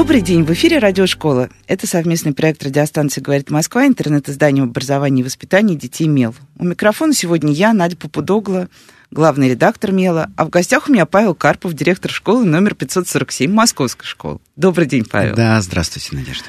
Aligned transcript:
Добрый 0.00 0.22
день, 0.22 0.44
в 0.44 0.50
эфире 0.52 0.78
Радиошкола. 0.78 1.50
Это 1.66 1.86
совместный 1.86 2.32
проект 2.32 2.62
радиостанции 2.62 3.20
«Говорит 3.20 3.50
Москва», 3.50 3.86
интернет-издание 3.86 4.64
об 4.64 4.70
образовании 4.70 5.20
и 5.20 5.24
воспитании 5.24 5.74
детей 5.74 6.08
«Мел». 6.08 6.34
У 6.58 6.64
микрофона 6.64 7.12
сегодня 7.12 7.52
я, 7.52 7.74
Надя 7.74 7.98
Попудогла, 7.98 8.68
главный 9.10 9.50
редактор 9.50 9.92
«Мела», 9.92 10.30
а 10.36 10.46
в 10.46 10.48
гостях 10.48 10.88
у 10.88 10.92
меня 10.92 11.04
Павел 11.04 11.34
Карпов, 11.34 11.74
директор 11.74 12.10
школы 12.10 12.46
номер 12.46 12.74
547 12.74 13.52
Московской 13.52 14.06
школы. 14.06 14.38
Добрый 14.56 14.86
день, 14.86 15.04
Павел. 15.04 15.34
Да, 15.34 15.60
здравствуйте, 15.60 16.16
Надежда. 16.16 16.46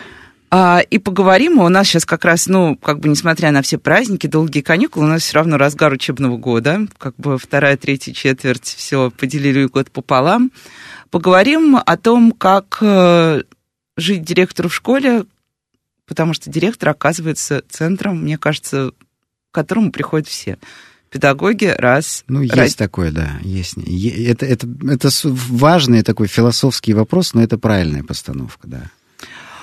А, 0.49 0.79
и 0.89 0.97
поговорим, 0.97 1.59
у 1.59 1.67
нас 1.67 1.87
сейчас 1.87 2.05
как 2.05 2.23
раз, 2.23 2.47
ну, 2.47 2.77
как 2.77 3.01
бы 3.01 3.09
несмотря 3.09 3.51
на 3.51 3.61
все 3.61 3.77
праздники, 3.77 4.27
долгие 4.27 4.61
каникулы, 4.61 5.05
у 5.05 5.09
нас 5.09 5.23
все 5.23 5.35
равно 5.35 5.57
разгар 5.57 5.91
учебного 5.91 6.37
года, 6.37 6.87
как 6.97 7.15
бы 7.17 7.37
вторая, 7.37 7.75
третья 7.75 8.13
четверть, 8.13 8.63
все 8.65 9.11
поделили 9.11 9.65
год 9.65 9.91
пополам. 9.91 10.51
Поговорим 11.11 11.77
о 11.77 11.97
том, 11.97 12.31
как 12.31 12.77
э, 12.81 13.43
жить 13.97 14.23
директору 14.23 14.69
в 14.69 14.75
школе, 14.75 15.25
потому 16.07 16.33
что 16.33 16.49
директор 16.49 16.89
оказывается 16.89 17.63
центром, 17.69 18.23
мне 18.23 18.37
кажется, 18.37 18.91
к 19.51 19.53
которому 19.53 19.91
приходят 19.91 20.27
все 20.27 20.57
педагоги 21.09 21.65
раз. 21.65 22.23
Ну, 22.27 22.41
есть 22.41 22.55
раз... 22.55 22.75
такое, 22.75 23.11
да, 23.11 23.39
есть. 23.43 23.75
Это, 23.77 24.45
это, 24.45 24.67
это 24.87 25.09
важный 25.21 26.01
такой 26.01 26.27
философский 26.27 26.93
вопрос, 26.93 27.33
но 27.33 27.43
это 27.43 27.57
правильная 27.57 28.03
постановка, 28.03 28.67
да. 28.67 28.83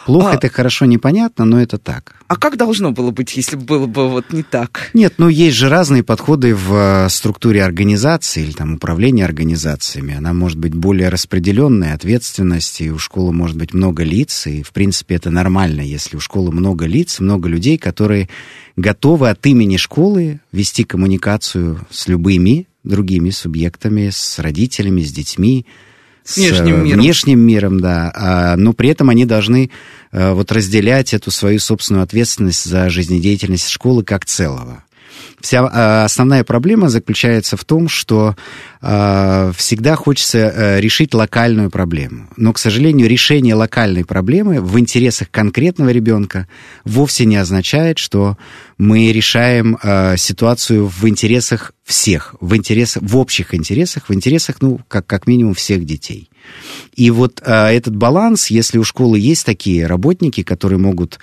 Плохо 0.09 0.31
а, 0.31 0.35
это 0.37 0.49
хорошо 0.49 0.87
непонятно, 0.87 1.45
но 1.45 1.61
это 1.61 1.77
так. 1.77 2.15
А 2.29 2.37
как 2.37 2.57
должно 2.57 2.93
было 2.93 3.11
быть, 3.11 3.37
если 3.37 3.57
было 3.57 3.85
бы 3.85 4.09
вот 4.09 4.33
не 4.33 4.43
так? 4.43 4.91
Нет, 4.95 5.13
ну 5.19 5.29
есть 5.29 5.59
же 5.59 5.69
разные 5.69 6.03
подходы 6.03 6.55
в 6.55 6.75
э, 6.75 7.09
структуре 7.11 7.63
организации 7.63 8.43
или 8.43 8.53
там 8.53 8.77
управления 8.77 9.27
организациями. 9.27 10.15
Она 10.15 10.33
может 10.33 10.57
быть 10.57 10.75
более 10.75 11.11
распределенная, 11.11 11.93
ответственность, 11.93 12.81
и 12.81 12.91
у 12.91 12.99
школы 12.99 13.35
может 13.35 13.59
быть 13.59 13.75
много 13.75 14.03
лиц, 14.03 14.47
и 14.47 14.63
в 14.63 14.73
принципе 14.73 15.17
это 15.17 15.29
нормально, 15.29 15.83
если 15.83 16.17
у 16.17 16.21
школы 16.21 16.53
много 16.53 16.87
лиц, 16.87 17.21
много 17.21 17.51
людей, 17.51 17.77
которые 17.77 18.31
готовы 18.77 19.29
от 19.29 19.45
имени 19.45 19.77
школы 19.77 20.41
вести 20.53 20.85
коммуникацию 20.85 21.87
с 21.91 22.09
любыми 22.09 22.67
другими 22.83 23.29
субъектами, 23.29 24.09
с 24.11 24.39
родителями, 24.39 25.03
с 25.03 25.13
детьми, 25.13 25.67
с 26.29 26.37
внешним 26.37 26.75
э, 26.75 26.85
миром. 26.85 27.01
внешним 27.01 27.41
миром, 27.41 27.81
да. 27.81 28.13
А, 28.15 28.57
но 28.57 28.75
при 28.75 28.91
этом 28.91 29.09
они 29.09 29.25
должны 29.25 29.71
а, 30.13 30.35
вот 30.35 30.53
разделять 30.53 31.15
эту 31.15 31.31
свою 31.31 31.59
собственную 31.59 32.05
ответственность 32.05 32.65
за 32.65 32.91
жизнедеятельность 32.91 33.71
школы 33.71 34.05
как 34.05 34.27
целого. 34.27 34.85
Вся 35.41 35.59
э, 35.61 36.05
основная 36.05 36.45
проблема 36.45 36.89
заключается 36.89 37.57
в 37.57 37.65
том, 37.65 37.89
что 37.89 38.35
э, 38.83 39.53
всегда 39.57 39.95
хочется 39.95 40.39
э, 40.39 40.81
решить 40.81 41.15
локальную 41.15 41.71
проблему. 41.71 42.29
Но, 42.37 42.53
к 42.53 42.59
сожалению, 42.59 43.09
решение 43.09 43.55
локальной 43.55 44.05
проблемы 44.05 44.61
в 44.61 44.79
интересах 44.79 45.31
конкретного 45.31 45.91
ребенка 45.91 46.49
вовсе 46.85 47.25
не 47.25 47.37
означает, 47.37 47.99
что 47.99 48.37
мы 48.79 49.13
решаем 49.13 49.77
ситуацию 50.17 50.87
в 50.87 51.09
интересах 51.09 51.73
всех, 51.89 52.35
в, 52.41 52.55
интересах, 52.55 53.03
в 53.03 53.17
общих 53.17 53.55
интересах, 53.55 54.11
в 54.11 54.15
интересах, 54.15 54.57
ну, 54.61 54.81
как, 54.89 55.07
как 55.07 55.27
минимум, 55.27 55.55
всех 55.55 55.87
детей. 55.87 56.29
И 56.95 57.11
вот 57.11 57.41
э, 57.43 57.51
этот 57.51 57.97
баланс, 57.97 58.49
если 58.49 58.77
у 58.77 58.85
школы 58.85 59.19
есть 59.19 59.47
такие 59.47 59.87
работники, 59.87 60.43
которые 60.43 60.79
могут 60.79 61.19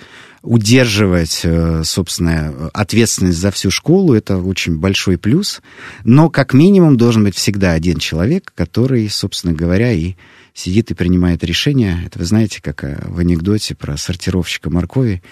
удерживать, 0.46 1.40
э, 1.42 1.82
собственно, 1.84 2.70
ответственность 2.72 3.38
за 3.38 3.50
всю 3.50 3.70
школу, 3.70 4.14
это 4.14 4.38
очень 4.38 4.78
большой 4.78 5.18
плюс. 5.18 5.60
Но 6.04 6.30
как 6.30 6.54
минимум 6.54 6.96
должен 6.96 7.24
быть 7.24 7.34
всегда 7.34 7.72
один 7.72 7.98
человек, 7.98 8.52
который, 8.54 9.08
собственно 9.08 9.52
говоря, 9.52 9.92
и 9.92 10.14
сидит 10.54 10.90
и 10.90 10.94
принимает 10.94 11.44
решения. 11.44 12.00
Это 12.06 12.20
вы 12.20 12.24
знаете, 12.24 12.62
как 12.62 12.84
э, 12.84 13.02
в 13.06 13.18
анекдоте 13.18 13.74
про 13.74 13.96
сортировщика 13.96 14.70
моркови, 14.70 15.22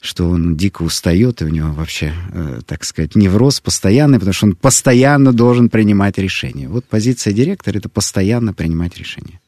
что 0.00 0.28
он 0.28 0.56
дико 0.56 0.82
устает, 0.82 1.42
и 1.42 1.44
у 1.44 1.48
него 1.48 1.72
вообще, 1.72 2.14
э, 2.32 2.60
так 2.66 2.84
сказать, 2.84 3.16
невроз 3.16 3.60
постоянный, 3.60 4.18
потому 4.18 4.32
что 4.32 4.46
он 4.46 4.54
постоянно 4.54 5.32
должен 5.32 5.68
принимать 5.68 6.16
решения. 6.16 6.68
Вот 6.68 6.84
позиция 6.84 7.32
директора— 7.32 7.78
это 7.78 7.88
постоянно 7.88 8.54
принимать 8.54 8.96
решения 8.96 9.39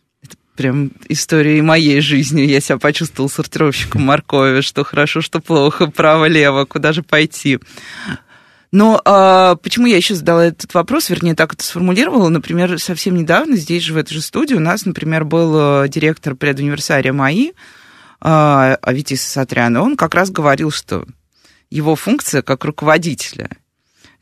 прям 0.56 0.92
истории 1.08 1.60
моей 1.60 2.00
жизни. 2.00 2.42
Я 2.42 2.60
себя 2.60 2.78
почувствовал 2.78 3.28
сортировщиком 3.28 4.02
моркови, 4.02 4.60
что 4.60 4.84
хорошо, 4.84 5.20
что 5.20 5.40
плохо, 5.40 5.86
право-лево, 5.86 6.64
куда 6.64 6.92
же 6.92 7.02
пойти. 7.02 7.58
Но 8.70 9.00
а, 9.04 9.56
почему 9.56 9.86
я 9.86 9.96
еще 9.96 10.14
задала 10.14 10.46
этот 10.46 10.72
вопрос, 10.72 11.10
вернее, 11.10 11.34
так 11.34 11.52
это 11.52 11.62
сформулировала, 11.62 12.30
например, 12.30 12.78
совсем 12.78 13.14
недавно 13.16 13.56
здесь 13.56 13.82
же, 13.82 13.92
в 13.92 13.98
этой 13.98 14.14
же 14.14 14.22
студии, 14.22 14.54
у 14.54 14.60
нас, 14.60 14.86
например, 14.86 15.24
был 15.24 15.84
э, 15.84 15.88
директор 15.88 16.34
предуниверсария 16.34 17.12
МАИ, 17.12 17.52
а, 18.22 18.78
Аветис 18.80 19.22
Сатрян, 19.22 19.76
он 19.76 19.94
как 19.94 20.14
раз 20.14 20.30
говорил, 20.30 20.70
что 20.70 21.04
его 21.68 21.96
функция 21.96 22.40
как 22.40 22.64
руководителя– 22.64 23.50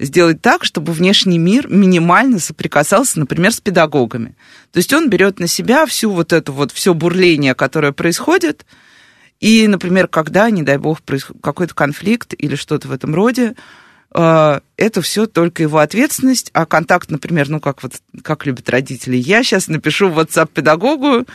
сделать 0.00 0.41
так, 0.41 0.65
чтобы 0.65 0.93
внешний 0.93 1.38
мир 1.38 1.69
минимально 1.69 2.38
соприкасался, 2.38 3.21
например, 3.21 3.53
с 3.53 3.61
педагогами. 3.61 4.34
То 4.72 4.78
есть 4.78 4.93
он 4.93 5.11
берет 5.11 5.38
на 5.38 5.47
себя 5.47 5.87
всю 5.87 6.11
вот 6.11 6.33
эту 6.33 6.53
вот, 6.53 6.72
все 6.72 6.94
бурление, 6.94 7.55
которое 7.55 7.93
происходит, 7.93 8.65
и, 9.39 9.66
например, 9.69 10.09
когда, 10.09 10.50
не 10.50 10.62
дай 10.62 10.78
бог, 10.78 11.00
какой-то 11.43 11.75
конфликт 11.75 12.34
или 12.37 12.56
что-то 12.56 12.89
в 12.89 12.93
этом 12.93 13.15
роде, 13.15 13.55
э, 14.15 14.60
это 14.77 15.03
все 15.03 15.27
только 15.27 15.62
его 15.62 15.78
ответственность, 15.78 16.50
а 16.53 16.66
контакт, 16.66 17.10
например, 17.10 17.49
ну 17.49 17.60
как 17.60 17.83
вот 17.83 17.94
как 18.22 18.44
любят 18.44 18.69
родители, 18.69 19.16
я 19.16 19.43
сейчас 19.43 19.69
напишу 19.69 20.09
в 20.09 20.19
WhatsApp 20.19 20.50
педагогу, 20.53 21.27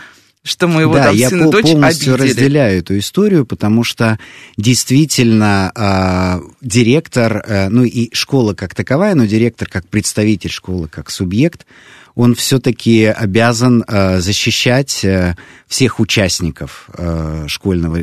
что 0.46 0.68
мы 0.68 0.82
его 0.82 0.94
да, 0.94 1.06
там 1.06 1.16
я 1.16 1.30
сын 1.30 1.48
и 1.48 1.52
дочь 1.52 1.64
полностью 1.64 2.14
обидели. 2.14 2.30
разделяю 2.30 2.80
эту 2.80 2.98
историю, 3.00 3.48
потому 3.48 3.84
что 3.84 4.20
действительно 4.58 5.72
э, 5.76 6.40
директор, 6.62 7.44
э, 7.46 7.70
ну 7.70 7.84
и 7.84 8.14
школа 8.14 8.54
как 8.54 8.76
таковая, 8.76 9.16
но 9.16 9.26
директор 9.26 9.68
как 9.68 9.88
представитель 9.88 10.52
школы, 10.52 10.88
как 10.88 11.10
субъект, 11.10 11.66
он 12.14 12.36
все-таки 12.36 13.06
обязан 13.06 13.84
э, 13.88 14.20
защищать 14.20 15.04
э, 15.04 15.36
всех 15.68 16.00
участников 16.00 16.90
э, 16.94 17.46
школьного, 17.48 18.00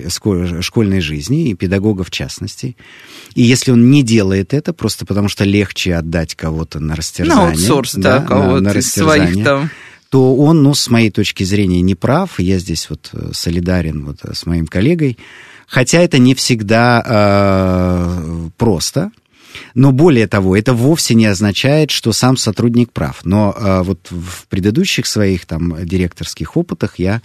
школьной 0.63 1.01
жизни, 1.01 1.51
и 1.51 1.55
педагогов 1.55 2.09
в 2.09 2.11
частности. 2.11 2.77
И 3.37 3.43
если 3.43 3.71
он 3.71 3.89
не 3.89 4.03
делает 4.03 4.53
это, 4.53 4.73
просто 4.73 5.07
потому 5.07 5.29
что 5.29 5.45
легче 5.45 5.95
отдать 5.95 6.35
кого-то 6.35 6.81
на 6.81 6.97
растерзание. 6.97 7.45
На 7.45 7.51
аутсорс, 7.53 7.95
да, 7.95 8.19
да 8.19 8.27
кого-то 8.27 8.79
из 8.79 8.93
своих 8.93 9.45
там 9.45 9.71
то 10.13 10.37
он, 10.37 10.63
ну, 10.63 10.75
с 10.75 10.91
моей 10.91 11.11
точки 11.11 11.43
зрения, 11.43 11.81
не 11.81 11.95
прав. 11.95 12.39
Я 12.39 12.59
здесь 12.59 12.91
вот 12.91 13.09
э, 13.15 13.31
солидарен 13.33 14.05
вот 14.05 14.19
э, 14.25 14.35
с 14.35 14.45
моим 14.45 14.67
коллегой. 14.67 15.17
Хотя 15.67 16.01
это 16.01 16.19
не 16.19 16.35
всегда 16.35 17.03
э, 17.03 18.49
просто. 18.59 19.11
Но 19.75 19.91
более 19.91 20.27
того, 20.27 20.55
это 20.55 20.75
вовсе 20.75 21.15
не 21.15 21.25
означает, 21.25 21.91
что 21.91 22.13
сам 22.13 22.37
сотрудник 22.37 22.93
прав. 22.93 23.21
Но 23.25 23.57
э, 23.57 23.83
вот 23.85 24.09
в 24.11 24.49
предыдущих 24.49 25.07
своих 25.07 25.47
там 25.47 25.83
директорских 25.83 26.59
опытах 26.59 26.99
я 26.99 27.23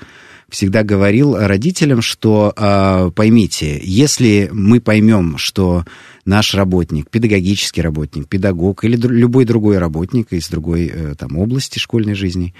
всегда 0.47 0.83
говорил 0.83 1.37
родителям, 1.37 2.01
что 2.01 2.53
э, 2.55 3.11
поймите, 3.13 3.81
если 3.83 4.49
мы 4.53 4.79
поймем, 4.79 5.37
что 5.37 5.83
наш 6.27 6.53
работник, 6.53 7.09
педагогический 7.09 7.81
работник, 7.81 8.27
педагог 8.27 8.83
или 8.83 8.97
дру- 8.97 9.13
любой 9.13 9.45
другой 9.45 9.77
работник 9.77 10.33
из 10.33 10.49
другой 10.49 10.91
э, 10.94 11.15
там, 11.18 11.38
области 11.38 11.79
школьной 11.79 12.15
жизни 12.15 12.53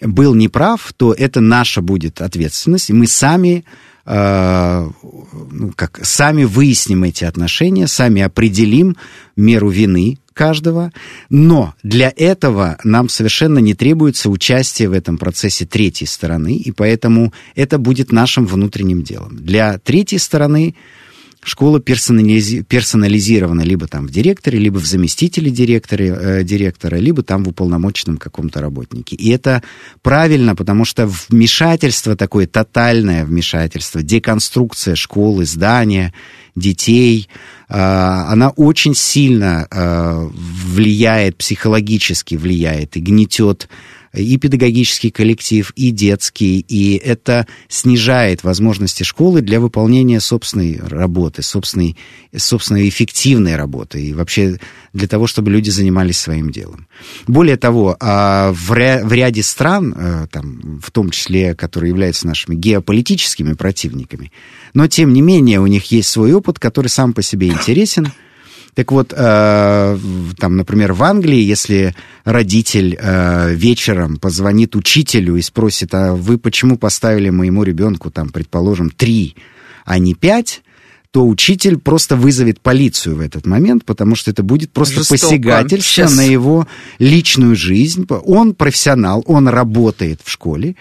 был 0.00 0.34
неправ, 0.34 0.92
то 0.96 1.12
это 1.12 1.40
наша 1.40 1.80
будет 1.80 2.20
ответственность, 2.20 2.90
и 2.90 2.92
мы 2.92 3.06
сами 3.06 3.64
э, 4.04 4.90
ну, 5.50 5.72
как, 5.74 6.00
сами 6.02 6.44
выясним 6.44 7.04
эти 7.04 7.24
отношения, 7.24 7.86
сами 7.86 8.20
определим 8.20 8.96
меру 9.34 9.70
вины 9.70 10.18
каждого, 10.34 10.92
но 11.30 11.74
для 11.82 12.12
этого 12.14 12.76
нам 12.84 13.08
совершенно 13.08 13.58
не 13.58 13.72
требуется 13.72 14.28
участие 14.28 14.90
в 14.90 14.92
этом 14.92 15.16
процессе 15.16 15.64
третьей 15.64 16.06
стороны, 16.06 16.54
и 16.54 16.70
поэтому 16.70 17.32
это 17.54 17.78
будет 17.78 18.12
нашим 18.12 18.44
внутренним 18.44 19.02
делом. 19.02 19.36
Для 19.36 19.78
третьей 19.78 20.18
стороны 20.18 20.74
школа 21.46 21.78
персонализи- 21.78 22.62
персонализирована 22.64 23.62
либо 23.62 23.86
там 23.86 24.06
в 24.06 24.10
директоре, 24.10 24.58
либо 24.58 24.78
в 24.78 24.84
заместителе 24.84 25.50
директора, 25.50 26.02
э, 26.02 26.44
директора, 26.44 26.96
либо 26.96 27.22
там 27.22 27.44
в 27.44 27.48
уполномоченном 27.48 28.18
каком-то 28.18 28.60
работнике. 28.60 29.14
И 29.14 29.30
это 29.30 29.62
правильно, 30.02 30.56
потому 30.56 30.84
что 30.84 31.10
вмешательство 31.28 32.16
такое, 32.16 32.46
тотальное 32.46 33.24
вмешательство, 33.24 34.02
деконструкция 34.02 34.96
школы, 34.96 35.44
здания, 35.44 36.12
детей, 36.56 37.28
она 37.68 38.50
очень 38.56 38.94
сильно 38.94 39.68
влияет, 39.70 41.36
психологически 41.36 42.36
влияет 42.36 42.96
и 42.96 43.00
гнетет 43.00 43.68
и 44.20 44.36
педагогический 44.38 45.10
коллектив, 45.10 45.72
и 45.76 45.90
детский, 45.90 46.60
и 46.60 46.96
это 46.96 47.46
снижает 47.68 48.44
возможности 48.44 49.02
школы 49.02 49.40
для 49.40 49.60
выполнения 49.60 50.20
собственной 50.20 50.80
работы, 50.80 51.42
собственной, 51.42 51.96
собственной 52.34 52.88
эффективной 52.88 53.56
работы, 53.56 54.02
и 54.02 54.12
вообще 54.12 54.58
для 54.92 55.08
того, 55.08 55.26
чтобы 55.26 55.50
люди 55.50 55.70
занимались 55.70 56.18
своим 56.18 56.50
делом. 56.50 56.86
Более 57.26 57.56
того, 57.56 57.96
а, 58.00 58.52
в 58.52 58.72
ряде 58.74 59.42
стран, 59.42 59.94
э, 59.96 60.26
там, 60.30 60.80
в 60.82 60.90
том 60.90 61.10
числе, 61.10 61.54
которые 61.54 61.90
являются 61.90 62.26
нашими 62.26 62.54
геополитическими 62.54 63.52
противниками, 63.52 64.32
но 64.74 64.86
тем 64.86 65.12
не 65.12 65.22
менее 65.22 65.60
у 65.60 65.66
них 65.66 65.90
есть 65.90 66.08
свой 66.08 66.32
опыт, 66.32 66.58
который 66.58 66.88
сам 66.88 67.12
по 67.12 67.22
себе 67.22 67.48
интересен– 67.48 68.12
так 68.76 68.92
вот, 68.92 69.14
э, 69.16 69.98
там, 70.38 70.56
например, 70.58 70.92
в 70.92 71.02
Англии, 71.02 71.40
если 71.40 71.94
родитель 72.24 72.94
э, 73.00 73.54
вечером 73.54 74.18
позвонит 74.18 74.76
учителю 74.76 75.36
и 75.36 75.40
спросит, 75.40 75.94
а 75.94 76.12
вы 76.12 76.36
почему 76.36 76.76
поставили 76.76 77.30
моему 77.30 77.62
ребенку, 77.62 78.10
там, 78.10 78.28
предположим, 78.28 78.90
три, 78.90 79.34
а 79.86 79.98
не 79.98 80.12
пять, 80.12 80.62
то 81.10 81.26
учитель 81.26 81.78
просто 81.78 82.16
вызовет 82.16 82.60
полицию 82.60 83.16
в 83.16 83.20
этот 83.20 83.46
момент, 83.46 83.86
потому 83.86 84.14
что 84.14 84.30
это 84.30 84.42
будет 84.42 84.70
просто 84.72 84.96
Жестоко. 84.96 85.22
посягательство 85.22 86.02
Сейчас. 86.02 86.14
на 86.14 86.20
его 86.20 86.68
личную 86.98 87.56
жизнь. 87.56 88.06
Он 88.26 88.54
профессионал, 88.54 89.24
он 89.26 89.48
работает 89.48 90.20
в 90.22 90.30
школе, 90.30 90.76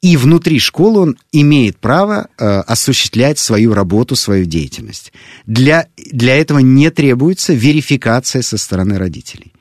и 0.00 0.16
внутри 0.16 0.58
школы 0.58 1.00
он 1.00 1.18
имеет 1.32 1.78
право 1.78 2.28
э, 2.38 2.44
осуществлять 2.60 3.38
свою 3.38 3.74
работу, 3.74 4.14
свою 4.14 4.44
деятельность. 4.44 5.12
Для, 5.46 5.88
для 5.96 6.36
этого 6.36 6.60
не 6.60 6.90
требуется 6.90 7.52
верификация 7.52 8.42
со 8.42 8.58
стороны 8.58 8.98
родителей. 8.98 9.52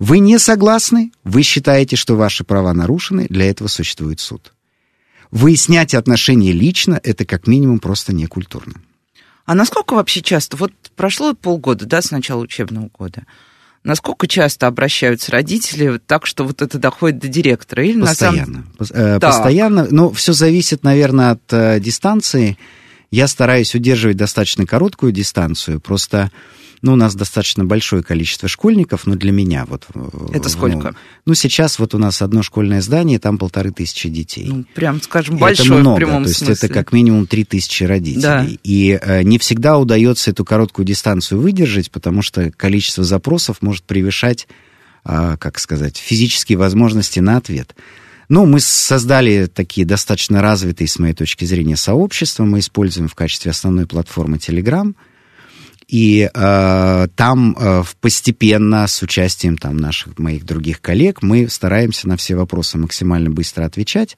Вы 0.00 0.18
не 0.18 0.38
согласны, 0.38 1.12
вы 1.22 1.42
считаете, 1.42 1.94
что 1.94 2.16
ваши 2.16 2.42
права 2.42 2.72
нарушены, 2.72 3.26
для 3.30 3.48
этого 3.48 3.68
существует 3.68 4.18
суд. 4.18 4.52
Выяснять 5.30 5.94
отношения 5.94 6.52
лично– 6.52 7.00
это 7.04 7.24
как 7.24 7.46
минимум 7.46 7.78
просто 7.78 8.12
некультурно. 8.12 8.74
А 9.46 9.54
насколько 9.54 9.94
вообще 9.94 10.22
часто? 10.22 10.56
Вот 10.56 10.72
прошло 10.96 11.34
полгода, 11.34 11.86
да, 11.86 12.02
с 12.02 12.10
начала 12.10 12.40
учебного 12.40 12.88
года– 12.92 13.26
Насколько 13.84 14.26
часто 14.26 14.66
обращаются 14.66 15.30
родители 15.30 16.00
так, 16.06 16.26
что 16.26 16.44
вот 16.44 16.62
это 16.62 16.78
доходит 16.78 17.18
до 17.18 17.28
директора? 17.28 17.84
Или 17.84 18.00
Постоянно. 18.00 18.64
На 18.78 18.86
самом... 18.86 19.16
Э, 19.16 19.20
постоянно. 19.20 19.86
Но 19.90 20.10
все 20.10 20.32
зависит, 20.32 20.82
наверное, 20.84 21.32
от 21.32 21.42
э, 21.52 21.80
дистанции. 21.80 22.56
Я 23.10 23.28
стараюсь 23.28 23.74
удерживать 23.74 24.16
достаточно 24.16 24.64
короткую 24.64 25.12
дистанцию. 25.12 25.80
Просто 25.80 26.30
ну, 26.84 26.92
у 26.92 26.96
нас 26.96 27.14
достаточно 27.14 27.64
большое 27.64 28.02
количество 28.02 28.46
школьников, 28.46 29.06
но 29.06 29.14
для 29.14 29.32
меня 29.32 29.64
вот... 29.64 29.86
Э, 29.94 30.08
это 30.34 30.50
сколько? 30.50 30.88
Ну, 30.88 30.96
ну 31.24 31.34
сейчас 31.34 31.78
вот 31.78 31.94
у 31.94 31.98
нас 31.98 32.20
одно 32.20 32.42
школьное 32.42 32.82
здание, 32.82 33.18
там 33.18 33.38
полторы 33.38 33.70
тысячи 33.70 34.10
детей. 34.10 34.48
Ну, 34.48 34.64
прям, 34.74 35.00
скажем, 35.00 35.38
большое 35.38 35.66
это 35.66 35.78
много, 35.78 35.94
в 35.94 35.96
прямом 35.96 36.24
то 36.24 36.28
есть 36.28 36.42
это 36.42 36.68
как 36.68 36.92
минимум 36.92 37.26
три 37.26 37.44
тысячи 37.44 37.84
родителей. 37.84 38.20
Да. 38.20 38.46
И 38.62 38.98
э, 39.00 39.22
не 39.22 39.38
всегда 39.38 39.78
удается 39.78 40.30
эту 40.30 40.44
короткую 40.44 40.84
дистанцию 40.84 41.40
выдержать, 41.40 41.90
потому 41.90 42.20
что 42.20 42.50
количество 42.50 43.02
запросов 43.02 43.62
может 43.62 43.84
превышать, 43.84 44.46
э, 45.06 45.38
как 45.40 45.58
сказать, 45.60 45.96
физические 45.96 46.58
возможности 46.58 47.18
на 47.18 47.38
ответ. 47.38 47.74
Ну, 48.28 48.44
мы 48.44 48.60
создали 48.60 49.46
такие 49.46 49.86
достаточно 49.86 50.42
развитые, 50.42 50.86
с 50.86 50.98
моей 50.98 51.14
точки 51.14 51.46
зрения, 51.46 51.76
сообщества. 51.76 52.44
Мы 52.44 52.58
используем 52.58 53.08
в 53.08 53.14
качестве 53.14 53.52
основной 53.52 53.86
платформы 53.86 54.36
Telegram– 54.36 54.92
и 55.88 56.30
э, 56.32 57.08
там 57.14 57.56
э, 57.58 57.82
постепенно 58.00 58.86
с 58.86 59.02
участием 59.02 59.56
там, 59.58 59.76
наших 59.76 60.18
моих 60.18 60.44
других 60.44 60.80
коллег 60.80 61.22
мы 61.22 61.48
стараемся 61.48 62.08
на 62.08 62.16
все 62.16 62.34
вопросы 62.34 62.78
максимально 62.78 63.30
быстро 63.30 63.64
отвечать. 63.64 64.16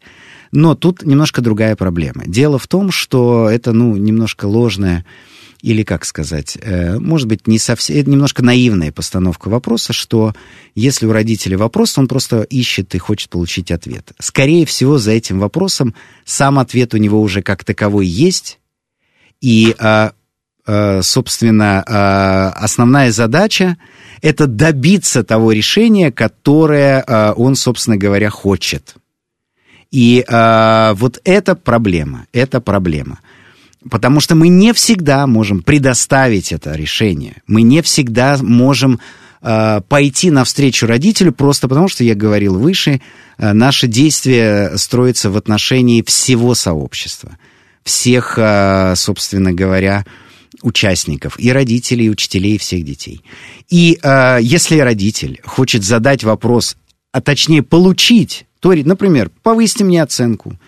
Но 0.52 0.74
тут 0.74 1.04
немножко 1.04 1.40
другая 1.40 1.76
проблема. 1.76 2.24
Дело 2.26 2.58
в 2.58 2.66
том, 2.66 2.90
что 2.90 3.48
это 3.50 3.72
ну, 3.72 3.96
немножко 3.96 4.46
ложная 4.46 5.04
или, 5.62 5.82
как 5.82 6.04
сказать, 6.04 6.56
э, 6.60 6.98
может 6.98 7.26
быть, 7.26 7.46
не 7.46 7.58
совсем, 7.58 7.96
это 7.96 8.10
немножко 8.10 8.44
наивная 8.44 8.92
постановка 8.92 9.48
вопроса, 9.48 9.92
что 9.92 10.34
если 10.74 11.06
у 11.06 11.12
родителей 11.12 11.56
вопрос, 11.56 11.98
он 11.98 12.06
просто 12.06 12.42
ищет 12.42 12.94
и 12.94 12.98
хочет 12.98 13.30
получить 13.30 13.70
ответ. 13.70 14.12
Скорее 14.20 14.66
всего, 14.66 14.98
за 14.98 15.12
этим 15.12 15.40
вопросом 15.40 15.94
сам 16.24 16.58
ответ 16.58 16.94
у 16.94 16.98
него 16.98 17.20
уже 17.20 17.42
как 17.42 17.64
таковой 17.64 18.06
есть, 18.06 18.60
и 19.40 19.74
Э, 19.78 20.10
собственно, 21.02 21.84
э, 21.86 22.64
основная 22.64 23.12
задача— 23.12 23.76
это 24.22 24.46
добиться 24.46 25.22
того 25.22 25.52
решения, 25.52 26.10
которое 26.10 27.04
э, 27.06 27.32
он, 27.36 27.54
собственно 27.54 27.96
говоря, 27.96 28.30
хочет. 28.30 28.96
И 29.92 30.24
вот 30.28 31.20
это 31.24 31.54
проблема, 31.54 32.26
это 32.32 32.60
проблема. 32.60 33.20
Потому 33.88 34.18
что 34.18 34.34
мы 34.34 34.48
не 34.48 34.72
всегда 34.72 35.26
можем 35.28 35.62
предоставить 35.62 36.52
это 36.52 36.74
решение. 36.74 37.36
Мы 37.46 37.62
не 37.62 37.82
всегда 37.82 38.36
можем 38.40 39.00
пойти 39.40 40.30
навстречу 40.32 40.86
родителю 40.88 41.32
просто 41.32 41.68
потому, 41.68 41.88
что 41.88 42.02
я 42.02 42.16
говорил 42.16 42.58
выше, 42.58 43.00
наше 43.38 43.86
действие 43.86 44.76
строится 44.76 45.30
в 45.30 45.36
отношении 45.36 46.02
всего 46.02 46.54
сообщества, 46.54 47.38
всех, 47.84 48.38
собственно 48.96 49.52
говоря, 49.52 50.04
участников, 50.62 51.38
и 51.38 51.52
родителей, 51.52 52.06
и 52.06 52.10
учителей, 52.10 52.54
и 52.54 52.58
всех 52.58 52.84
детей. 52.84 53.22
И 53.68 53.98
э, 54.02 54.38
если 54.40 54.78
родитель 54.78 55.40
хочет 55.44 55.84
задать 55.84 56.24
вопрос, 56.24 56.76
а 57.12 57.20
точнее 57.20 57.62
получить, 57.62 58.46
то, 58.60 58.72
например, 58.72 59.30
повысьте 59.42 59.84
мне 59.84 60.02
оценку, 60.02 60.58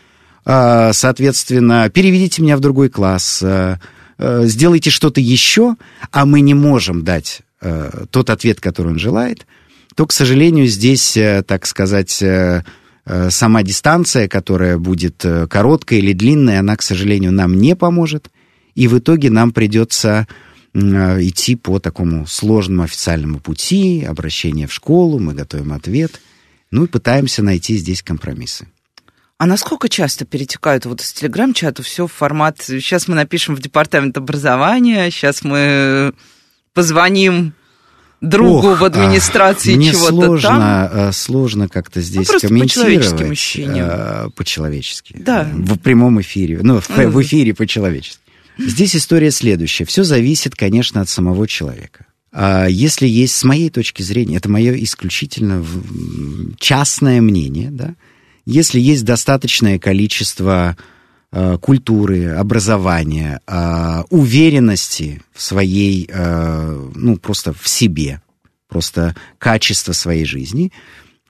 э, 0.45 0.91
соответственно, 0.93 1.91
переведите 1.91 2.43
меня 2.43 2.57
в 2.57 2.61
другой 2.61 2.89
класс, 2.89 3.41
э, 3.43 3.77
э, 4.19 4.43
сделайте 4.45 4.91
что-то 4.91 5.21
еще, 5.21 5.77
а 6.11 6.27
мы 6.27 6.41
не 6.41 6.55
можем 6.55 7.05
дать 7.05 7.43
э, 7.61 8.05
тот 8.11 8.31
ответ, 8.31 8.61
который 8.61 8.93
он 8.93 8.99
желает, 8.99 9.47
то, 9.95 10.07
к 10.07 10.13
сожалению, 10.13 10.67
здесь, 10.67 11.17
э, 11.17 11.43
так 11.47 11.67
сказать, 11.67 12.23
э, 12.23 12.63
э 13.05 13.31
сама 13.31 13.63
дистанция, 13.63 14.29
которая 14.29 14.79
будет 14.79 15.25
э, 15.25 15.47
короткая 15.49 15.99
или 15.99 16.13
длинная, 16.13 16.61
она, 16.61 16.77
к 16.77 16.83
сожалению, 16.83 17.33
нам 17.33 17.55
не 17.55 17.75
поможет 17.75 18.31
и 18.79 18.87
в 18.87 18.97
итоге 18.97 19.29
нам 19.29 19.51
придется 19.51 20.29
э, 20.73 20.79
идти 21.23 21.57
по 21.57 21.81
такому 21.81 22.29
сложному 22.29 22.85
официальному 22.85 23.41
пути, 23.41 24.05
обращение 24.05 24.69
в 24.69 24.73
школу, 24.73 25.19
мы 25.19 25.35
готовим 25.35 25.73
ответ, 25.73 26.21
ну 26.71 26.85
и 26.85 26.87
пытаемся 26.87 27.43
найти 27.43 27.77
здесь 27.77 28.05
компромиссы. 28.05 28.69
А 29.37 29.47
насколько 29.47 29.89
часто 29.89 30.25
перетекают 30.25 30.87
вот 30.87 31.01
из 31.01 31.13
телеграм-чата 31.13 31.83
все 31.83 32.07
в 32.07 32.13
формат 32.13 32.59
«сейчас 32.61 33.09
мы 33.09 33.17
напишем 33.17 33.57
в 33.57 33.61
департамент 33.61 34.17
образования», 34.17 35.11
«сейчас 35.11 35.43
мы 35.43 36.13
позвоним 36.73 37.55
другу 38.21 38.69
Ох, 38.69 38.81
в 38.81 38.85
администрации 38.85 39.75
мне 39.75 39.91
чего-то 39.91 40.09
сложно, 40.09 40.49
там. 40.49 41.09
Э, 41.09 41.13
сложно 41.13 41.69
как-то 41.69 42.01
здесь 42.01 42.29
ну, 42.29 42.39
комментировать. 42.39 43.11
По-человечески 43.11 44.31
По-человечески. 44.37 45.17
Да. 45.19 45.49
В 45.53 45.79
прямом 45.79 46.21
эфире. 46.21 46.61
Ну, 46.63 46.81
в, 46.81 46.89
в 46.89 47.23
эфире 47.23 47.55
по-человечески. 47.55 48.28
Здесь 48.59 48.97
история 48.97 49.31
следующая. 49.31 49.85
Все 49.85 50.03
зависит, 50.03 50.55
конечно, 50.57 51.01
от 51.01 51.09
самого 51.09 51.47
человека. 51.47 52.07
А 52.33 52.67
если 52.67 53.07
есть, 53.07 53.37
с 53.37 53.45
моей 53.45 53.71
точки 53.71 54.03
зрения, 54.03 54.37
это 54.37 54.51
мое 54.51 54.75
исключительно 54.83 55.65
частное 56.59 57.21
мнение, 57.21 57.71
да, 57.71 57.95
если 58.45 58.81
есть 58.81 59.05
достаточное 59.05 59.79
количество 59.79 60.77
э, 61.33 61.59
культуры, 61.61 62.29
образования, 62.29 63.41
э, 63.47 64.03
уверенности 64.11 65.23
в 65.35 65.43
своей, 65.43 66.09
э, 66.11 66.91
ну, 66.95 67.17
просто 67.17 67.53
в 67.53 67.69
себе, 67.69 68.23
просто 68.69 69.15
качество 69.39 69.93
своей 69.93 70.25
жизни, 70.25 70.73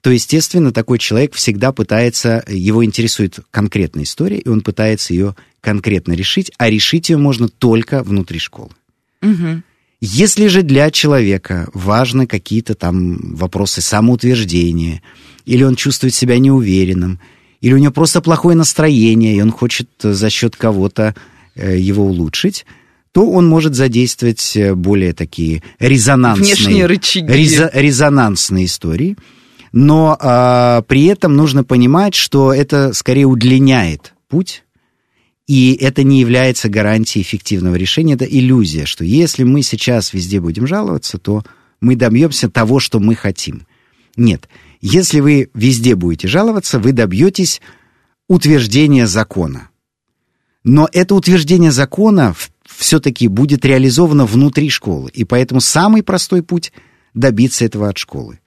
то, 0.01 0.09
естественно, 0.09 0.71
такой 0.71 0.97
человек 0.97 1.33
всегда 1.33 1.73
пытается, 1.73 2.43
его 2.47 2.85
интересует 2.85 3.39
конкретная 3.51 4.03
история, 4.03 4.39
и 4.39 4.47
он 4.47 4.61
пытается 4.61 5.13
ее 5.13 5.35
конкретно 5.61 6.13
решить, 6.13 6.51
а 6.57 6.69
решить 6.69 7.09
ее 7.09 7.17
можно 7.17 7.47
только 7.47 8.03
внутри 8.03 8.39
школы. 8.39 8.71
Угу. 9.21 9.63
Если 10.01 10.47
же 10.47 10.61
для 10.61 10.91
человека 10.91 11.67
важны 11.73 12.25
какие-то 12.25 12.73
там 12.75 13.35
вопросы 13.35 13.81
самоутверждения, 13.81 15.01
или 15.45 15.63
он 15.63 15.75
чувствует 15.75 16.13
себя 16.13 16.39
неуверенным, 16.39 17.19
или 17.59 17.73
у 17.73 17.77
него 17.77 17.91
просто 17.91 18.21
плохое 18.21 18.55
настроение, 18.55 19.35
и 19.35 19.41
он 19.41 19.51
хочет 19.51 19.89
за 20.01 20.29
счет 20.29 20.55
кого-то 20.55 21.15
э, 21.55 21.77
его 21.77 22.05
улучшить, 22.05 22.65
то 23.11 23.29
он 23.29 23.47
может 23.47 23.75
задействовать 23.75 24.55
э, 24.55 24.73
более 24.75 25.13
такие 25.13 25.63
резонансные, 25.79 26.87
резо, 26.87 27.69
резонансные 27.73 28.65
истории– 28.65 29.17
но 29.71 30.17
э, 30.19 30.81
при 30.87 31.05
этом 31.05 31.35
нужно 31.35 31.63
понимать, 31.63 32.15
что 32.15 32.53
это 32.53 32.93
скорее 32.93 33.25
удлиняет 33.25 34.13
путь, 34.27 34.63
И 35.49 35.73
это 35.81 36.03
не 36.03 36.19
является 36.19 36.69
гарантией 36.69 37.23
эффективного 37.23 37.73
решения, 37.73 38.13
это 38.13 38.23
иллюзия, 38.23 38.85
что 38.85 39.03
если 39.03 39.43
мы 39.43 39.63
сейчас 39.63 40.13
везде 40.13 40.39
будем 40.39 40.67
жаловаться, 40.67 41.17
то 41.17 41.43
мы 41.81 41.95
добьемся 41.95 42.51
того, 42.51 42.79
что 42.79 42.99
мы 42.99 43.15
хотим. 43.15 43.65
Нет, 44.15 44.47
если 44.79 45.21
вы 45.21 45.49
везде 45.55 45.95
будете 45.95 46.27
жаловаться, 46.27 46.77
вы 46.77 46.91
добьетесь 46.91 47.61
утверждения 48.27 49.07
закона. 49.07 49.69
Но 50.63 50.87
это 50.93 51.15
утверждение 51.15 51.71
закона 51.71 52.35
все-таки 52.67 53.27
будет 53.27 53.65
реализовано 53.65 54.27
внутри 54.27 54.69
школы. 54.69 55.09
И 55.15 55.23
поэтому 55.23 55.61
самый 55.61 56.03
простой 56.03 56.43
путь 56.43 56.71
добиться 57.15 57.65
этого 57.65 57.89
от 57.89 57.97
школы. 57.97 58.39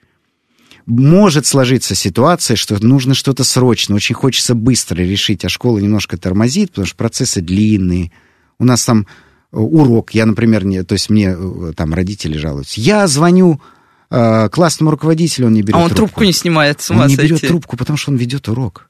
Может 0.87 1.47
сложиться 1.47 1.95
ситуация, 1.95 2.57
что 2.57 2.83
нужно 2.85 3.15
что-то 3.15 3.45
срочно, 3.45 3.95
очень 3.95 4.15
хочется 4.15 4.55
быстро 4.55 4.97
решить, 5.03 5.45
а 5.45 5.49
школа 5.49 5.79
немножко 5.79 6.17
тормозит, 6.17 6.71
потому 6.71 6.87
что 6.87 6.97
процессы 6.97 7.41
длинные. 7.41 8.11
У 8.59 8.65
нас 8.65 8.85
там 8.85 9.07
э, 9.53 9.57
урок, 9.59 10.13
я, 10.13 10.27
например, 10.27 10.65
не, 10.65 10.83
то 10.83 10.95
есть 10.95 11.09
мне 11.09 11.37
э, 11.39 11.73
там 11.77 11.95
родители 11.95 12.37
жалуются. 12.37 12.81
Я 12.81 13.07
звоню 13.07 13.61
э, 14.11 14.49
классному 14.51 14.91
руководителю, 14.91 15.47
он 15.47 15.53
не 15.55 15.63
берет 15.63 15.77
А 15.77 15.79
он 15.79 15.89
трубку. 15.89 16.07
трубку 16.07 16.25
не 16.25 16.33
снимает, 16.33 16.81
с 16.81 16.91
ума 16.91 17.03
Он 17.03 17.09
не 17.09 17.17
сойти. 17.17 17.33
берет 17.35 17.49
трубку, 17.49 17.77
потому 17.77 17.97
что 17.97 18.11
он 18.11 18.17
ведет 18.17 18.49
урок. 18.49 18.89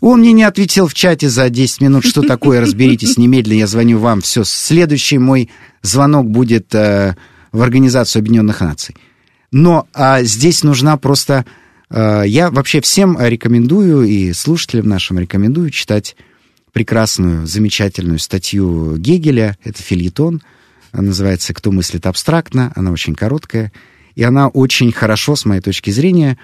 Он 0.00 0.20
мне 0.20 0.32
не 0.32 0.42
ответил 0.42 0.86
в 0.88 0.94
чате 0.94 1.28
за 1.30 1.48
10 1.48 1.80
минут, 1.80 2.04
что 2.04 2.22
такое, 2.22 2.60
разберитесь 2.60 3.16
немедленно, 3.16 3.60
я 3.60 3.66
звоню 3.66 3.98
вам, 4.00 4.20
все. 4.20 4.42
Следующий 4.44 5.18
мой 5.18 5.48
звонок 5.82 6.28
будет 6.28 6.74
э, 6.74 7.16
в 7.52 7.62
Организацию 7.62 8.20
Объединенных 8.20 8.60
Наций. 8.60 8.96
Но 9.54 9.86
а, 9.94 10.24
здесь 10.24 10.64
нужна 10.64 10.96
просто... 10.96 11.46
э, 11.88 12.24
я 12.26 12.50
вообще 12.50 12.80
всем 12.80 13.16
рекомендую, 13.20 14.02
и 14.02 14.32
слушателям 14.32 14.88
нашим 14.88 15.20
рекомендую 15.20 15.70
читать 15.70 16.16
прекрасную, 16.72 17.46
замечательную 17.46 18.18
статью 18.18 18.96
Гегеля, 18.96 19.56
это 19.62 19.80
фильетон, 19.80 20.42
называется 20.92 21.54
«Кто 21.54 21.70
мыслит 21.70 22.04
абстрактно», 22.06 22.72
она 22.74 22.90
очень 22.90 23.14
короткая, 23.14 23.70
и 24.16 24.24
она 24.24 24.48
очень 24.48 24.90
хорошо, 24.90 25.36
с 25.36 25.44
моей 25.44 25.60
точки 25.60 25.90
зрения, 25.90 26.36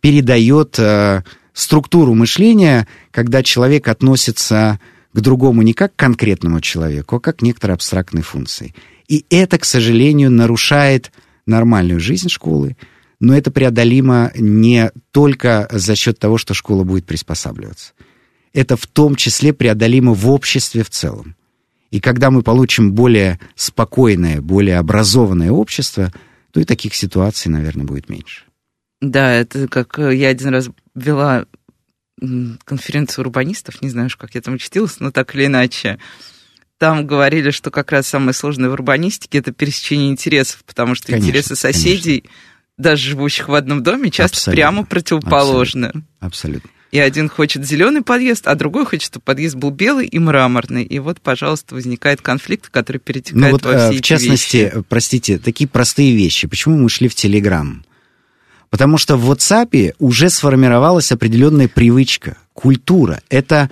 передает 0.00 0.78
э, 0.78 1.24
структуру 1.52 2.14
мышления, 2.14 2.86
когда 3.10 3.42
человек 3.42 3.88
относится 3.88 4.78
к 5.12 5.20
другому 5.20 5.62
не 5.62 5.72
как 5.72 5.96
к 5.96 5.98
конкретному 5.98 6.60
человеку, 6.60 7.16
а 7.16 7.20
как 7.20 7.38
к 7.38 7.42
некоторой 7.42 7.74
абстрактной 7.74 8.22
функции. 8.22 8.72
И 9.08 9.26
это, 9.30 9.58
к 9.58 9.64
сожалению, 9.64 10.30
нарушает 10.30 11.10
нормальную 11.52 12.00
жизнь 12.00 12.28
школы, 12.28 12.76
но 13.20 13.36
это 13.36 13.50
преодолимо 13.50 14.32
не 14.34 14.90
только 15.12 15.68
за 15.70 15.94
счет 15.94 16.18
того, 16.18 16.38
что 16.38 16.54
школа 16.54 16.82
будет 16.82 17.06
приспосабливаться. 17.06 17.92
Это 18.52 18.76
в 18.76 18.86
том 18.86 19.14
числе 19.14 19.52
преодолимо 19.52 20.12
в 20.12 20.28
обществе 20.28 20.82
в 20.82 20.90
целом. 20.90 21.36
И 21.90 22.00
когда 22.00 22.30
мы 22.30 22.42
получим 22.42 22.92
более 22.92 23.38
спокойное, 23.54 24.40
более 24.40 24.78
образованное 24.78 25.50
общество, 25.50 26.12
то 26.50 26.60
и 26.60 26.64
таких 26.64 26.94
ситуаций, 26.94 27.50
наверное, 27.50 27.86
будет 27.86 28.08
меньше. 28.08 28.44
Да, 29.00 29.32
это 29.32 29.68
как 29.68 29.98
э, 29.98 30.16
я 30.16 30.28
один 30.28 30.48
раз 30.48 30.68
вела 30.94 31.46
конференцию 32.64 33.24
урбанистов, 33.26 33.82
не 33.82 33.90
знаю, 33.90 34.08
как 34.16 34.34
я 34.34 34.40
там 34.40 34.54
учтилась, 34.54 35.00
но 35.00 35.10
так 35.10 35.34
или 35.34 35.46
иначе. 35.46 35.98
Там 36.82 37.06
говорили, 37.06 37.52
что 37.52 37.70
как 37.70 37.92
раз 37.92 38.08
самое 38.08 38.32
сложное 38.32 38.68
в 38.68 38.72
урбанистике 38.72 39.38
это 39.38 39.52
пересечение 39.52 40.10
интересов, 40.10 40.64
потому 40.66 40.96
что 40.96 41.06
Конечно, 41.06 41.26
интересы 41.26 41.54
соседей, 41.54 42.24
даже 42.76 43.10
живущих 43.10 43.48
в 43.48 43.54
одном 43.54 43.84
доме, 43.84 44.10
часто 44.10 44.38
Абсолютно. 44.38 44.56
прямо 44.56 44.84
противоположны. 44.84 45.92
Абсолютно. 46.18 46.68
И 46.90 46.98
один 46.98 47.28
хочет 47.28 47.64
зеленый 47.64 48.02
подъезд, 48.02 48.48
а 48.48 48.56
другой 48.56 48.84
хочет, 48.84 49.04
чтобы 49.04 49.22
подъезд 49.22 49.54
был 49.54 49.70
белый 49.70 50.08
и 50.08 50.18
мраморный. 50.18 50.82
И 50.82 50.98
вот, 50.98 51.20
пожалуйста, 51.20 51.76
возникает 51.76 52.20
конфликт, 52.20 52.68
который 52.68 52.98
перетекает 52.98 53.40
Ну 53.40 53.50
вот, 53.52 53.62
во 53.62 53.74
э, 53.74 53.78
все 53.78 53.86
в 53.86 53.92
эти 53.92 54.02
частности, 54.02 54.56
вещи. 54.56 54.72
э, 54.74 54.82
простите, 54.88 55.38
такие 55.38 55.68
простые 55.68 56.16
вещи. 56.16 56.48
Почему 56.48 56.76
мы 56.76 56.88
шли 56.88 57.06
в 57.06 57.14
Телеграм? 57.14 57.84
Потому 58.70 58.98
что 58.98 59.16
в 59.16 59.30
WhatsApp 59.30 59.94
уже 60.00 60.30
сформировалась 60.30 61.12
определенная 61.12 61.68
привычка, 61.68 62.38
культура. 62.54 63.22
Это 63.28 63.70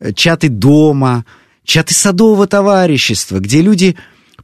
э, 0.00 0.14
чаты 0.14 0.48
дома, 0.48 1.26
чаты 1.66 1.92
садового 1.92 2.46
товарищества, 2.46 3.38
где 3.38 3.60
люди 3.60 3.96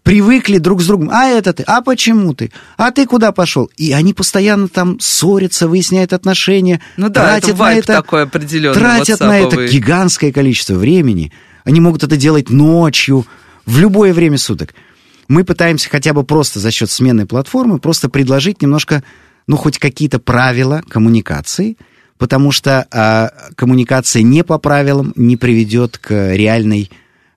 привыкли 0.02 0.58
друг 0.58 0.82
с 0.82 0.86
другом. 0.86 1.10
А 1.10 1.26
это 1.26 1.52
ты? 1.52 1.62
А 1.62 1.80
почему 1.80 2.34
ты? 2.34 2.50
А 2.76 2.90
ты 2.90 3.06
куда 3.06 3.32
пошел? 3.32 3.70
И 3.76 3.92
они 3.92 4.12
постоянно 4.12 4.68
там 4.68 4.98
ссорятся, 5.00 5.68
выясняют 5.68 6.12
отношения, 6.12 6.80
Ну 6.96 7.08
да, 7.08 7.38
тратят 7.38 7.50
это 7.50 7.58
на 7.62 7.74
это 7.74 7.86
такой 7.94 8.22
определенный. 8.24 8.74
тратят 8.74 9.20
на 9.20 9.38
это 9.38 9.66
гигантское 9.66 10.32
количество 10.32 10.74
времени. 10.74 11.32
Они 11.64 11.80
могут 11.80 12.02
это 12.02 12.16
делать 12.16 12.50
ночью, 12.50 13.24
в 13.64 13.78
любое 13.78 14.12
время 14.12 14.38
суток. 14.38 14.74
Мы 15.28 15.44
пытаемся 15.44 15.88
хотя 15.88 16.12
бы 16.12 16.24
просто 16.24 16.58
за 16.58 16.72
счет 16.72 16.90
смены 16.90 17.26
платформы 17.26 17.78
просто 17.78 18.08
предложить 18.08 18.60
немножко, 18.60 19.04
ну, 19.46 19.56
хоть 19.56 19.78
какие-то 19.78 20.18
правила 20.18 20.82
коммуникации, 20.88 21.76
потому 22.18 22.50
что 22.50 22.86
а, 22.90 23.32
коммуникация 23.54 24.22
не 24.22 24.42
по 24.42 24.58
правилам 24.58 25.12
не 25.14 25.36
приведет 25.36 25.96
к 25.98 26.34
реальной 26.34 26.90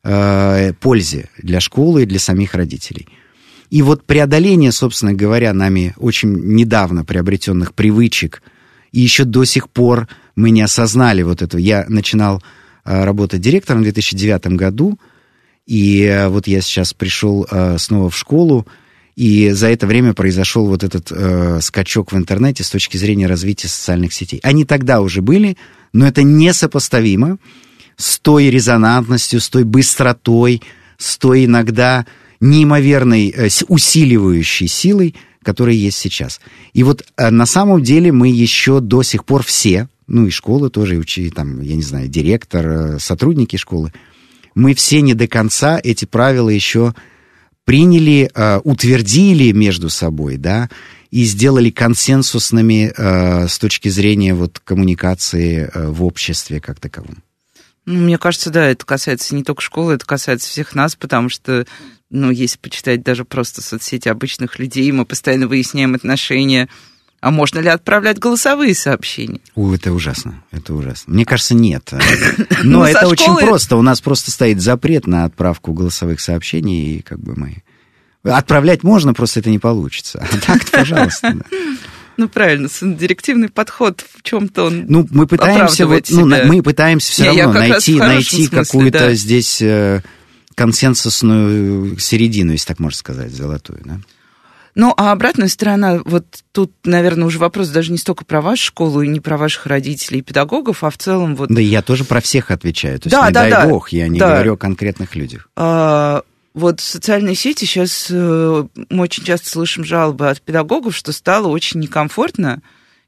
э, 0.05 0.73
пользе 0.79 1.29
для 1.41 1.59
школы 1.59 2.03
и 2.03 2.05
для 2.05 2.19
самих 2.19 2.53
родителей. 2.53 3.07
И 3.71 3.81
вот 3.81 4.05
преодоление, 4.05 4.71
собственно 4.71 5.13
говоря, 5.13 5.53
нами 5.53 5.93
очень 5.97 6.29
недавно 6.29 7.03
приобретенных 7.03 7.73
привычек, 7.73 8.41
и 8.91 9.01
еще 9.01 9.25
до 9.25 9.43
сих 9.43 9.69
пор 9.69 10.07
мы 10.35 10.51
не 10.51 10.61
осознали 10.61 11.23
вот 11.23 11.41
это. 11.41 11.57
Я 11.57 11.85
начинал 11.89 12.41
э, 12.85 13.03
работать 13.03 13.41
директором 13.41 13.81
в 13.81 13.83
2009 13.83 14.47
году, 14.47 14.99
и 15.65 16.03
э, 16.03 16.27
вот 16.27 16.47
я 16.47 16.61
сейчас 16.61 16.93
пришел 16.93 17.47
снова 17.77 18.09
в 18.09 18.17
школу, 18.17 18.67
и 19.15 19.49
за 19.51 19.69
это 19.69 19.87
время 19.87 20.13
произошел 20.13 20.67
вот 20.67 20.83
этот 20.83 21.63
скачок 21.63 22.11
в 22.11 22.17
интернете 22.17 22.63
с 22.63 22.69
точки 22.69 22.97
зрения 22.97 23.27
развития 23.27 23.69
социальных 23.69 24.13
сетей. 24.13 24.41
Они 24.43 24.65
тогда 24.65 24.99
уже 24.99 25.21
были, 25.21 25.55
но 25.93 26.05
это 26.05 26.21
несопоставимо 26.21 27.37
с 27.97 28.19
той 28.19 28.49
резонантностью, 28.49 29.39
с 29.39 29.49
той 29.49 29.63
быстротой, 29.63 30.61
с 30.97 31.17
той 31.17 31.45
иногда 31.45 32.05
неимоверной 32.39 33.29
э, 33.29 33.49
усиливающей 33.67 34.67
силой, 34.67 35.15
которая 35.43 35.75
есть 35.75 35.97
сейчас. 35.97 36.39
И 36.73 36.83
вот 36.83 37.05
э, 37.17 37.29
на 37.29 37.45
самом 37.45 37.83
деле 37.83 38.11
мы 38.11 38.29
еще 38.29 38.79
до 38.79 39.03
сих 39.03 39.25
пор 39.25 39.43
все, 39.43 39.87
ну 40.07 40.27
и 40.27 40.29
школы 40.29 40.69
тоже, 40.69 40.95
и 40.95 40.97
учи, 40.97 41.29
там, 41.29 41.61
я 41.61 41.75
не 41.75 41.83
знаю, 41.83 42.07
директор, 42.07 42.67
э, 42.67 42.99
сотрудники 42.99 43.55
школы, 43.55 43.93
мы 44.53 44.73
все 44.73 45.01
не 45.01 45.13
до 45.13 45.27
конца 45.27 45.79
эти 45.83 46.05
правила 46.05 46.49
еще 46.49 46.93
приняли, 47.65 48.31
утвердили 48.63 49.51
между 49.51 49.89
собой, 49.89 50.37
да, 50.37 50.69
и 51.09 51.23
сделали 51.23 51.71
консенсусными 51.71 52.93
с 53.47 53.57
точки 53.57 53.89
зрения 53.89 54.35
вот 54.35 54.61
коммуникации 54.63 55.69
в 55.73 56.05
обществе 56.05 56.61
как 56.61 56.79
таковом. 56.79 57.24
Ну, 57.85 57.99
мне 57.99 58.17
кажется, 58.17 58.49
да, 58.49 58.65
это 58.65 58.85
касается 58.85 59.35
не 59.35 59.43
только 59.43 59.61
школы, 59.61 59.93
это 59.93 60.05
касается 60.05 60.49
всех 60.49 60.73
нас, 60.73 60.95
потому 60.95 61.29
что, 61.29 61.65
ну, 62.09 62.31
если 62.31 62.57
почитать 62.57 63.03
даже 63.03 63.25
просто 63.25 63.61
соцсети 63.61 64.09
обычных 64.09 64.57
людей, 64.57 64.91
мы 64.91 65.05
постоянно 65.05 65.47
выясняем 65.47 65.93
отношения. 65.93 66.67
А 67.21 67.31
можно 67.31 67.59
ли 67.59 67.69
отправлять 67.69 68.19
голосовые 68.19 68.75
сообщения? 68.75 69.39
О, 69.55 69.73
это 69.73 69.93
ужасно, 69.93 70.43
это 70.51 70.73
ужасно. 70.73 71.13
Мне 71.13 71.25
кажется, 71.25 71.55
нет. 71.55 71.91
Ну, 72.63 72.79
Но 72.79 72.85
со 72.85 72.91
это 72.91 73.07
очень 73.07 73.35
просто. 73.37 73.77
У 73.77 73.81
нас 73.81 74.01
просто 74.01 74.31
стоит 74.31 74.61
запрет 74.61 75.07
на 75.07 75.25
отправку 75.25 75.73
голосовых 75.73 76.19
сообщений, 76.19 76.97
и 76.97 77.01
как 77.01 77.19
бы 77.19 77.33
мы... 77.35 77.63
Отправлять 78.23 78.83
можно, 78.83 79.13
просто 79.13 79.39
это 79.39 79.51
не 79.51 79.59
получится. 79.59 80.23
А 80.31 80.37
так, 80.37 80.65
пожалуйста. 80.71 81.33
да. 81.33 81.45
Ну, 82.17 82.29
правильно, 82.29 82.69
директивный 82.81 83.49
подход 83.49 84.03
в 84.13 84.21
чем-то 84.23 84.65
он... 84.65 84.85
Ну, 84.87 85.07
мы 85.11 85.27
пытаемся, 85.27 85.85
вот, 85.85 86.05
ну, 86.09 86.29
себя. 86.29 86.45
мы 86.45 86.61
пытаемся 86.63 87.11
все 87.11 87.31
Не, 87.31 87.41
равно 87.43 87.59
найти, 87.59 87.95
найти 87.95 88.47
какую-то 88.47 88.99
да. 88.99 89.13
здесь 89.13 89.61
э, 89.61 90.01
консенсусную 90.55 91.99
середину, 91.99 92.53
если 92.53 92.67
так 92.67 92.79
можно 92.79 92.97
сказать, 92.97 93.31
золотую, 93.31 93.81
да? 93.83 93.99
Ну, 94.75 94.93
а 94.97 95.13
обратная 95.13 95.47
сторона, 95.47 96.01
вот 96.03 96.25
тут, 96.51 96.73
наверное, 96.83 97.25
уже 97.25 97.39
вопрос 97.39 97.69
даже 97.69 97.93
не 97.93 97.97
столько 97.97 98.25
про 98.25 98.41
вашу 98.41 98.65
школу 98.65 99.01
и 99.01 99.07
не 99.07 99.21
про 99.21 99.37
ваших 99.37 99.67
родителей 99.67 100.19
и 100.19 100.21
педагогов, 100.21 100.83
а 100.83 100.89
в 100.89 100.97
целом 100.97 101.35
вот 101.37 101.49
Да 101.49 101.61
я 101.61 101.81
тоже 101.81 102.03
про 102.03 102.19
всех 102.19 102.51
отвечаю. 102.51 102.99
То 102.99 103.07
есть, 103.07 103.15
Да, 103.15 103.27
не 103.27 103.33
да, 103.33 103.41
дай 103.41 103.51
да. 103.51 103.67
бог, 103.67 103.89
я 103.89 104.09
не 104.09 104.19
Да. 104.19 104.31
говорю 104.31 104.53
о 104.55 104.57
конкретных 104.57 105.15
людях. 105.15 105.49
А, 105.55 106.23
вот 106.55 106.79
социальные 106.79 107.35
сети 107.35 107.65
сейчас 107.65 108.07
э, 108.09 108.63
мы 108.89 109.03
очень 109.03 109.25
часто 109.25 109.49
слышим 109.49 109.83
жалобы 109.83 110.29
от 110.29 110.41
педагогов, 110.41 110.95
что 110.95 111.11
стало 111.11 111.49
очень 111.49 111.81
некомфортно, 111.81 112.61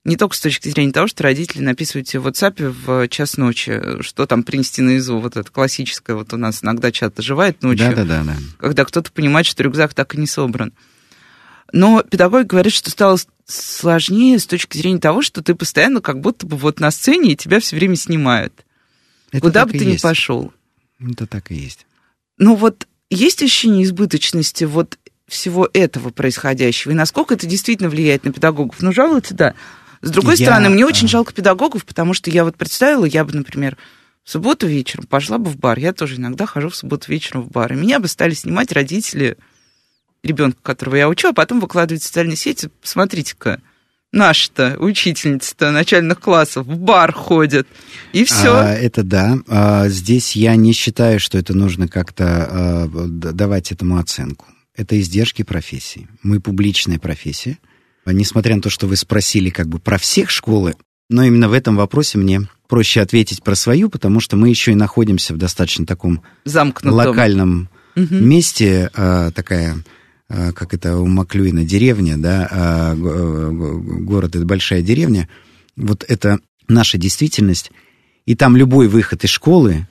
не 0.03 0.17
только 0.17 0.35
с 0.35 0.41
точки 0.41 0.67
зрения 0.67 0.91
того, 0.91 1.07
что 1.07 1.23
родители 1.23 1.61
написывают 1.61 2.07
тебе 2.09 2.19
в 2.19 2.27
WhatsApp 2.27 2.69
в 2.85 3.07
час 3.07 3.37
ночи, 3.37 4.01
что 4.01 4.25
там 4.25 4.43
принести 4.43 4.81
на 4.81 4.97
ИЗУ, 4.97 5.19
вот 5.19 5.37
это 5.37 5.49
классическое, 5.49 6.17
вот 6.17 6.33
у 6.33 6.37
нас 6.37 6.61
иногда 6.61 6.91
чат 6.91 7.17
оживает 7.19 7.61
ночью, 7.63 7.87
Да-да-да. 7.89 8.23
да. 8.25 8.35
когда 8.57 8.83
кто-то 8.83 9.11
понимает, 9.13 9.45
что 9.45 9.63
рюкзак 9.63 9.93
так 9.93 10.13
и 10.13 10.17
не 10.17 10.27
собран. 10.27 10.73
Но 11.71 12.03
педагоги 12.03 12.47
говорят, 12.47 12.73
что 12.73 12.89
стало 12.89 13.17
сложнее 13.45 14.39
с 14.39 14.45
точки 14.45 14.77
зрения 14.77 14.99
того, 14.99 15.21
что 15.21 15.41
ты 15.41 15.55
постоянно 15.55 16.01
как 16.01 16.19
будто 16.19 16.45
бы 16.45 16.57
вот 16.57 16.81
на 16.81 16.91
сцене, 16.91 17.31
и 17.31 17.35
тебя 17.37 17.61
все 17.61 17.77
время 17.77 17.95
снимают. 17.95 18.65
Это 19.31 19.41
Куда 19.41 19.65
бы 19.65 19.71
ты 19.71 19.85
ни 19.85 19.91
есть. 19.91 20.03
пошел. 20.03 20.53
Это 20.99 21.27
так 21.27 21.51
и 21.51 21.55
есть. 21.55 21.85
Ну 22.37 22.55
вот 22.55 22.87
есть 23.09 23.41
ощущение 23.41 23.83
избыточности 23.83 24.63
вот 24.63 24.97
всего 25.27 25.69
этого 25.73 26.09
происходящего, 26.09 26.91
и 26.91 26.95
насколько 26.95 27.33
это 27.33 27.45
действительно 27.45 27.89
влияет 27.89 28.23
на 28.23 28.31
педагогов? 28.31 28.77
Ну, 28.79 28.91
жалуются, 28.91 29.33
да. 29.33 29.55
С 30.01 30.09
другой 30.09 30.35
я... 30.37 30.45
стороны, 30.45 30.69
мне 30.69 30.85
очень 30.85 31.07
жалко 31.07 31.33
педагогов, 31.33 31.85
потому 31.85 32.13
что 32.13 32.29
я 32.29 32.43
вот 32.43 32.55
представила, 32.55 33.05
я 33.05 33.25
бы, 33.25 33.33
например, 33.33 33.77
в 34.23 34.29
субботу 34.29 34.67
вечером 34.67 35.05
пошла 35.05 35.37
бы 35.37 35.49
в 35.49 35.57
бар. 35.57 35.79
Я 35.79 35.93
тоже 35.93 36.15
иногда 36.17 36.45
хожу 36.45 36.69
в 36.69 36.75
субботу 36.75 37.09
вечером 37.09 37.43
в 37.43 37.49
бар. 37.49 37.71
И 37.71 37.77
меня 37.77 37.99
бы 37.99 38.09
стали 38.09 38.33
снимать 38.33 38.73
родители 38.73 39.37
ребенка, 40.21 40.57
которого 40.61 40.95
я 40.95 41.07
учу, 41.07 41.29
а 41.29 41.33
потом 41.33 41.61
выкладывать 41.61 42.03
в 42.03 42.05
социальные 42.05 42.35
сети. 42.35 42.69
Смотрите-ка, 42.83 43.61
наша-то 44.11 44.77
учительница-то 44.79 45.71
начальных 45.71 46.19
классов 46.19 46.65
в 46.67 46.77
бар 46.77 47.11
ходит. 47.11 47.67
И 48.13 48.23
все. 48.23 48.55
А, 48.55 48.73
это 48.73 49.03
да. 49.03 49.39
А, 49.47 49.87
здесь 49.89 50.35
я 50.35 50.55
не 50.55 50.73
считаю, 50.73 51.19
что 51.19 51.37
это 51.37 51.53
нужно 51.53 51.87
как-то 51.87 52.47
а, 52.49 52.87
давать 52.87 53.71
этому 53.71 53.97
оценку. 53.97 54.45
Это 54.75 54.99
издержки 54.99 55.43
профессии. 55.43 56.07
Мы 56.23 56.39
публичная 56.39 56.99
профессия. 56.99 57.57
Несмотря 58.05 58.55
на 58.55 58.61
то, 58.61 58.69
что 58.69 58.87
вы 58.87 58.95
спросили 58.95 59.49
как 59.49 59.67
бы 59.67 59.79
про 59.79 59.97
всех 59.97 60.29
школы, 60.29 60.75
но 61.09 61.23
именно 61.23 61.49
в 61.49 61.53
этом 61.53 61.75
вопросе 61.75 62.17
мне 62.17 62.47
проще 62.67 63.01
ответить 63.01 63.43
про 63.43 63.55
свою, 63.55 63.89
потому 63.89 64.19
что 64.19 64.35
мы 64.37 64.49
еще 64.49 64.71
и 64.71 64.75
находимся 64.75 65.33
в 65.33 65.37
достаточно 65.37 65.85
таком 65.85 66.21
Замкнутом. 66.45 66.93
локальном 66.93 67.69
угу. 67.95 68.15
месте, 68.15 68.89
а, 68.93 69.31
такая 69.31 69.73
а, 69.73 69.77
как 70.27 70.73
это 70.73 70.97
у 70.97 71.07
Маклюина 71.07 71.63
деревня, 71.63 72.17
да, 72.17 72.47
а, 72.51 72.95
город 72.95 74.35
это 74.35 74.45
большая 74.45 74.81
деревня. 74.81 75.29
Вот 75.75 76.03
это 76.07 76.39
наша 76.67 76.97
действительность. 76.97 77.71
И 78.25 78.35
там 78.35 78.57
любой 78.57 78.89
выход 78.89 79.23
из 79.23 79.29
школы, 79.29 79.87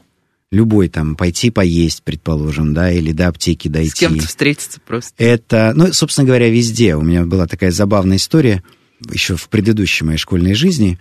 любой 0.50 0.88
там 0.88 1.16
пойти 1.16 1.50
поесть, 1.50 2.02
предположим, 2.02 2.74
да, 2.74 2.90
или 2.90 3.12
до 3.12 3.28
аптеки 3.28 3.68
дойти. 3.68 3.90
С 3.90 3.94
кем-то 3.94 4.26
встретиться 4.26 4.80
просто. 4.86 5.14
Это, 5.22 5.72
ну, 5.74 5.92
собственно 5.92 6.26
говоря, 6.26 6.50
везде. 6.50 6.96
У 6.96 7.02
меня 7.02 7.24
была 7.24 7.46
такая 7.46 7.70
забавная 7.70 8.18
история 8.18 8.62
еще 9.10 9.36
в 9.36 9.48
предыдущей 9.48 10.04
моей 10.04 10.18
школьной 10.18 10.54
жизни. 10.54 10.98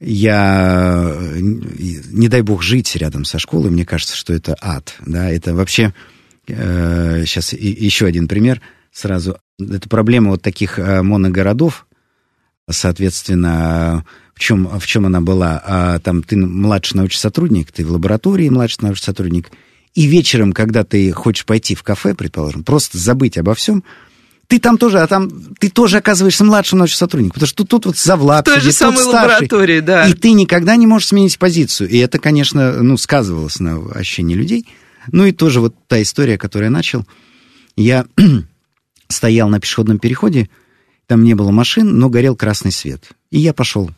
Я, 0.00 1.14
не 1.34 2.28
дай 2.28 2.40
бог, 2.40 2.62
жить 2.62 2.96
рядом 2.96 3.24
со 3.24 3.38
школой, 3.38 3.70
мне 3.70 3.84
кажется, 3.84 4.16
что 4.16 4.32
это 4.32 4.56
ад, 4.60 4.94
да, 5.04 5.30
это 5.30 5.54
вообще, 5.54 5.82
э, 5.82 5.92
сейчас 7.26 7.52
и, 7.52 7.68
еще 7.68 8.06
один 8.06 8.28
пример 8.28 8.60
сразу. 8.92 9.38
Это 9.58 9.88
проблема 9.88 10.30
вот 10.30 10.42
таких 10.42 10.78
э, 10.78 11.02
моногородов, 11.02 11.86
соответственно, 12.68 14.04
в 14.34 14.40
чем, 14.40 14.66
в 14.78 14.86
чем 14.86 15.06
она 15.06 15.20
была? 15.20 15.62
А, 15.64 15.98
там 15.98 16.22
ты 16.22 16.36
младший 16.36 16.96
научный 16.96 17.20
сотрудник, 17.20 17.72
ты 17.72 17.84
в 17.84 17.92
лаборатории 17.92 18.48
младший 18.48 18.78
научный 18.82 19.04
сотрудник, 19.04 19.50
и 19.94 20.06
вечером, 20.06 20.52
когда 20.52 20.84
ты 20.84 21.10
хочешь 21.12 21.44
пойти 21.44 21.74
в 21.74 21.82
кафе, 21.82 22.14
предположим, 22.14 22.64
просто 22.64 22.96
забыть 22.96 23.36
обо 23.36 23.54
всем, 23.54 23.84
ты 24.46 24.58
там 24.58 24.78
тоже, 24.78 25.00
а 25.00 25.06
там 25.06 25.30
ты 25.60 25.68
тоже 25.68 25.98
оказываешься 25.98 26.44
младшим 26.44 26.80
научным 26.80 26.98
сотрудником, 26.98 27.34
потому 27.34 27.48
что 27.48 27.56
тут, 27.58 27.68
тут 27.68 27.86
вот 27.86 27.96
завлад 27.96 28.48
В 28.48 28.50
той 28.50 28.60
же 28.60 28.72
самой 28.72 29.04
лаборатории, 29.04 29.80
да. 29.80 30.08
И 30.08 30.14
ты 30.14 30.32
никогда 30.32 30.74
не 30.74 30.88
можешь 30.88 31.08
сменить 31.08 31.38
позицию. 31.38 31.88
И 31.88 31.98
это, 31.98 32.18
конечно, 32.18 32.82
ну, 32.82 32.96
сказывалось 32.96 33.60
на 33.60 33.76
ощущении 33.94 34.34
людей. 34.34 34.66
Ну 35.10 35.24
и 35.26 35.32
тоже 35.32 35.60
вот 35.60 35.74
та 35.86 36.00
история, 36.02 36.38
которую 36.38 36.66
я 36.66 36.70
начал. 36.70 37.06
Я 37.76 38.06
стоял 39.08 39.48
на 39.48 39.60
пешеходном 39.60 39.98
переходе, 39.98 40.48
там 41.06 41.24
не 41.24 41.34
было 41.34 41.50
машин, 41.50 41.98
но 41.98 42.08
горел 42.08 42.36
красный 42.36 42.72
свет. 42.72 43.10
И 43.30 43.38
я 43.38 43.52
пошел 43.52 43.90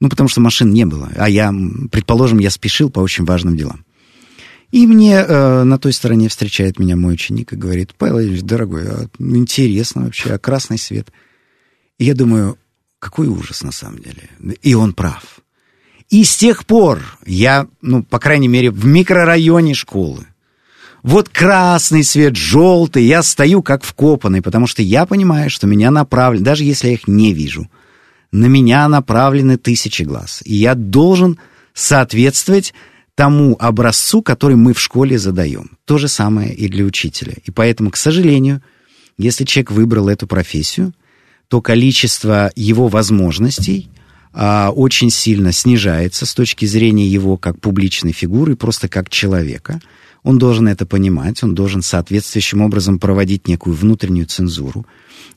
ну, 0.00 0.08
потому 0.08 0.28
что 0.28 0.40
машин 0.40 0.70
не 0.70 0.84
было. 0.84 1.10
А 1.16 1.28
я, 1.28 1.52
предположим, 1.90 2.38
я 2.38 2.50
спешил 2.50 2.90
по 2.90 3.00
очень 3.00 3.24
важным 3.24 3.56
делам. 3.56 3.84
И 4.72 4.86
мне 4.86 5.14
э, 5.14 5.62
на 5.62 5.78
той 5.78 5.92
стороне 5.92 6.28
встречает 6.28 6.78
меня 6.78 6.96
мой 6.96 7.14
ученик 7.14 7.52
и 7.52 7.56
говорит, 7.56 7.94
Павел 7.96 8.20
Ильич, 8.20 8.42
дорогой, 8.42 8.88
а, 8.88 9.08
интересно 9.18 10.04
вообще, 10.04 10.34
а 10.34 10.38
красный 10.38 10.76
свет? 10.76 11.08
И 11.98 12.04
я 12.04 12.14
думаю, 12.14 12.58
какой 12.98 13.28
ужас 13.28 13.62
на 13.62 13.72
самом 13.72 14.00
деле. 14.00 14.28
И 14.62 14.74
он 14.74 14.92
прав. 14.92 15.38
И 16.10 16.24
с 16.24 16.36
тех 16.36 16.66
пор 16.66 17.00
я, 17.24 17.68
ну, 17.80 18.02
по 18.02 18.18
крайней 18.18 18.48
мере, 18.48 18.70
в 18.70 18.84
микрорайоне 18.84 19.72
школы, 19.72 20.26
вот 21.06 21.30
красный 21.30 22.04
свет, 22.04 22.36
желтый, 22.36 23.04
я 23.04 23.22
стою 23.22 23.62
как 23.62 23.82
вкопанный, 23.82 24.42
потому 24.42 24.66
что 24.66 24.82
я 24.82 25.06
понимаю, 25.06 25.48
что 25.48 25.66
меня 25.66 25.90
направлен, 25.90 26.42
даже 26.42 26.64
если 26.64 26.88
я 26.88 26.94
их 26.94 27.08
не 27.08 27.32
вижу– 27.32 27.70
на 28.32 28.46
меня 28.46 28.88
направлены 28.88 29.56
тысячи 29.56 30.02
глаз. 30.02 30.42
И 30.44 30.54
я 30.54 30.74
должен 30.74 31.38
соответствовать 31.74 32.74
тому 33.14 33.56
образцу, 33.58 34.22
который 34.22 34.56
мы 34.56 34.74
в 34.74 34.80
школе 34.80 35.18
задаем. 35.18 35.78
То 35.84 35.98
же 35.98 36.08
самое 36.08 36.54
и 36.54 36.68
для 36.68 36.84
учителя. 36.84 37.34
И 37.44 37.50
поэтому, 37.50 37.90
к 37.90 37.96
сожалению, 37.96 38.62
если 39.16 39.44
человек 39.44 39.70
выбрал 39.70 40.08
эту 40.08 40.26
профессию, 40.26 40.92
то 41.48 41.62
количество 41.62 42.52
его 42.56 42.88
возможностей 42.88 43.88
а, 44.32 44.70
очень 44.70 45.10
сильно 45.10 45.52
снижается 45.52 46.26
с 46.26 46.34
точки 46.34 46.66
зрения 46.66 47.06
его 47.06 47.38
как 47.38 47.58
публичной 47.60 48.12
фигуры, 48.12 48.56
просто 48.56 48.88
как 48.88 49.08
человека. 49.08 49.80
Он 50.26 50.38
должен 50.38 50.66
это 50.66 50.86
понимать, 50.86 51.40
он 51.44 51.54
должен 51.54 51.82
соответствующим 51.82 52.60
образом 52.60 52.98
проводить 52.98 53.46
некую 53.46 53.76
внутреннюю 53.76 54.26
цензуру. 54.26 54.84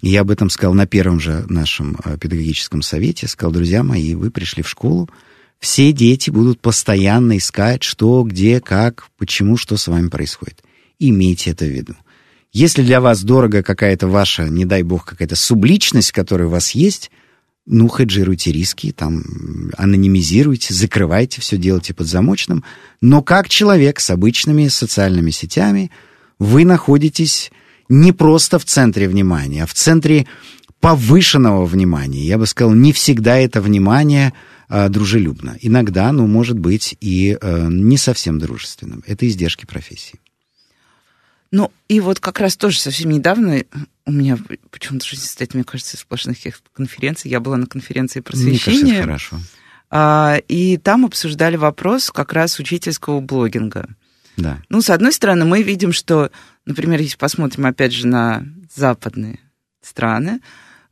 И 0.01 0.09
я 0.09 0.21
об 0.21 0.31
этом 0.31 0.49
сказал 0.49 0.73
на 0.73 0.87
первом 0.87 1.19
же 1.19 1.45
нашем 1.47 1.95
э, 2.03 2.17
педагогическом 2.17 2.81
совете. 2.81 3.27
Сказал, 3.27 3.51
друзья 3.51 3.83
мои, 3.83 4.15
вы 4.15 4.31
пришли 4.31 4.63
в 4.63 4.67
школу, 4.67 5.07
все 5.59 5.91
дети 5.91 6.31
будут 6.31 6.59
постоянно 6.59 7.37
искать, 7.37 7.83
что, 7.83 8.23
где, 8.23 8.59
как, 8.61 9.09
почему, 9.19 9.57
что 9.57 9.77
с 9.77 9.87
вами 9.87 10.09
происходит. 10.09 10.63
Имейте 10.97 11.51
это 11.51 11.65
в 11.65 11.69
виду. 11.69 11.93
Если 12.51 12.81
для 12.81 12.99
вас 12.99 13.21
дорого 13.21 13.61
какая-то 13.61 14.07
ваша, 14.07 14.49
не 14.49 14.65
дай 14.65 14.81
бог, 14.81 15.05
какая-то 15.05 15.35
субличность, 15.35 16.13
которая 16.13 16.47
у 16.47 16.51
вас 16.51 16.71
есть, 16.71 17.11
ну, 17.71 17.87
хеджируйте 17.87 18.51
риски, 18.51 18.91
там, 18.91 19.23
анонимизируйте, 19.77 20.73
закрывайте, 20.73 21.39
все 21.39 21.55
делайте 21.55 21.93
под 21.93 22.07
замочным. 22.07 22.63
Но 22.99 23.21
как 23.21 23.47
человек 23.47 23.99
с 23.99 24.09
обычными 24.09 24.67
социальными 24.67 25.29
сетями, 25.29 25.91
вы 26.39 26.65
находитесь 26.65 27.51
не 27.87 28.11
просто 28.11 28.57
в 28.57 28.65
центре 28.65 29.07
внимания, 29.07 29.63
а 29.63 29.67
в 29.67 29.73
центре 29.75 30.25
повышенного 30.79 31.65
внимания. 31.65 32.25
Я 32.25 32.39
бы 32.39 32.47
сказал, 32.47 32.73
не 32.73 32.91
всегда 32.91 33.37
это 33.37 33.61
внимание 33.61 34.33
э, 34.67 34.89
дружелюбно. 34.89 35.57
Иногда, 35.61 36.11
ну, 36.11 36.25
может 36.25 36.57
быть, 36.57 36.97
и 36.99 37.37
э, 37.39 37.67
не 37.69 37.97
совсем 37.97 38.39
дружественным. 38.39 39.03
Это 39.05 39.27
издержки 39.27 39.65
профессии. 39.65 40.19
Ну, 41.51 41.71
и 41.87 41.99
вот 41.99 42.19
как 42.19 42.39
раз 42.39 42.55
тоже 42.57 42.79
совсем 42.79 43.11
недавно 43.11 43.63
у 44.09 44.11
меня 44.11 44.37
почему-то 44.71 45.05
жизнь 45.05 45.23
состоит, 45.23 45.53
мне 45.53 45.63
кажется, 45.63 45.95
из 45.95 46.01
сплошных 46.01 46.37
конференций. 46.73 47.31
Я 47.31 47.39
была 47.39 47.57
на 47.57 47.67
конференции 47.67 48.19
просвещения. 48.19 48.81
Мне 48.81 49.03
кажется, 49.03 49.29
хорошо. 49.29 49.37
А, 49.91 50.37
и 50.47 50.77
там 50.77 51.05
обсуждали 51.05 51.55
вопрос 51.55 52.11
как 52.11 52.33
раз 52.33 52.59
учительского 52.59 53.21
блогинга. 53.21 53.87
Да. 54.37 54.61
Ну, 54.69 54.81
с 54.81 54.89
одной 54.89 55.13
стороны, 55.13 55.45
мы 55.45 55.63
видим, 55.63 55.91
что, 55.93 56.31
например, 56.65 56.99
если 56.99 57.17
посмотрим, 57.17 57.65
опять 57.65 57.93
же, 57.93 58.07
на 58.07 58.45
западные 58.75 59.39
страны, 59.81 60.41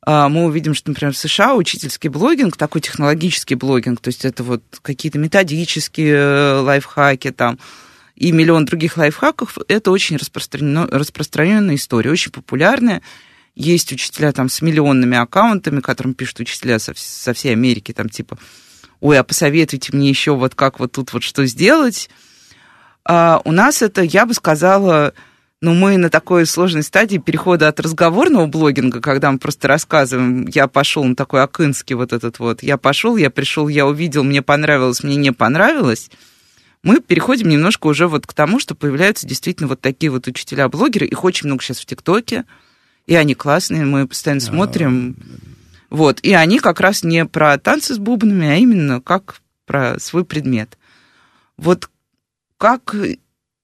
а, 0.05 0.29
мы 0.29 0.45
увидим, 0.45 0.73
что, 0.73 0.89
например, 0.89 1.13
в 1.13 1.17
США 1.17 1.55
учительский 1.55 2.09
блогинг, 2.09 2.55
такой 2.55 2.81
технологический 2.81 3.55
блогинг, 3.55 3.99
то 3.99 4.07
есть 4.09 4.25
это 4.25 4.43
вот 4.43 4.63
какие-то 4.81 5.19
методические 5.19 6.15
э, 6.15 6.59
лайфхаки 6.59 7.31
там, 7.31 7.59
и 8.17 8.31
миллион 8.31 8.65
других 8.65 8.97
лайфхаков, 8.97 9.59
это 9.67 9.91
очень 9.91 10.17
распространенная 10.17 11.75
история, 11.75 12.09
очень 12.09 12.31
популярная. 12.31 13.03
Есть 13.55 13.91
учителя 13.91 14.31
там 14.31 14.49
с 14.49 14.61
миллионными 14.61 15.15
аккаунтами, 15.17 15.81
которым 15.81 16.15
пишут 16.15 16.39
учителя 16.39 16.79
со, 16.79 16.93
со 16.95 17.33
всей 17.33 17.53
Америки, 17.53 17.93
там 17.93 18.09
типа, 18.09 18.39
ой, 19.01 19.19
а 19.19 19.23
посоветуйте 19.23 19.95
мне 19.95 20.09
еще 20.09 20.35
вот 20.35 20.55
как 20.55 20.79
вот 20.79 20.93
тут 20.93 21.13
вот 21.13 21.21
что 21.21 21.45
сделать. 21.45 22.09
А 23.05 23.39
у 23.45 23.51
нас 23.51 23.83
это, 23.83 24.01
я 24.01 24.25
бы 24.25 24.33
сказала, 24.33 25.13
ну, 25.61 25.75
мы 25.75 25.97
на 25.97 26.09
такой 26.09 26.47
сложной 26.47 26.83
стадии 26.83 27.17
перехода 27.17 27.67
от 27.67 27.79
разговорного 27.79 28.47
блогинга, 28.47 28.99
когда 28.99 29.31
мы 29.31 29.37
просто 29.37 29.67
рассказываем, 29.67 30.47
я 30.47 30.67
пошел 30.67 31.03
на 31.03 31.15
такой 31.15 31.43
акынский 31.43 31.95
вот 31.95 32.13
этот 32.13 32.39
вот, 32.39 32.63
я 32.63 32.77
пошел, 32.77 33.15
я 33.15 33.29
пришел, 33.29 33.67
я 33.67 33.85
увидел, 33.85 34.23
мне 34.23 34.41
понравилось, 34.41 35.03
мне 35.03 35.15
не 35.15 35.31
понравилось, 35.31 36.09
мы 36.87 37.01
переходим 37.01 37.49
немножко 37.49 37.87
уже 37.87 38.07
вот 38.07 38.25
к 38.25 38.33
тому, 38.33 38.59
что 38.59 38.73
появляются 38.73 39.27
действительно 39.27 39.67
вот 39.67 39.81
такие 39.81 40.09
вот 40.09 40.25
учителя-блогеры, 40.25 41.05
их 41.05 41.25
очень 41.25 41.47
много 41.47 41.61
сейчас 41.61 41.79
в 41.79 41.85
ТикТоке, 41.85 42.45
и 43.07 43.15
они 43.15 43.35
классные, 43.35 43.83
мы 43.83 44.07
постоянно 44.07 44.39
смотрим. 44.39 45.17
Вот, 45.89 46.21
и 46.21 46.31
они 46.31 46.59
как 46.59 46.79
раз 46.79 47.03
не 47.03 47.25
про 47.25 47.57
танцы 47.57 47.93
с 47.93 47.97
бубнами, 47.97 48.47
а 48.47 48.55
именно 48.55 49.01
как 49.01 49.41
про 49.65 49.99
свой 49.99 50.23
предмет. 50.23 50.77
Вот 51.57 51.89
как 52.57 52.95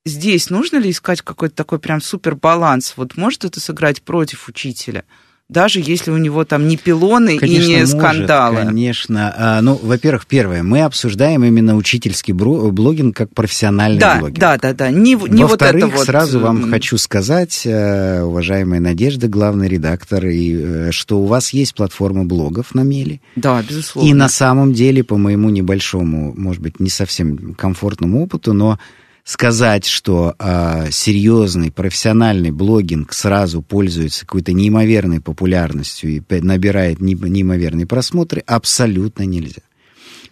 здесь 0.04 0.50
нужно 0.50 0.78
ли 0.78 0.92
искать 0.92 1.22
какой-то 1.22 1.56
такой 1.56 1.80
прям 1.80 2.02
супер 2.02 2.36
баланс? 2.36 2.94
Вот 2.98 3.16
может 3.16 3.46
это 3.46 3.62
сыграть 3.62 4.02
против 4.02 4.50
учителя? 4.50 5.06
Даже 5.50 5.80
если 5.80 6.10
у 6.10 6.18
него 6.18 6.46
там 6.46 6.68
не 6.68 6.78
пилоны 6.78 7.38
конечно, 7.38 7.64
и 7.64 7.68
не 7.68 7.80
может, 7.80 7.98
скандалы. 7.98 8.66
Конечно. 8.66 9.34
А, 9.38 9.62
ну, 9.62 9.80
во-первых, 9.82 10.26
первое, 10.26 10.64
мы 10.64 10.82
обсуждаем 10.82 11.44
именно 11.44 11.76
учительский 11.76 12.34
блогинг 12.34 13.16
как 13.16 13.34
профессиональный 13.34 14.00
да, 14.00 14.20
блогинг. 14.20 14.40
Да, 14.40 14.58
да, 14.58 14.74
да. 14.74 14.90
Не, 14.90 15.16
не 15.16 15.44
вот 15.44 15.62
это 15.62 15.88
вот... 15.88 16.06
сразу 16.06 16.40
вам 16.40 16.72
хочу 16.72 16.98
сказать, 16.98 17.64
э, 17.66 18.24
уважаемая 18.24 18.80
Надежда, 18.80 19.28
главный 19.28 19.68
редактор, 19.68 20.26
и, 20.28 20.56
э, 20.56 20.92
что 20.92 21.20
у 21.20 21.26
вас 21.26 21.52
есть 21.52 21.76
платформа 21.76 22.24
блогов 22.24 22.74
на 22.74 22.82
Мели. 22.82 23.22
Да, 23.36 23.62
безусловно. 23.68 24.10
И 24.10 24.14
на 24.14 24.30
самом 24.30 24.74
деле, 24.74 25.04
по 25.04 25.18
моему 25.18 25.50
небольшому, 25.50 26.34
может 26.36 26.62
быть, 26.62 26.80
не 26.80 26.90
совсем 26.90 27.54
комфортному 27.54 28.24
опыту, 28.24 28.54
но 28.54 28.80
сказать, 29.24 29.86
что 29.86 30.36
э, 30.38 30.90
серьезный 30.92 31.72
профессиональный 31.72 32.52
блогинг 32.52 33.14
сразу 33.14 33.62
пользуется 33.62 34.22
какой-то 34.22 34.52
неимоверной 34.52 35.22
популярностью 35.22 36.10
и 36.10 36.22
набирает 36.42 37.00
неимоверные 37.00 37.88
просмотры, 37.88 38.44
абсолютно 38.46 39.24
нельзя. 39.24 39.62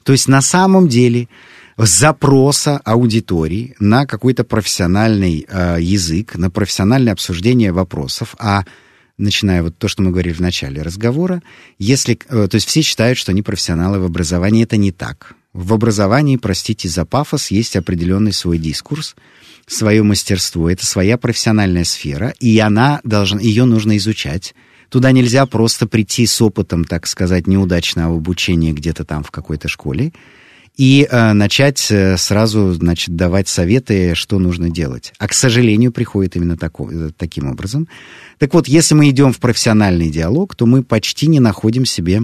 То 0.03 0.11
есть 0.11 0.27
на 0.27 0.41
самом 0.41 0.89
деле 0.89 1.29
запроса 1.77 2.77
аудитории 2.83 3.75
на 3.79 4.05
какой-то 4.05 4.43
профессиональный 4.43 5.45
э, 5.47 5.77
язык, 5.79 6.35
на 6.35 6.49
профессиональное 6.49 7.13
обсуждение 7.13 7.71
вопросов, 7.71 8.35
а 8.39 8.65
начиная 9.17 9.63
вот 9.63 9.77
то, 9.77 9.87
что 9.87 10.01
мы 10.01 10.11
говорили 10.11 10.33
в 10.33 10.41
начале 10.41 10.81
разговора, 10.81 11.41
если, 11.79 12.19
э, 12.27 12.47
то 12.47 12.55
есть 12.55 12.67
все 12.67 12.81
считают, 12.81 13.17
что 13.17 13.31
они 13.31 13.41
профессионалы 13.41 13.99
в 13.99 14.05
образовании, 14.05 14.63
это 14.63 14.75
не 14.77 14.91
так. 14.91 15.35
В 15.53 15.73
образовании, 15.73 16.37
простите 16.37 16.87
за 16.87 17.05
пафос, 17.05 17.51
есть 17.51 17.75
определенный 17.75 18.31
свой 18.31 18.57
дискурс, 18.57 19.15
свое 19.67 20.01
мастерство, 20.01 20.69
это 20.69 20.85
своя 20.85 21.17
профессиональная 21.17 21.83
сфера, 21.83 22.33
и 22.39 22.57
она 22.59 23.01
должна, 23.03 23.41
ее 23.41 23.65
нужно 23.65 23.97
изучать. 23.97 24.55
Туда 24.89 25.11
нельзя 25.11 25.45
просто 25.45 25.87
прийти 25.87 26.25
с 26.25 26.41
опытом, 26.41 26.85
так 26.85 27.05
сказать, 27.07 27.47
неудачного 27.47 28.15
обучения 28.15 28.73
где-то 28.73 29.03
там 29.05 29.23
в 29.23 29.31
какой-то 29.31 29.67
школе 29.67 30.13
и 30.77 31.07
э, 31.09 31.33
начать 31.33 31.91
э, 31.91 32.17
сразу, 32.17 32.73
значит, 32.73 33.15
давать 33.15 33.47
советы, 33.47 34.15
что 34.15 34.39
нужно 34.39 34.69
делать. 34.69 35.13
А, 35.19 35.27
к 35.27 35.33
сожалению, 35.33 35.91
приходит 35.91 36.35
именно 36.35 36.57
тако, 36.57 36.89
э, 36.89 37.09
таким 37.17 37.49
образом. 37.49 37.87
Так 38.37 38.53
вот, 38.53 38.67
если 38.67 38.95
мы 38.95 39.09
идем 39.09 39.33
в 39.33 39.39
профессиональный 39.39 40.09
диалог, 40.09 40.55
то 40.55 40.65
мы 40.65 40.83
почти 40.83 41.27
не 41.27 41.39
находим 41.39 41.85
себе 41.85 42.23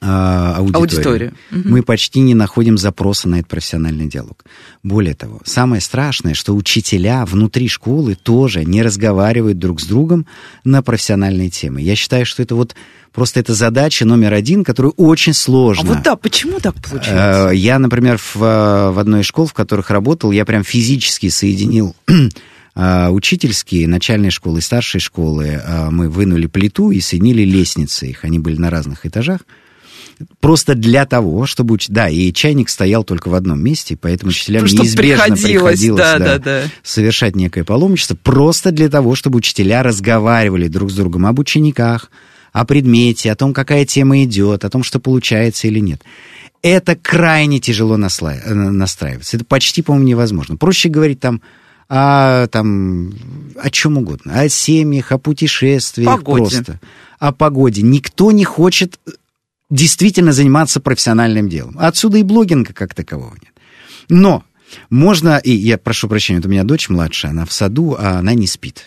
а, 0.00 0.56
аудиторию. 0.58 0.82
аудиторию. 0.82 1.34
Мы 1.50 1.82
почти 1.82 2.20
не 2.20 2.34
находим 2.34 2.76
запроса 2.76 3.28
на 3.28 3.36
этот 3.36 3.48
профессиональный 3.48 4.06
диалог. 4.06 4.44
Более 4.82 5.14
того, 5.14 5.40
самое 5.44 5.80
страшное, 5.80 6.34
что 6.34 6.54
учителя 6.54 7.24
внутри 7.24 7.68
школы 7.68 8.14
тоже 8.14 8.64
не 8.64 8.82
разговаривают 8.82 9.58
друг 9.58 9.80
с 9.80 9.86
другом 9.86 10.26
на 10.64 10.82
профессиональные 10.82 11.48
темы. 11.48 11.80
Я 11.80 11.96
считаю, 11.96 12.26
что 12.26 12.42
это 12.42 12.54
вот 12.54 12.74
просто 13.12 13.40
это 13.40 13.54
задача 13.54 14.04
номер 14.04 14.34
один, 14.34 14.62
которую 14.62 14.92
очень 14.96 15.32
сложно. 15.32 15.92
А 15.92 15.94
вот 15.94 16.02
да, 16.02 16.16
почему 16.16 16.60
так 16.60 16.74
получается? 16.74 17.50
Э, 17.50 17.56
я, 17.56 17.78
например, 17.78 18.18
в, 18.18 18.34
в 18.36 18.98
одной 18.98 19.22
из 19.22 19.26
школ, 19.26 19.46
в 19.46 19.54
которых 19.54 19.90
работал, 19.90 20.32
я 20.32 20.44
прям 20.44 20.64
физически 20.64 21.30
соединил 21.30 21.96
э, 22.74 23.08
учительские, 23.10 23.88
начальные 23.88 24.32
школы 24.32 24.58
и 24.58 24.62
старшие 24.62 25.00
школы. 25.00 25.62
Мы 25.90 26.10
вынули 26.10 26.46
плиту 26.46 26.90
и 26.90 27.00
соединили 27.00 27.42
лестницы 27.42 28.08
их. 28.08 28.24
Они 28.24 28.38
были 28.38 28.58
на 28.58 28.68
разных 28.68 29.06
этажах 29.06 29.40
просто 30.40 30.74
для 30.74 31.06
того, 31.06 31.46
чтобы... 31.46 31.74
Уч... 31.74 31.88
Да, 31.88 32.08
и 32.08 32.32
чайник 32.32 32.68
стоял 32.68 33.04
только 33.04 33.28
в 33.28 33.34
одном 33.34 33.62
месте, 33.62 33.96
поэтому 34.00 34.30
учителям 34.30 34.66
чтобы 34.66 34.84
неизбежно 34.84 35.24
приходилось, 35.24 35.42
приходилось 35.42 36.00
да, 36.00 36.18
да, 36.18 36.38
да. 36.38 36.62
совершать 36.82 37.36
некое 37.36 37.64
паломничество, 37.64 38.16
просто 38.16 38.70
для 38.70 38.88
того, 38.88 39.14
чтобы 39.14 39.38
учителя 39.38 39.82
разговаривали 39.82 40.68
друг 40.68 40.90
с 40.90 40.94
другом 40.94 41.26
об 41.26 41.38
учениках, 41.38 42.10
о 42.52 42.64
предмете, 42.64 43.32
о 43.32 43.36
том, 43.36 43.52
какая 43.52 43.84
тема 43.84 44.22
идет, 44.24 44.64
о 44.64 44.70
том, 44.70 44.84
что 44.84 45.00
получается 45.00 45.66
или 45.66 45.80
нет. 45.80 46.02
Это 46.62 46.96
крайне 46.96 47.58
тяжело. 47.60 47.96
Э, 47.96 47.98
настраиваться. 48.54 49.36
Это 49.36 49.44
почти, 49.44 49.82
по-моему, 49.82 50.08
невозможно. 50.08 50.56
Проще 50.56 50.88
говорить 50.88 51.20
там 51.20 51.42
о, 51.88 52.46
там, 52.46 53.12
о 53.60 53.70
чем 53.70 53.98
угодно. 53.98 54.40
О 54.40 54.48
семьях, 54.48 55.12
о 55.12 55.18
путешествиях 55.18 56.18
погоде. 56.18 56.56
просто. 56.56 56.80
О 57.18 57.32
погоде. 57.32 57.82
Никто 57.82 58.32
не 58.32 58.44
хочет 58.44 58.98
действительно 59.74 60.32
заниматься 60.32 60.80
профессиональным 60.80 61.48
делом. 61.48 61.76
Отсюда 61.78 62.18
и 62.18 62.22
блогинга 62.22 62.72
как 62.72 62.94
такового 62.94 63.34
нет. 63.34 63.52
Но 64.08 64.44
можно, 64.88 65.38
и 65.38 65.50
я 65.50 65.78
прошу 65.78 66.08
прощения, 66.08 66.38
вот 66.38 66.46
у 66.46 66.50
меня 66.50 66.62
дочь 66.62 66.88
младшая, 66.88 67.32
она 67.32 67.44
в 67.44 67.52
саду, 67.52 67.96
а 67.98 68.18
она 68.18 68.34
не 68.34 68.46
спит. 68.46 68.86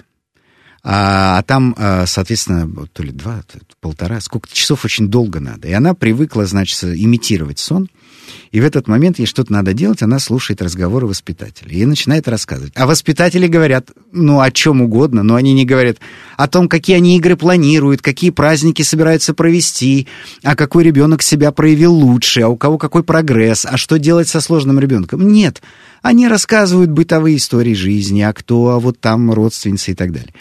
А, 0.84 1.40
а 1.40 1.44
там, 1.44 1.76
а, 1.78 2.06
соответственно, 2.06 2.88
то 2.94 3.04
ли 3.04 3.12
два, 3.12 3.42
то 3.44 3.58
ли 3.58 3.66
полтора, 3.82 4.22
сколько 4.22 4.48
часов 4.50 4.86
очень 4.86 5.10
долго 5.10 5.42
надо. 5.42 5.68
И 5.68 5.74
она 5.74 5.94
привыкла, 5.94 6.46
значит, 6.46 6.82
имитировать 6.84 7.60
сон. 7.60 7.90
И 8.52 8.60
в 8.60 8.66
этот 8.66 8.88
момент 8.88 9.20
ей 9.20 9.26
что-то 9.26 9.52
надо 9.52 9.74
делать, 9.74 10.02
она 10.02 10.20
слушает 10.20 10.62
разговоры 10.62 11.08
воспитателей 11.08 11.82
и 11.82 11.86
начинает 11.86 12.28
рассказывать. 12.28 12.74
А 12.76 12.86
воспитатели 12.86 13.48
говорят, 13.48 13.92
ну, 14.12 14.42
о 14.42 14.52
чем 14.52 14.82
угодно, 14.82 15.24
но 15.24 15.36
они 15.36 15.54
не 15.54 15.66
говорят 15.66 15.98
о 16.38 16.48
том, 16.48 16.68
какие 16.70 16.98
они 16.98 17.18
игры 17.18 17.36
планируют, 17.36 18.02
какие 18.02 18.30
праздники 18.30 18.82
собираются 18.82 19.34
провести, 19.34 20.08
а 20.44 20.56
какой 20.56 20.84
ребенок 20.84 21.22
себя 21.22 21.52
проявил 21.52 21.94
лучше, 21.94 22.42
а 22.42 22.48
у 22.48 22.58
кого 22.58 22.78
какой 22.78 23.04
прогресс, 23.04 23.66
а 23.66 23.78
что 23.78 23.98
делать 23.98 24.28
со 24.28 24.42
сложным 24.42 24.80
ребенком. 24.80 25.28
Нет, 25.32 25.62
они 26.02 26.28
рассказывают 26.28 26.92
бытовые 26.92 27.38
истории 27.38 27.74
жизни, 27.74 28.22
а 28.22 28.34
кто, 28.34 28.70
а 28.70 28.80
вот 28.80 29.00
там 29.00 29.32
родственницы 29.32 29.92
и 29.92 29.96
так 29.96 30.12
далее 30.12 30.34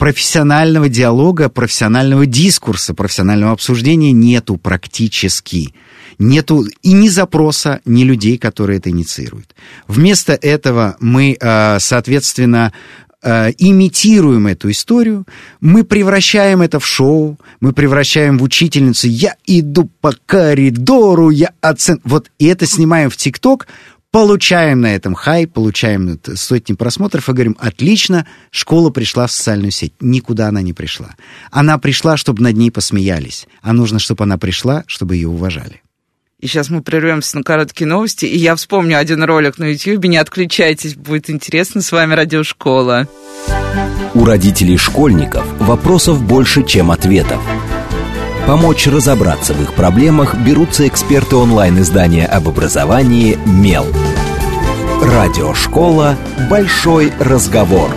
профессионального 0.00 0.88
диалога, 0.88 1.50
профессионального 1.50 2.24
дискурса, 2.24 2.94
профессионального 2.94 3.52
обсуждения 3.52 4.12
нету 4.12 4.56
практически. 4.56 5.74
Нету 6.20 6.66
и 6.82 6.92
ни 6.92 7.08
запроса, 7.08 7.80
ни 7.86 8.04
людей, 8.04 8.36
которые 8.36 8.78
это 8.78 8.90
инициируют. 8.90 9.54
Вместо 9.88 10.34
этого 10.34 10.98
мы, 11.00 11.34
э, 11.40 11.78
соответственно, 11.80 12.74
э, 13.22 13.52
имитируем 13.56 14.46
эту 14.46 14.70
историю, 14.70 15.26
мы 15.62 15.82
превращаем 15.82 16.60
это 16.60 16.78
в 16.78 16.86
шоу, 16.86 17.38
мы 17.60 17.72
превращаем 17.72 18.36
в 18.36 18.42
учительницу 18.42 19.08
«я 19.08 19.34
иду 19.46 19.90
по 20.02 20.12
коридору, 20.26 21.30
я 21.30 21.52
оцен...» 21.62 22.02
Вот, 22.04 22.30
и 22.38 22.44
это 22.44 22.66
снимаем 22.66 23.08
в 23.08 23.16
ТикТок, 23.16 23.66
получаем 24.10 24.82
на 24.82 24.94
этом 24.94 25.14
хай, 25.14 25.46
получаем 25.46 26.20
сотни 26.34 26.74
просмотров 26.74 27.30
и 27.30 27.32
говорим, 27.32 27.56
отлично, 27.58 28.26
школа 28.50 28.90
пришла 28.90 29.26
в 29.26 29.32
социальную 29.32 29.70
сеть. 29.70 29.94
Никуда 30.00 30.48
она 30.48 30.60
не 30.60 30.74
пришла. 30.74 31.14
Она 31.50 31.78
пришла, 31.78 32.18
чтобы 32.18 32.42
над 32.42 32.58
ней 32.58 32.70
посмеялись. 32.70 33.46
А 33.62 33.72
нужно, 33.72 33.98
чтобы 33.98 34.24
она 34.24 34.36
пришла, 34.36 34.84
чтобы 34.86 35.14
ее 35.14 35.28
уважали. 35.28 35.80
И 36.40 36.46
сейчас 36.46 36.70
мы 36.70 36.82
прервемся 36.82 37.36
на 37.36 37.42
короткие 37.42 37.86
новости, 37.86 38.24
и 38.24 38.38
я 38.38 38.56
вспомню 38.56 38.98
один 38.98 39.22
ролик 39.22 39.58
на 39.58 39.72
YouTube. 39.72 40.06
Не 40.06 40.16
отключайтесь, 40.16 40.94
будет 40.94 41.28
интересно. 41.28 41.82
С 41.82 41.92
вами 41.92 42.14
Радиошкола. 42.14 43.06
У 44.14 44.24
родителей 44.24 44.78
школьников 44.78 45.44
вопросов 45.58 46.22
больше, 46.22 46.64
чем 46.64 46.90
ответов. 46.90 47.40
Помочь 48.46 48.86
разобраться 48.86 49.52
в 49.52 49.62
их 49.62 49.74
проблемах 49.74 50.34
берутся 50.34 50.88
эксперты 50.88 51.36
онлайн-издания 51.36 52.26
об 52.26 52.48
образовании 52.48 53.38
«Мел». 53.44 53.86
Радиошкола 55.02 56.16
«Большой 56.48 57.12
разговор». 57.20 57.90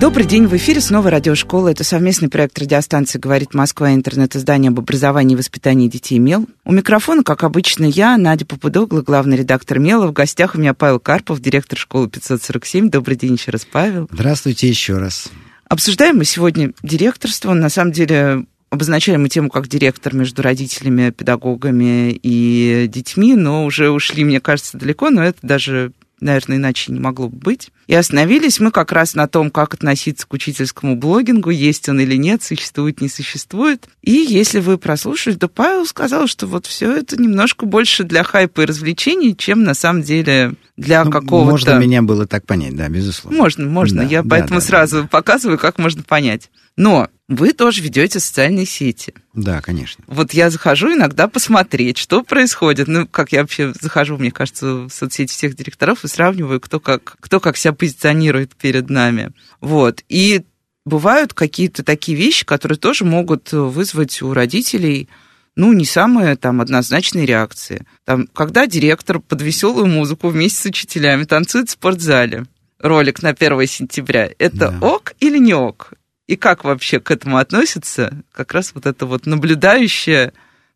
Добрый 0.00 0.26
день, 0.26 0.46
в 0.46 0.54
эфире 0.56 0.80
снова 0.80 1.08
радиошкола. 1.08 1.68
Это 1.68 1.84
совместный 1.84 2.28
проект 2.28 2.58
радиостанции 2.58 3.18
«Говорит 3.18 3.54
Москва» 3.54 3.94
интернет-издание 3.94 4.70
об 4.70 4.80
образовании 4.80 5.34
и 5.34 5.36
воспитании 5.36 5.88
детей 5.88 6.18
«Мел». 6.18 6.46
У 6.64 6.72
микрофона, 6.72 7.22
как 7.22 7.44
обычно, 7.44 7.84
я, 7.84 8.18
Надя 8.18 8.44
Попудогла, 8.44 9.02
главный 9.02 9.36
редактор 9.36 9.78
«Мела». 9.78 10.08
В 10.08 10.12
гостях 10.12 10.56
у 10.56 10.58
меня 10.58 10.74
Павел 10.74 10.98
Карпов, 10.98 11.40
директор 11.40 11.78
школы 11.78 12.10
547. 12.10 12.90
Добрый 12.90 13.16
день 13.16 13.34
еще 13.34 13.52
раз, 13.52 13.64
Павел. 13.70 14.08
Здравствуйте 14.10 14.68
еще 14.68 14.98
раз. 14.98 15.30
Обсуждаем 15.68 16.18
мы 16.18 16.24
сегодня 16.24 16.72
директорство. 16.82 17.54
На 17.54 17.68
самом 17.68 17.92
деле 17.92 18.46
обозначали 18.70 19.16
мы 19.16 19.28
тему 19.28 19.48
как 19.48 19.68
директор 19.68 20.14
между 20.14 20.42
родителями, 20.42 21.10
педагогами 21.10 22.10
и 22.22 22.86
детьми, 22.88 23.36
но 23.36 23.64
уже 23.64 23.90
ушли, 23.90 24.24
мне 24.24 24.40
кажется, 24.40 24.76
далеко, 24.76 25.10
но 25.10 25.22
это 25.22 25.38
даже 25.42 25.92
наверное, 26.24 26.56
иначе 26.56 26.90
не 26.90 26.98
могло 26.98 27.28
бы 27.28 27.36
быть. 27.36 27.70
И 27.86 27.94
остановились 27.94 28.58
мы 28.58 28.70
как 28.70 28.92
раз 28.92 29.14
на 29.14 29.28
том, 29.28 29.50
как 29.50 29.74
относиться 29.74 30.26
к 30.26 30.32
учительскому 30.32 30.96
блогингу, 30.96 31.50
есть 31.50 31.88
он 31.88 32.00
или 32.00 32.16
нет, 32.16 32.42
существует, 32.42 33.00
не 33.00 33.08
существует. 33.08 33.86
И 34.02 34.12
если 34.12 34.60
вы 34.60 34.78
прослушали, 34.78 35.34
то 35.34 35.48
Павел 35.48 35.86
сказал, 35.86 36.26
что 36.26 36.46
вот 36.46 36.66
все 36.66 36.96
это 36.96 37.20
немножко 37.20 37.66
больше 37.66 38.04
для 38.04 38.22
хайпа 38.24 38.62
и 38.62 38.64
развлечений, 38.64 39.36
чем 39.36 39.62
на 39.62 39.74
самом 39.74 40.02
деле 40.02 40.54
для 40.76 41.04
ну, 41.04 41.10
какого-то... 41.10 41.50
Можно 41.50 41.78
меня 41.78 42.02
было 42.02 42.26
так 42.26 42.46
понять, 42.46 42.74
да, 42.74 42.88
безусловно. 42.88 43.38
Можно, 43.38 43.68
можно. 43.68 44.02
Да, 44.02 44.08
Я 44.08 44.22
да, 44.22 44.28
поэтому 44.30 44.60
да, 44.60 44.66
сразу 44.66 45.02
да. 45.02 45.08
показываю, 45.08 45.58
как 45.58 45.78
можно 45.78 46.02
понять. 46.02 46.50
Но 46.76 47.08
вы 47.28 47.52
тоже 47.52 47.80
ведете 47.80 48.20
социальные 48.20 48.66
сети. 48.66 49.14
Да, 49.32 49.62
конечно. 49.62 50.04
Вот 50.06 50.34
я 50.34 50.50
захожу 50.50 50.92
иногда 50.92 51.26
посмотреть, 51.26 51.96
что 51.96 52.22
происходит. 52.22 52.86
Ну, 52.86 53.06
как 53.06 53.32
я 53.32 53.40
вообще 53.40 53.72
захожу, 53.80 54.18
мне 54.18 54.30
кажется, 54.30 54.66
в 54.66 54.90
соцсети 54.90 55.32
всех 55.32 55.56
директоров 55.56 56.04
и 56.04 56.08
сравниваю, 56.08 56.60
кто 56.60 56.80
как, 56.80 57.16
кто 57.20 57.40
как 57.40 57.56
себя 57.56 57.72
позиционирует 57.72 58.54
перед 58.54 58.90
нами. 58.90 59.32
Вот. 59.60 60.04
И 60.08 60.44
бывают 60.84 61.32
какие-то 61.32 61.82
такие 61.82 62.16
вещи, 62.16 62.44
которые 62.44 62.76
тоже 62.76 63.04
могут 63.04 63.52
вызвать 63.52 64.20
у 64.20 64.34
родителей 64.34 65.08
ну, 65.56 65.72
не 65.72 65.84
самые 65.84 66.36
там 66.36 66.60
однозначные 66.60 67.26
реакции. 67.26 67.86
Там, 68.04 68.26
когда 68.26 68.66
директор 68.66 69.20
под 69.20 69.40
веселую 69.40 69.86
музыку 69.86 70.28
вместе 70.28 70.60
с 70.60 70.64
учителями 70.66 71.24
танцует 71.24 71.68
в 71.68 71.72
спортзале, 71.72 72.44
ролик 72.80 73.22
на 73.22 73.30
1 73.30 73.66
сентября, 73.66 74.30
это 74.38 74.72
да. 74.72 74.78
ок 74.80 75.14
или 75.20 75.38
не 75.38 75.54
ок? 75.54 75.92
И 76.26 76.36
как 76.36 76.64
вообще 76.64 77.00
к 77.00 77.10
этому 77.10 77.36
относится 77.36 78.22
как 78.32 78.54
раз 78.54 78.72
вот 78.74 78.86
это 78.86 79.04
вот 79.04 79.26
наблюдающее, 79.26 80.32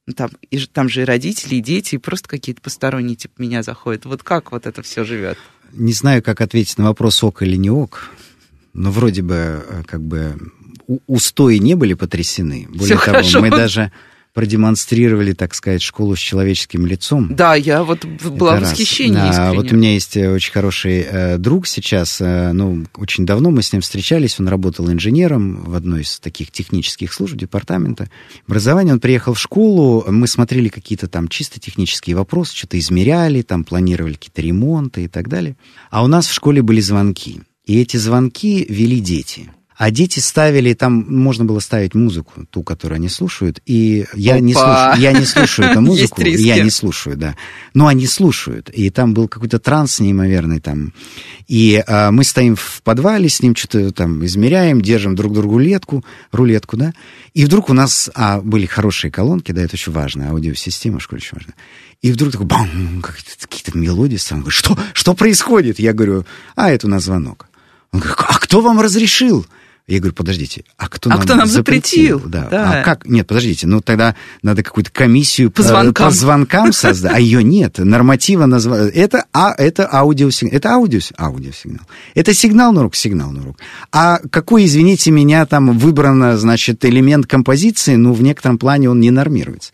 ну, 0.06 0.12
там, 0.12 0.30
и, 0.50 0.58
там 0.66 0.88
же 0.88 1.02
и 1.02 1.04
родители, 1.04 1.56
и 1.56 1.60
дети, 1.60 1.94
и 1.94 1.98
просто 1.98 2.28
какие-то 2.28 2.60
посторонние 2.60 3.16
типа 3.16 3.40
меня 3.40 3.62
заходят. 3.62 4.04
Вот 4.04 4.22
как 4.22 4.52
вот 4.52 4.66
это 4.66 4.82
все 4.82 5.04
живет? 5.04 5.38
Не 5.72 5.92
знаю, 5.92 6.22
как 6.22 6.40
ответить 6.40 6.78
на 6.78 6.84
вопрос 6.84 7.22
ок 7.22 7.42
или 7.42 7.56
не 7.56 7.70
ок, 7.70 8.10
но 8.74 8.90
вроде 8.90 9.22
бы 9.22 9.64
э, 9.66 9.82
как 9.86 10.02
бы 10.02 10.38
устои 11.06 11.58
не 11.58 11.74
были 11.74 11.94
потрясены. 11.94 12.66
Более 12.68 12.84
Все 12.84 12.94
того, 12.94 13.04
хорошо. 13.04 13.40
мы 13.40 13.50
даже 13.50 13.92
продемонстрировали, 14.38 15.32
так 15.32 15.52
сказать, 15.52 15.82
школу 15.82 16.14
с 16.14 16.20
человеческим 16.20 16.86
лицом. 16.86 17.34
Да, 17.34 17.56
я 17.56 17.82
вот 17.82 18.04
была 18.04 18.58
Это 18.58 18.66
в 18.66 18.70
восхищении 18.70 19.14
да, 19.14 19.52
Вот 19.52 19.72
у 19.72 19.74
меня 19.74 19.94
есть 19.94 20.16
э, 20.16 20.30
очень 20.30 20.52
хороший 20.52 21.00
э, 21.00 21.38
друг 21.38 21.66
сейчас, 21.66 22.20
э, 22.20 22.52
ну, 22.52 22.84
очень 22.94 23.26
давно 23.26 23.50
мы 23.50 23.64
с 23.64 23.72
ним 23.72 23.82
встречались, 23.82 24.38
он 24.38 24.46
работал 24.46 24.92
инженером 24.92 25.64
в 25.64 25.74
одной 25.74 26.02
из 26.02 26.20
таких 26.20 26.52
технических 26.52 27.12
служб 27.12 27.34
департамента 27.34 28.10
образования. 28.46 28.92
Он 28.92 29.00
приехал 29.00 29.34
в 29.34 29.40
школу, 29.40 30.04
мы 30.06 30.28
смотрели 30.28 30.68
какие-то 30.68 31.08
там 31.08 31.26
чисто 31.26 31.58
технические 31.58 32.14
вопросы, 32.14 32.56
что-то 32.56 32.78
измеряли, 32.78 33.42
там 33.42 33.64
планировали 33.64 34.12
какие-то 34.12 34.40
ремонты 34.40 35.02
и 35.02 35.08
так 35.08 35.28
далее. 35.28 35.56
А 35.90 36.04
у 36.04 36.06
нас 36.06 36.28
в 36.28 36.32
школе 36.32 36.62
были 36.62 36.80
звонки. 36.80 37.40
И 37.66 37.80
эти 37.80 37.96
звонки 37.96 38.64
вели 38.68 39.00
дети. 39.00 39.50
А 39.78 39.92
дети 39.92 40.18
ставили, 40.18 40.74
там 40.74 41.06
можно 41.08 41.44
было 41.44 41.60
ставить 41.60 41.94
музыку, 41.94 42.44
ту, 42.50 42.64
которую 42.64 42.96
они 42.96 43.08
слушают, 43.08 43.60
и 43.64 44.06
я 44.12 44.40
не, 44.40 44.52
слушаю, 44.52 44.94
я 44.98 45.12
не 45.12 45.24
слушаю 45.24 45.70
эту 45.70 45.80
музыку, 45.82 46.20
я 46.20 46.60
не 46.60 46.70
слушаю, 46.70 47.16
да. 47.16 47.36
Но 47.74 47.86
они 47.86 48.08
слушают, 48.08 48.70
и 48.70 48.90
там 48.90 49.14
был 49.14 49.28
какой-то 49.28 49.60
транс 49.60 50.00
неимоверный 50.00 50.58
там. 50.58 50.92
И 51.46 51.80
а, 51.86 52.10
мы 52.10 52.24
стоим 52.24 52.56
в 52.56 52.82
подвале, 52.82 53.28
с 53.28 53.40
ним 53.40 53.54
что-то 53.54 53.92
там 53.92 54.26
измеряем, 54.26 54.80
держим 54.80 55.14
друг 55.14 55.32
другу 55.32 55.52
рулетку, 55.52 56.04
рулетку, 56.32 56.76
да, 56.76 56.92
и 57.32 57.44
вдруг 57.44 57.70
у 57.70 57.72
нас, 57.72 58.10
а 58.16 58.40
были 58.40 58.66
хорошие 58.66 59.12
колонки, 59.12 59.52
да, 59.52 59.62
это 59.62 59.74
очень 59.74 59.92
важно, 59.92 60.30
аудиосистема 60.30 60.98
в 60.98 61.04
школе 61.04 61.20
очень 61.20 61.36
важна. 61.36 61.54
И 62.02 62.10
вдруг 62.10 62.32
такой 62.32 62.46
бам, 62.46 63.00
какие-то 63.00 63.78
мелодии, 63.78 64.18
говорит, 64.28 64.52
что, 64.52 64.76
что 64.92 65.14
происходит? 65.14 65.78
Я 65.78 65.92
говорю, 65.92 66.26
а, 66.56 66.68
это 66.72 66.88
у 66.88 66.90
нас 66.90 67.04
звонок. 67.04 67.46
Он 67.92 68.00
говорит, 68.00 68.18
а 68.26 68.38
кто 68.40 68.60
вам 68.60 68.80
разрешил? 68.80 69.46
Я 69.88 70.00
говорю, 70.00 70.14
подождите, 70.14 70.64
а 70.76 70.86
кто 70.86 71.08
а 71.08 71.14
нам, 71.14 71.22
кто 71.22 71.34
нам 71.34 71.48
запретил? 71.48 72.18
запретил? 72.18 72.30
Да. 72.30 72.48
да. 72.50 72.80
А 72.80 72.84
как? 72.84 73.06
Нет, 73.06 73.26
подождите, 73.26 73.66
ну 73.66 73.80
тогда 73.80 74.14
надо 74.42 74.62
какую-то 74.62 74.90
комиссию 74.90 75.50
по 75.50 75.62
звонкам, 75.62 76.06
по 76.06 76.10
звонкам 76.14 76.72
создать, 76.74 77.14
а 77.14 77.18
ее 77.18 77.42
нет. 77.42 77.78
Норматива 77.78 78.44
назвать. 78.44 78.92
Это, 78.94 79.24
а, 79.32 79.54
это 79.56 79.88
аудиосигнал. 79.90 80.54
Это 80.54 80.74
аудио, 80.74 81.00
аудиосигнал. 81.16 81.86
Это 82.14 82.34
сигнал 82.34 82.72
на 82.72 82.82
руку, 82.82 82.96
сигнал 82.96 83.30
на 83.30 83.42
руку. 83.42 83.58
А 83.90 84.18
какой, 84.30 84.66
извините 84.66 85.10
меня, 85.10 85.46
там 85.46 85.78
выбран, 85.78 86.36
значит, 86.36 86.84
элемент 86.84 87.26
композиции, 87.26 87.96
ну, 87.96 88.12
в 88.12 88.20
некотором 88.22 88.58
плане 88.58 88.90
он 88.90 89.00
не 89.00 89.10
нормируется. 89.10 89.72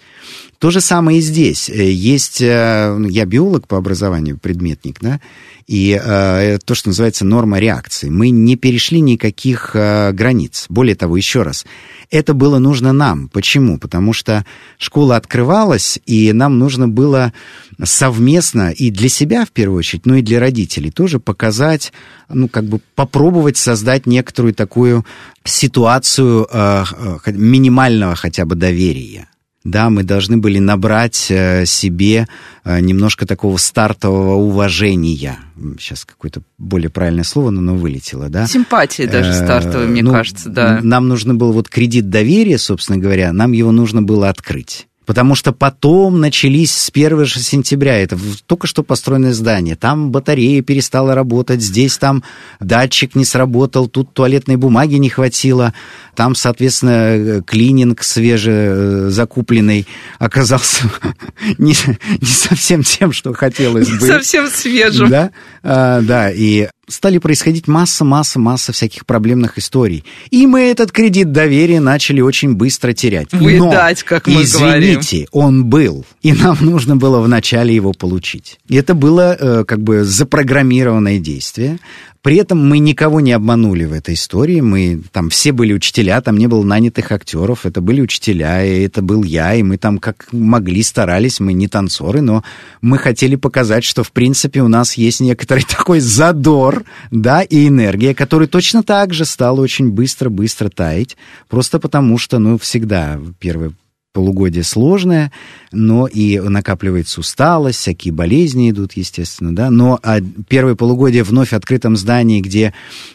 То 0.65 0.71
же 0.71 0.81
самое 0.81 1.19
и 1.19 1.21
здесь. 1.21 1.69
Э, 1.69 1.91
есть, 1.91 2.41
э, 2.41 2.99
я 3.11 3.27
биолог 3.27 3.69
по 3.69 3.77
образованию, 3.77 4.39
предметник, 4.39 4.97
да, 4.99 5.21
и 5.67 6.01
э, 6.03 6.57
то, 6.65 6.75
что 6.75 6.89
называется 6.89 7.27
норма 7.27 7.59
реакции. 7.59 8.09
Мы 8.09 8.31
не 8.31 8.57
перешли 8.57 9.03
никаких 9.03 9.73
э, 9.75 10.13
границ. 10.13 10.65
Более 10.71 10.95
того, 10.95 11.19
еще 11.19 11.43
раз, 11.43 11.67
это 12.11 12.33
было 12.33 12.59
нужно 12.59 12.95
нам. 12.95 13.29
Почему? 13.29 13.77
Потому 13.79 14.15
что 14.15 14.47
школа 14.79 15.17
открывалась, 15.17 15.99
и 16.07 16.33
нам 16.33 16.59
нужно 16.59 16.89
было 16.89 17.35
совместно 17.83 18.71
и 18.71 18.91
для 18.91 19.11
себя 19.11 19.45
в 19.45 19.51
первую 19.51 19.81
очередь, 19.81 20.07
но 20.07 20.15
и 20.15 20.23
для 20.23 20.41
родителей 20.41 20.91
тоже 20.91 21.21
показать, 21.21 21.93
ну, 22.31 22.49
как 22.49 22.65
бы 22.65 22.81
попробовать 22.95 23.59
создать 23.59 24.07
некоторую 24.07 24.55
такую 24.55 25.05
ситуацию 25.45 26.49
э, 26.51 26.85
э, 27.27 27.33
минимального 27.33 28.15
хотя 28.17 28.47
бы 28.47 28.55
доверия 28.55 29.29
да, 29.65 29.89
мы 29.89 30.03
должны 30.03 30.37
были 30.37 30.59
набрать 30.59 31.27
э, 31.31 31.65
себе 31.65 32.29
э, 32.65 32.81
немножко 32.81 33.27
такого 33.27 33.57
стартового 33.57 34.35
уважения. 34.35 35.39
Сейчас 35.79 36.05
какое-то 36.05 36.43
более 36.59 36.91
правильное 36.91 37.25
слово, 37.25 37.49
но 37.51 37.61
оно 37.61 37.75
вылетело, 37.75 38.29
да? 38.29 38.47
Симпатии 38.47 39.05
даже 39.05 39.31
э, 39.31 39.45
стартовой, 39.45 39.87
мне 39.87 40.03
ну, 40.03 40.13
кажется, 40.13 40.51
да. 40.51 40.81
Нам 40.83 41.09
нужно 41.09 41.35
было 41.35 41.53
вот 41.53 41.71
кредит 41.71 42.11
доверия, 42.11 42.59
собственно 42.59 42.99
говоря, 42.99 43.33
нам 43.33 43.53
его 43.53 43.73
нужно 43.73 44.03
было 44.03 44.29
открыть. 44.29 44.87
Потому 45.07 45.35
что 45.35 45.53
потом 45.53 46.21
начались 46.21 46.73
с 46.73 46.91
1 46.93 47.25
же 47.25 47.41
сентября, 47.41 47.99
это 47.99 48.19
только 48.47 48.67
что 48.67 48.83
построенное 48.83 49.33
здание, 49.33 49.77
там 49.77 50.11
батарея 50.11 50.63
перестала 50.63 51.15
работать, 51.15 51.61
здесь 51.61 51.99
там 51.99 52.23
датчик 52.61 53.15
не 53.15 53.25
сработал, 53.25 53.87
тут 53.89 54.13
туалетной 54.15 54.57
бумаги 54.57 54.95
не 54.95 55.11
хватило, 55.11 55.75
там, 56.15 56.35
соответственно, 56.35 57.43
клининг 57.43 58.03
свежезакупленный 58.03 59.87
оказался 60.19 60.91
не, 61.59 61.75
не 62.21 62.27
совсем 62.27 62.83
тем, 62.83 63.13
что 63.13 63.33
хотелось 63.35 63.91
бы. 63.91 64.07
Совсем 64.07 64.49
свежим. 64.49 65.11
Да, 65.11 65.31
а, 65.63 66.01
да, 66.01 66.31
и 66.31 66.69
стали 66.89 67.19
происходить 67.19 67.69
масса, 67.69 68.05
масса, 68.05 68.39
масса 68.39 68.73
всяких 68.73 69.07
проблемных 69.07 69.59
историй. 69.59 70.05
И 70.31 70.47
мы 70.47 70.63
этот 70.63 70.93
кредит 70.93 71.33
доверия 71.33 71.81
начали 71.81 72.21
очень 72.21 72.55
быстро 72.55 72.93
терять. 72.93 73.33
Выдать, 73.33 74.01
Но, 74.03 74.09
как 74.09 74.27
мы 74.27 74.43
извините, 74.43 75.27
говорим. 75.27 75.29
он 75.33 75.65
был, 75.65 76.05
и 76.23 76.33
нам 76.33 76.59
нужно 76.61 76.97
было 76.97 77.21
вначале 77.21 77.75
его 77.75 77.93
получить. 77.93 78.59
И 78.69 78.77
это 78.77 78.95
было 78.95 79.37
э, 79.39 79.65
как 79.65 79.83
бы 79.83 80.05
запрограммированное 80.05 81.19
действие. 81.19 81.79
При 82.25 82.37
этом 82.37 82.67
мы 82.67 82.79
никого 82.79 83.21
не 83.21 83.33
обманули 83.33 83.85
в 83.85 83.93
этой 83.93 84.15
истории. 84.15 84.63
Мы 84.63 85.03
там 85.13 85.29
все 85.29 85.53
были 85.53 85.75
учителя, 85.75 86.23
там 86.23 86.39
не 86.39 86.47
было 86.47 86.65
нанятых 86.65 87.13
актеров. 87.13 87.67
Это 87.67 87.83
были 87.83 88.01
учителя, 88.01 88.65
и 88.65 88.85
это 88.85 89.03
был 89.03 89.25
я, 89.25 89.55
и 89.55 89.63
мы 89.63 89.77
там 89.77 89.99
как 89.99 90.29
могли 90.33 90.83
старались. 90.83 91.39
Мы 91.39 91.53
не 91.53 91.69
танцоры, 91.69 92.23
но 92.23 92.43
мы 92.81 92.97
хотели 92.97 93.37
показать, 93.37 93.85
что 93.85 94.03
в 94.03 94.11
принципе 94.11 94.63
у 94.63 94.69
нас 94.69 94.95
есть 94.95 95.21
некоторый 95.21 95.65
такой 95.69 96.01
задор, 96.01 96.85
да, 97.11 97.43
и 97.43 97.69
энергия, 97.69 98.15
который 98.15 98.49
точно 98.49 98.83
так 98.83 99.13
же 99.13 99.27
стал 99.27 99.61
очень 99.61 99.91
быстро-быстро 99.91 100.71
таять. 100.71 101.19
Просто 101.51 101.79
потому 101.79 102.17
что, 102.17 102.39
ну, 102.39 102.57
всегда 102.57 103.21
первое 103.39 103.73
полугодие 104.15 104.63
сложное, 104.63 105.33
но 105.73 106.07
и 106.07 106.39
накапливается 106.39 107.21
усталость, 107.21 107.81
всякие 107.81 108.15
болезни 108.15 108.71
идут, 108.71 108.93
естественно, 108.93 109.55
да, 109.55 109.71
но 109.71 109.99
а 110.03 110.21
первое 110.49 110.77
полугодие 110.77 111.25
вновь 111.25 111.49
в 111.49 111.53
открытом 111.53 111.97
здании, 111.97 112.41
где 112.41 112.73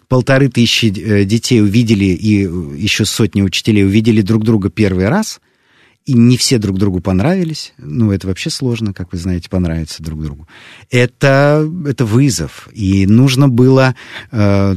полторы 0.10 0.50
тысячи 0.50 0.88
э, 0.88 1.24
детей 1.24 1.62
увидели 1.62 2.06
и 2.06 2.42
еще 2.78 3.06
сотни 3.06 3.42
учителей 3.42 3.86
увидели 3.86 4.22
друг 4.22 4.44
друга 4.44 4.70
первый 4.70 5.08
раз, 5.08 5.40
и 6.06 6.14
не 6.14 6.36
все 6.36 6.58
друг 6.58 6.78
другу 6.78 7.00
понравились, 7.00 7.74
ну, 7.78 8.12
это 8.12 8.28
вообще 8.28 8.50
сложно, 8.50 8.94
как 8.94 9.14
вы 9.14 9.20
знаете, 9.20 9.50
понравиться 9.50 10.04
друг 10.04 10.22
другу. 10.22 10.48
Это, 10.90 11.66
это 11.86 12.04
вызов, 12.04 12.68
и 12.74 13.06
нужно 13.06 13.48
было 13.48 13.96
э, 14.32 14.76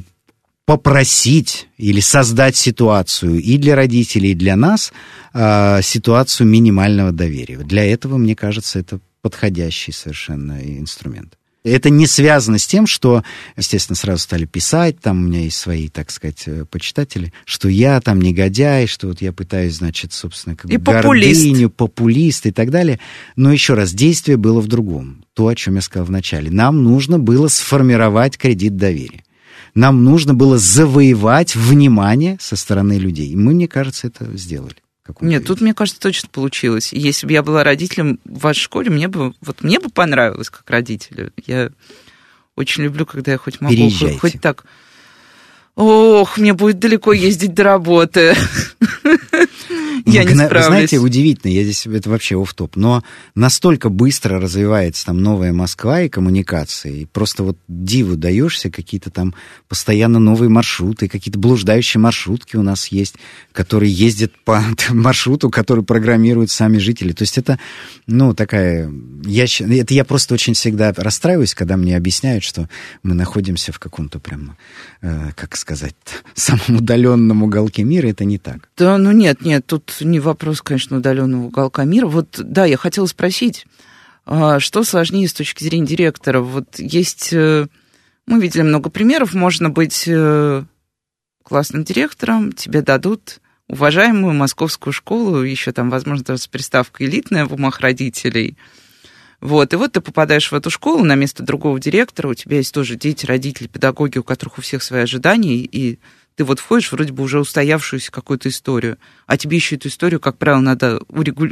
попросить 0.77 1.69
или 1.77 2.01
создать 2.01 2.57
ситуацию 2.57 3.39
и 3.39 3.59
для 3.59 3.77
родителей, 3.77 4.31
и 4.31 4.35
для 4.35 4.57
нас 4.57 4.91
э, 5.35 5.81
ситуацию 5.83 6.47
минимального 6.47 7.13
доверия. 7.13 7.59
Для 7.59 7.85
этого, 7.85 8.17
мне 8.17 8.35
кажется, 8.35 8.79
это 8.79 8.99
подходящий 9.21 9.93
совершенно 9.93 10.61
инструмент. 10.63 11.35
Это 11.63 11.91
не 11.91 12.07
связано 12.07 12.59
с 12.59 12.67
тем, 12.67 12.87
что, 12.87 13.23
естественно, 13.55 13.97
сразу 13.97 14.23
стали 14.23 14.47
писать, 14.47 14.99
там 14.99 15.19
у 15.19 15.29
меня 15.29 15.41
есть 15.41 15.59
свои, 15.59 15.91
так 15.91 16.11
сказать, 16.11 16.45
э, 16.47 16.65
почитатели, 16.65 17.35
что 17.45 17.69
я 17.69 18.01
там 18.01 18.23
негодяй, 18.23 18.87
что 18.87 19.09
вот 19.09 19.21
я 19.21 19.35
пытаюсь, 19.35 19.75
значит, 19.75 20.15
собственно, 20.15 20.57
как 20.57 20.71
и 20.71 20.79
бы 20.79 20.85
популист. 20.85 21.45
гордыню, 21.45 21.69
популист 21.69 22.47
и 22.47 22.51
так 22.51 22.71
далее. 22.71 22.99
Но 23.37 23.53
еще 23.53 23.75
раз, 23.75 23.93
действие 23.93 24.39
было 24.39 24.63
в 24.63 24.69
другом. 24.69 25.27
То, 25.35 25.49
о 25.49 25.55
чем 25.55 25.75
я 25.75 25.83
сказал 25.83 26.07
вначале. 26.07 26.51
Нам 26.51 26.83
нужно 26.83 27.19
было 27.19 27.49
сформировать 27.49 28.39
кредит 28.39 28.79
доверия 28.79 29.23
нам 29.75 30.05
нужно 30.05 30.35
было 30.35 30.59
завоевать 30.59 31.55
внимание 31.55 32.37
со 32.41 32.57
стороны 32.57 32.95
людей. 32.95 33.29
И 33.29 33.37
мы, 33.37 33.55
мне 33.55 33.69
кажется, 33.69 34.09
это 34.09 34.37
сделали. 34.37 34.77
Нет, 35.21 35.45
тут, 35.47 35.61
мне 35.61 35.75
кажется, 35.75 36.01
точно 36.01 36.29
получилось. 36.31 36.93
Если 36.93 37.27
бы 37.27 37.33
я 37.33 37.43
была 37.43 37.65
родителем 37.65 38.21
в 38.25 38.41
вашей 38.41 38.61
школе, 38.61 38.91
мне 38.91 39.09
бы, 39.09 39.35
вот 39.41 39.63
мне 39.63 39.81
бы 39.81 39.89
понравилось 39.89 40.49
как 40.49 40.69
родителю. 40.71 41.33
Я 41.47 41.71
очень 42.55 42.85
люблю, 42.85 43.05
когда 43.05 43.33
я 43.33 43.39
хоть 43.39 43.61
могу, 43.61 43.75
Переезжайте. 43.75 44.19
хоть 44.19 44.41
так... 44.41 44.65
Ох, 45.75 46.37
мне 46.37 46.53
будет 46.53 46.79
далеко 46.79 47.15
ездить 47.15 47.55
до 47.55 47.65
работы. 47.65 48.35
я 50.07 50.25
не 50.25 50.35
справлюсь. 50.35 50.67
Знаете, 50.67 50.99
удивительно, 50.99 51.51
я 51.51 51.63
здесь, 51.63 51.87
это 51.87 52.11
вообще 52.11 52.41
оф 52.41 52.55
топ 52.55 52.77
но 52.77 53.03
настолько 53.35 53.89
быстро 53.89 54.41
развивается 54.41 55.07
там 55.07 55.19
новая 55.19 55.53
Москва 55.53 56.03
и 56.03 56.09
коммуникации, 56.09 57.03
и 57.03 57.07
просто 57.07 57.43
вот 57.43 57.59
диву 57.69 58.17
даешься, 58.17 58.71
какие-то 58.71 59.11
там 59.11 59.35
постоянно 59.69 60.19
новые 60.19 60.49
маршруты, 60.49 61.09
какие-то 61.09 61.39
блуждающие 61.39 62.01
маршрутки 62.01 62.57
у 62.57 62.63
нас 62.63 62.89
есть, 62.89 63.17
которые 63.53 63.93
ездят 63.93 64.33
по 64.45 64.63
маршруту, 64.91 65.51
который 65.51 65.85
программируют 65.85 66.51
сами 66.51 66.79
жители. 66.79 67.13
То 67.13 67.23
есть 67.23 67.39
это, 67.39 67.59
ну, 68.07 68.35
такая... 68.35 68.91
Я, 69.25 69.45
это 69.45 69.95
я 69.95 70.05
просто 70.05 70.35
очень 70.35 70.55
всегда 70.55 70.93
расстраиваюсь, 70.97 71.55
когда 71.55 71.77
мне 71.77 71.97
объясняют, 71.97 72.45
что 72.45 72.69
мы 73.03 73.15
находимся 73.15 73.73
в 73.73 73.79
каком-то 73.79 74.19
прям, 74.19 74.57
э, 75.01 75.31
как 75.37 75.57
сказать, 75.57 75.95
самом 76.35 76.79
удаленном 76.79 77.43
уголке 77.43 77.85
мира. 77.85 78.09
Это 78.09 78.25
не 78.25 78.39
так. 78.39 78.69
Да, 78.77 78.99
ну 78.99 79.13
нет, 79.13 79.43
нет, 79.43 79.67
тут 79.67 79.92
не 80.01 80.21
вопрос, 80.21 80.63
конечно, 80.63 80.97
удаленного 80.99 81.47
уголка 81.47 81.85
мира. 81.85 82.07
Вот, 82.07 82.39
да, 82.39 82.65
я 82.65 82.77
хотела 82.77 83.07
спросить, 83.07 83.67
а, 84.25 84.61
что 84.61 84.85
сложнее 84.85 85.29
с 85.29 85.35
точки 85.35 85.65
зрения 85.65 85.87
директора? 85.87 86.41
Вот 86.41 86.79
есть... 86.79 87.33
Э, 87.33 87.67
мы 88.27 88.41
видели 88.41 88.63
много 88.63 88.89
примеров. 88.89 89.35
Можно 89.35 89.69
быть 89.71 90.05
э, 90.07 90.65
классным 91.43 91.85
директором, 91.85 92.53
тебе 92.53 92.83
дадут 92.83 93.41
уважаемую 93.69 94.35
московскую 94.35 94.93
школу, 94.93 95.43
еще 95.43 95.73
там, 95.73 95.91
возможно, 95.91 96.25
даже 96.25 96.43
с 96.43 96.49
приставкой 96.49 97.07
элитная 97.07 97.47
в 97.47 97.55
умах 97.55 97.81
родителей. 97.81 98.57
Вот, 99.41 99.73
и 99.73 99.77
вот 99.77 99.93
ты 99.93 100.01
попадаешь 100.01 100.53
в 100.53 100.55
эту 100.55 100.71
школу 100.71 101.03
на 101.05 101.17
место 101.17 101.43
другого 101.43 101.81
директора, 101.81 102.29
у 102.29 102.35
тебя 102.35 102.59
есть 102.59 102.73
тоже 102.73 102.95
дети, 102.95 103.27
родители, 103.27 103.67
педагоги, 103.67 104.19
у 104.19 104.23
которых 104.23 104.59
у 104.59 104.61
всех 104.61 104.83
свои 104.83 105.03
ожидания, 105.03 105.57
и 105.57 105.99
ты 106.37 106.45
вот 106.45 106.61
входишь 106.61 106.93
вроде 106.93 107.13
бы 107.13 107.23
уже 107.23 107.41
устоявшуюся 107.41 108.11
какую-то 108.11 108.49
историю, 108.49 108.99
а 109.27 109.37
тебе 109.37 109.57
еще 109.57 109.77
эту 109.77 109.89
историю, 109.89 110.21
как 110.21 110.39
правило, 110.39 110.61
надо 110.61 111.01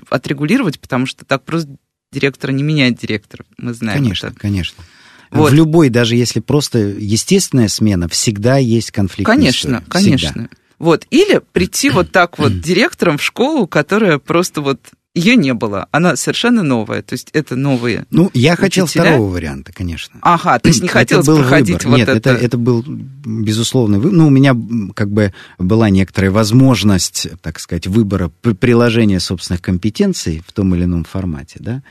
отрегулировать, 0.09 0.81
потому 0.81 1.07
что 1.07 1.25
так 1.25 1.45
просто 1.45 1.71
директора 2.13 2.53
не 2.53 2.63
меняет 2.63 2.99
директор, 2.99 3.45
мы 3.57 3.75
знаем 3.75 4.03
Конечно, 4.03 4.29
это. 4.29 4.37
конечно. 4.37 4.85
Вот. 5.31 5.53
В 5.53 5.55
любой, 5.55 5.91
даже 5.91 6.17
если 6.17 6.41
просто 6.41 6.79
естественная 6.79 7.69
смена, 7.69 8.09
всегда 8.09 8.57
есть 8.57 8.91
конфликт. 8.91 9.27
Конечно, 9.27 9.85
конечно. 9.89 10.49
Вот. 10.81 11.07
Или 11.11 11.41
прийти 11.53 11.91
вот 11.91 12.11
так 12.11 12.39
вот 12.39 12.61
директором 12.61 13.19
в 13.19 13.23
школу, 13.23 13.69
которая 13.69 14.19
просто 14.19 14.61
вот 14.61 14.81
ее 15.15 15.35
не 15.35 15.55
было, 15.55 15.89
она 15.91 16.15
совершенно 16.15 16.63
новая, 16.63 17.03
то 17.03 17.15
есть 17.15 17.31
это 17.33 17.57
новые. 17.57 18.07
Ну, 18.11 18.31
я 18.33 18.53
учителя. 18.53 18.57
хотел 18.57 18.87
второго 18.87 19.29
варианта, 19.29 19.73
конечно. 19.73 20.21
Ага, 20.23 20.59
то 20.61 20.69
есть 20.69 20.83
не 20.83 20.89
хотелось 20.89 21.27
это 21.27 21.33
был 21.33 21.43
проходить 21.43 21.85
выбор. 21.85 21.89
вот 21.89 21.97
Нет, 21.97 22.09
это. 22.09 22.31
это. 22.31 22.45
Это 22.45 22.59
был 22.59 22.85
безусловный 22.87 23.99
выбор. 23.99 24.13
Ну, 24.13 24.29
у 24.29 24.31
меня 24.31 24.57
как 24.95 25.11
бы 25.11 25.35
была 25.59 25.91
некоторая 25.91 26.31
возможность, 26.31 27.27
так 27.43 27.59
сказать, 27.59 27.89
выбора 27.89 28.29
приложения 28.29 29.19
собственных 29.19 29.63
компетенций 29.63 30.43
в 30.47 30.53
том 30.53 30.75
или 30.77 30.85
ином 30.85 31.05
формате, 31.05 31.57
да. 31.59 31.83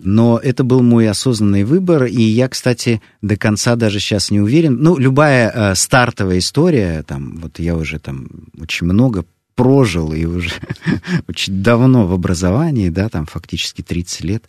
Но 0.00 0.38
это 0.42 0.64
был 0.64 0.82
мой 0.82 1.08
осознанный 1.08 1.64
выбор, 1.64 2.04
и 2.04 2.20
я, 2.22 2.48
кстати, 2.48 3.00
до 3.22 3.36
конца 3.36 3.76
даже 3.76 4.00
сейчас 4.00 4.30
не 4.30 4.40
уверен. 4.40 4.76
Ну, 4.80 4.96
любая 4.96 5.50
э, 5.50 5.74
стартовая 5.74 6.38
история, 6.38 7.02
там, 7.04 7.38
вот 7.38 7.58
я 7.58 7.76
уже 7.76 7.98
там 7.98 8.28
очень 8.60 8.86
много 8.86 9.24
прожил 9.58 10.12
и 10.12 10.24
уже 10.24 10.50
очень 11.28 11.62
давно 11.62 12.06
в 12.06 12.12
образовании, 12.12 12.90
да, 12.90 13.08
там 13.08 13.26
фактически 13.26 13.82
30 13.82 14.20
лет. 14.22 14.44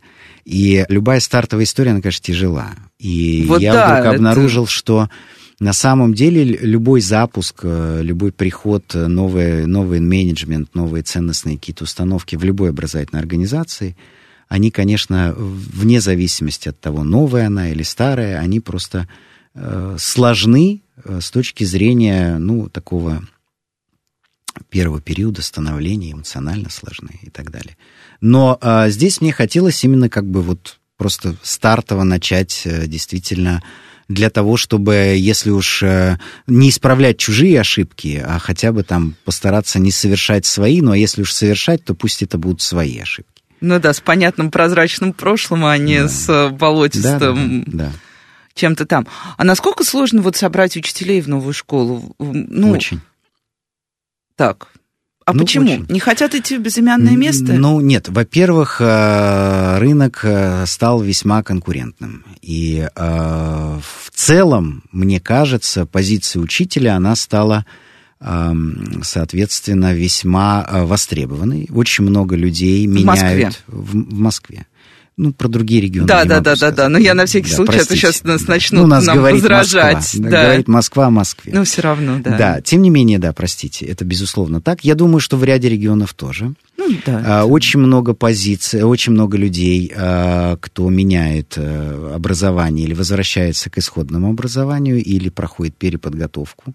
И 0.45 0.85
любая 0.87 1.19
стартовая 1.19 1.65
история, 1.65 1.91
она, 1.91 2.01
конечно, 2.01 2.23
тяжела. 2.23 2.69
И 2.99 3.45
вот 3.47 3.59
я 3.59 3.73
да, 3.73 3.99
вдруг 3.99 4.15
обнаружил, 4.15 4.63
это... 4.65 4.71
что 4.71 5.09
на 5.59 5.73
самом 5.73 6.13
деле 6.13 6.43
любой 6.43 7.01
запуск, 7.01 7.61
э, 7.63 8.01
любой 8.03 8.31
приход, 8.31 8.85
э, 8.93 9.07
новый, 9.07 9.65
новый 9.65 9.99
менеджмент, 9.99 10.75
новые 10.75 11.01
ценностные 11.01 11.57
какие-то 11.57 11.85
установки 11.85 12.35
в 12.35 12.43
любой 12.43 12.69
образовательной 12.69 13.21
организации– 13.21 13.97
они, 14.49 14.71
конечно, 14.71 15.33
вне 15.37 16.01
зависимости 16.01 16.69
от 16.69 16.79
того, 16.79 17.03
новая 17.03 17.47
она 17.47 17.69
или 17.69 17.83
старая, 17.83 18.39
они 18.39 18.59
просто 18.59 19.07
э, 19.53 19.95
сложны 19.99 20.81
э, 21.03 21.19
с 21.21 21.29
точки 21.29 21.63
зрения, 21.63 22.39
ну, 22.39 22.67
такого 22.67 23.21
первого 24.69 25.01
периода 25.01 25.41
становления, 25.41 26.12
эмоционально 26.12 26.69
сложны 26.69 27.19
и 27.21 27.29
так 27.29 27.51
далее. 27.51 27.77
Но 28.21 28.57
э, 28.62 28.89
здесь 28.89 29.21
мне 29.21 29.31
хотелось 29.31 29.83
именно 29.83 30.09
как 30.09 30.25
бы 30.25 30.41
вот 30.41 30.79
просто 30.97 31.35
стартово 31.41 32.03
начать 32.03 32.63
э, 32.65 32.85
действительно 32.88 33.63
для 34.09 34.31
того, 34.31 34.57
чтобы, 34.57 35.15
если 35.15 35.51
уж 35.51 35.83
э, 35.83 36.17
не 36.47 36.69
исправлять 36.69 37.17
чужие 37.17 37.59
ошибки, 37.59 38.21
а 38.25 38.39
хотя 38.39 38.71
бы 38.71 38.83
там 38.83 39.15
постараться 39.23 39.79
не 39.79 39.91
совершать 39.91 40.45
свои, 40.45 40.81
но 40.81 40.95
если 40.95 41.21
уж 41.21 41.31
совершать, 41.31 41.85
то 41.85 41.93
пусть 41.93 42.23
это 42.23 42.38
будут 42.38 42.62
свои 42.62 42.99
ошибки. 42.99 43.43
Ну 43.62 43.79
да, 43.79 43.93
с 43.93 44.01
понятным 44.01 44.51
прозрачным 44.51 45.13
прошлым, 45.13 45.65
а 45.65 45.77
не 45.77 46.01
да. 46.01 46.09
с 46.09 46.29
э, 46.29 46.49
болотистым 46.49 47.63
да, 47.65 47.71
да, 47.71 47.83
да. 47.85 47.91
чем-то 48.55 48.85
там. 48.85 49.07
А 49.38 49.43
насколько 49.43 49.83
сложно 49.83 50.21
вот 50.21 50.35
собрать 50.35 50.75
учителей 50.75 51.21
в 51.21 51.27
новую 51.27 51.53
школу? 51.53 52.15
Ну, 52.19 52.71
Очень. 52.71 53.01
Так. 54.39 54.69
А 55.25 55.34
ну, 55.34 55.41
почему? 55.41 55.65
Очень. 55.65 55.86
Не 55.89 55.99
хотят 55.99 56.34
идти 56.34 56.58
в 56.58 56.62
безымянное 56.62 57.17
место? 57.17 57.52
Ну, 57.52 57.82
нет. 57.82 58.08
Во-первых, 58.08 58.78
э, 58.80 59.78
рынок 59.80 60.21
э, 60.23 60.65
стал 60.65 61.02
весьма 61.02 61.43
конкурентным. 61.43 62.23
И 62.41 62.88
в 62.95 64.12
целом, 64.13 64.84
мне 64.93 65.19
кажется, 65.19 65.86
позиция 65.86 66.41
учителя, 66.41 66.95
она 66.95 67.15
стала 67.15 67.65
соответственно, 68.21 69.93
весьма 69.93 70.67
э, 70.67 70.84
востребованный. 70.84 71.69
Очень 71.71 72.04
много 72.04 72.36
людей 72.36 72.86
меняют 72.86 73.06
в 73.06 73.08
Москве. 73.08 73.52
В, 73.67 73.91
в 73.91 74.19
Москве. 74.19 74.65
Ну, 75.21 75.34
про 75.34 75.49
другие 75.49 75.82
регионы. 75.82 76.08
Да, 76.08 76.23
да, 76.23 76.39
да, 76.39 76.55
да, 76.55 76.71
да. 76.71 76.88
Но 76.88 76.97
я 76.97 77.13
на 77.13 77.25
всякий 77.25 77.49
да, 77.49 77.55
случай, 77.58 77.71
а 77.71 77.75
простите. 77.75 77.99
сейчас 77.99 78.23
нас 78.23 78.47
начнут 78.47 78.84
ну, 78.84 78.88
нас 78.88 79.05
нам 79.05 79.17
говорит 79.17 79.41
возражать. 79.41 79.95
Москва, 79.95 80.29
да. 80.29 80.43
Говорит 80.43 80.67
Москва 80.69 81.05
о 81.08 81.10
Москве. 81.10 81.51
Ну, 81.53 81.65
все 81.65 81.82
равно, 81.82 82.21
да. 82.23 82.38
Да, 82.38 82.62
тем 82.62 82.82
не 82.82 82.89
менее, 82.89 83.19
да, 83.19 83.34
простите, 83.34 83.86
это 83.86 84.05
безусловно 84.05 84.62
так. 84.62 84.86
Я 84.86 84.95
думаю, 84.95 85.19
что 85.19 85.36
в 85.36 85.43
ряде 85.43 85.67
регионов 85.67 86.13
тоже. 86.13 86.53
Ну, 86.77 86.89
да. 87.05 87.41
А, 87.41 87.45
очень 87.45 87.82
много 87.82 88.13
позиций, 88.13 88.84
очень 88.84 89.12
много 89.12 89.36
людей, 89.36 89.91
а, 89.93 90.55
кто 90.55 90.89
меняет 90.89 91.55
а, 91.58 92.13
образование 92.15 92.86
или 92.86 92.93
возвращается 92.93 93.69
к 93.69 93.77
исходному 93.77 94.29
образованию, 94.29 95.03
или 95.03 95.27
проходит 95.27 95.75
переподготовку 95.75 96.73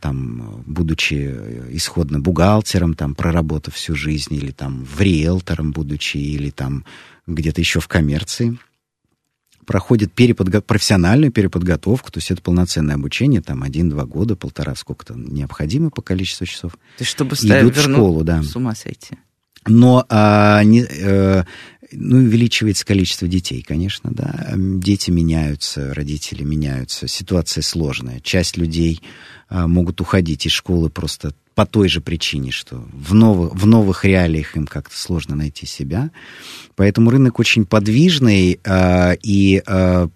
там, 0.00 0.64
будучи 0.66 1.32
исходно 1.70 2.18
бухгалтером, 2.18 2.94
там, 2.94 3.14
проработав 3.14 3.74
всю 3.74 3.94
жизнь, 3.94 4.34
или 4.34 4.50
там 4.50 4.84
в 4.84 5.00
риэлтором 5.00 5.70
будучи, 5.70 6.16
или 6.16 6.50
там 6.50 6.84
где-то 7.26 7.60
еще 7.60 7.80
в 7.80 7.88
коммерции, 7.88 8.58
проходит 9.66 10.12
переподго... 10.12 10.60
профессиональную 10.60 11.32
переподготовку, 11.32 12.10
то 12.10 12.18
есть 12.18 12.30
это 12.30 12.40
полноценное 12.40 12.94
обучение, 12.94 13.42
там 13.42 13.62
один-два 13.62 14.06
года, 14.06 14.36
полтора, 14.36 14.74
сколько-то 14.74 15.14
необходимо 15.14 15.90
по 15.90 16.02
количеству 16.02 16.46
часов. 16.46 16.72
То 16.72 17.02
есть 17.02 17.10
чтобы 17.10 17.34
идут 17.34 17.76
в 17.76 17.82
школу, 17.82 18.24
да. 18.24 18.42
С 18.42 18.56
ума 18.56 18.74
сойти. 18.74 19.16
Но 19.68 20.06
а, 20.08 20.62
не, 20.62 20.82
э, 20.82 21.42
ну, 21.90 22.16
увеличивается 22.18 22.86
количество 22.86 23.26
детей, 23.26 23.62
конечно, 23.62 24.10
да. 24.12 24.52
Дети 24.56 25.10
меняются, 25.10 25.92
родители 25.92 26.44
меняются, 26.44 27.08
ситуация 27.08 27.62
сложная. 27.62 28.20
Часть 28.20 28.56
людей 28.56 29.02
а, 29.48 29.66
могут 29.66 30.00
уходить 30.00 30.46
из 30.46 30.52
школы 30.52 30.88
просто 30.88 31.34
по 31.56 31.64
той 31.64 31.88
же 31.88 32.02
причине, 32.02 32.50
что 32.52 32.84
в, 32.92 33.14
новых, 33.14 33.54
в 33.54 33.66
новых 33.66 34.04
реалиях 34.04 34.56
им 34.56 34.66
как-то 34.66 34.96
сложно 34.96 35.34
найти 35.34 35.64
себя. 35.64 36.10
Поэтому 36.76 37.10
рынок 37.10 37.38
очень 37.38 37.64
подвижный, 37.64 38.60
а, 38.64 39.16
и 39.22 39.62
а, 39.66 40.08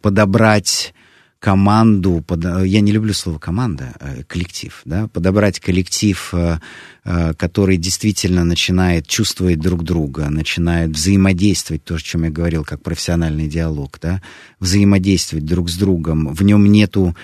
подобрать 0.00 0.94
команду, 1.38 2.24
под, 2.26 2.42
я 2.64 2.80
не 2.80 2.92
люблю 2.92 3.12
слово 3.12 3.38
команда, 3.38 3.94
а 4.00 4.22
коллектив, 4.26 4.80
да, 4.86 5.08
подобрать 5.08 5.60
коллектив, 5.60 6.30
э, 6.32 6.58
э, 7.04 7.34
который 7.34 7.76
действительно 7.76 8.44
начинает 8.44 9.06
чувствовать 9.06 9.60
друг 9.60 9.82
друга, 9.82 10.30
начинает 10.30 10.92
взаимодействовать, 10.92 11.84
то, 11.84 11.96
о 11.96 11.98
чем 11.98 12.24
я 12.24 12.30
говорил, 12.30 12.64
как 12.64 12.82
профессиональный 12.82 13.46
диалог, 13.46 13.98
да, 14.00 14.22
взаимодействовать 14.58 15.44
друг 15.44 15.68
с 15.68 15.76
другом, 15.76 16.32
в 16.32 16.42
нем 16.42 16.64
нету 16.64 17.14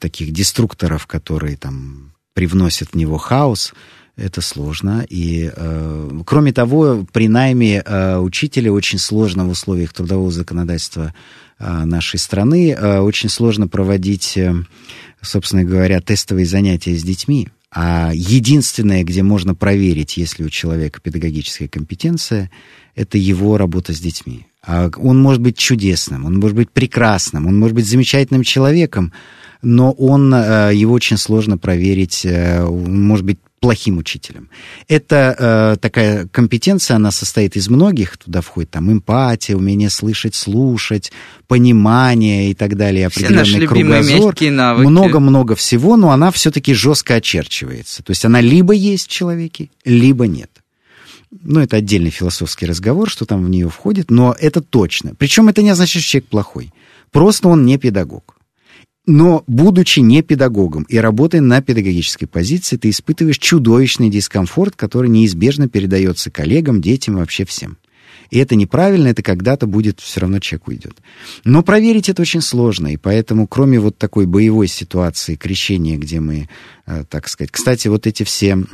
таких 0.00 0.32
деструкторов, 0.32 1.06
которые 1.06 1.56
там 1.56 2.10
привносят 2.40 2.88
в 2.92 2.96
него 2.96 3.18
хаос, 3.18 3.74
это 4.16 4.40
сложно. 4.40 5.04
И, 5.10 5.52
э, 5.54 6.10
кроме 6.24 6.54
того, 6.54 7.04
при 7.12 7.28
найме 7.28 7.82
э, 7.84 8.16
учителя 8.16 8.72
очень 8.72 8.98
сложно 8.98 9.44
в 9.44 9.50
условиях 9.50 9.92
трудового 9.92 10.30
законодательства 10.30 11.12
э, 11.58 11.84
нашей 11.84 12.18
страны. 12.18 12.70
Э, 12.70 13.00
очень 13.00 13.28
сложно 13.28 13.68
проводить, 13.68 14.38
э, 14.38 14.54
собственно 15.20 15.64
говоря, 15.64 16.00
тестовые 16.00 16.46
занятия 16.46 16.96
с 16.96 17.02
детьми. 17.02 17.48
А 17.70 18.12
единственное, 18.14 19.04
где 19.04 19.22
можно 19.22 19.54
проверить, 19.54 20.16
есть 20.16 20.38
ли 20.38 20.46
у 20.46 20.48
человека 20.48 21.02
педагогическая 21.02 21.68
компетенция, 21.68 22.50
это 22.94 23.18
его 23.18 23.58
работа 23.58 23.92
с 23.92 24.00
детьми. 24.00 24.46
А 24.66 24.88
он 24.96 25.20
может 25.20 25.42
быть 25.42 25.58
чудесным, 25.58 26.24
он 26.24 26.38
может 26.38 26.56
быть 26.56 26.70
прекрасным, 26.70 27.46
он 27.46 27.58
может 27.58 27.74
быть 27.74 27.86
замечательным 27.86 28.44
человеком, 28.44 29.12
но 29.62 29.92
он, 29.92 30.32
э, 30.34 30.72
его 30.74 30.94
очень 30.94 31.16
сложно 31.16 31.58
проверить, 31.58 32.24
э, 32.24 32.64
может 32.64 33.24
быть 33.24 33.38
плохим 33.60 33.98
учителем. 33.98 34.48
Это 34.88 35.36
э, 35.38 35.76
такая 35.80 36.26
компетенция, 36.28 36.96
она 36.96 37.10
состоит 37.10 37.56
из 37.56 37.68
многих, 37.68 38.16
туда 38.16 38.40
входит 38.40 38.70
там 38.70 38.90
эмпатия, 38.90 39.54
умение 39.54 39.90
слышать, 39.90 40.34
слушать, 40.34 41.12
понимание 41.46 42.50
и 42.50 42.54
так 42.54 42.76
далее, 42.76 43.06
определенный 43.06 43.44
Все 43.44 43.58
наши 43.58 43.66
кругозор. 43.66 44.34
Много-много 44.78 45.54
всего, 45.56 45.96
но 45.96 46.10
она 46.10 46.30
все-таки 46.30 46.72
жестко 46.72 47.16
очерчивается. 47.16 48.02
То 48.02 48.12
есть 48.12 48.24
она 48.24 48.40
либо 48.40 48.72
есть 48.72 49.08
в 49.08 49.10
человеке, 49.10 49.70
либо 49.84 50.26
нет. 50.26 50.50
Ну, 51.30 51.60
это 51.60 51.76
отдельный 51.76 52.10
философский 52.10 52.66
разговор, 52.66 53.08
что 53.08 53.24
там 53.24 53.44
в 53.44 53.50
нее 53.50 53.68
входит, 53.68 54.10
но 54.10 54.34
это 54.38 54.62
точно. 54.62 55.14
Причем 55.14 55.48
это 55.48 55.62
не 55.62 55.70
означает, 55.70 56.02
что 56.02 56.12
человек 56.12 56.28
плохой. 56.28 56.72
Просто 57.12 57.48
он 57.48 57.64
не 57.66 57.78
педагог. 57.78 58.39
Но, 59.12 59.42
будучи 59.48 59.98
не 59.98 60.22
педагогом 60.22 60.84
и 60.84 60.96
работая 60.98 61.40
на 61.40 61.60
педагогической 61.60 62.28
позиции, 62.28 62.76
ты 62.76 62.90
испытываешь 62.90 63.38
чудовищный 63.38 64.08
дискомфорт, 64.08 64.76
который 64.76 65.10
неизбежно 65.10 65.68
передается 65.68 66.30
коллегам, 66.30 66.80
детям 66.80 67.16
вообще 67.16 67.44
всем. 67.44 67.78
И 68.30 68.38
это 68.38 68.54
неправильно, 68.54 69.08
это 69.08 69.24
когда-то 69.24 69.66
будет, 69.66 69.98
все 69.98 70.20
равно 70.20 70.38
человек 70.38 70.68
уйдет. 70.68 70.96
Но 71.42 71.64
проверить 71.64 72.08
это 72.08 72.22
очень 72.22 72.40
сложно, 72.40 72.92
и 72.92 72.96
поэтому, 72.96 73.48
кроме 73.48 73.80
вот 73.80 73.98
такой 73.98 74.26
боевой 74.26 74.68
ситуации, 74.68 75.34
крещения, 75.34 75.98
где 75.98 76.20
мы, 76.20 76.48
э, 76.86 77.02
так 77.10 77.26
сказать... 77.26 77.50
Кстати, 77.50 77.88
вот 77.88 78.06
эти 78.06 78.22
все 78.22 78.64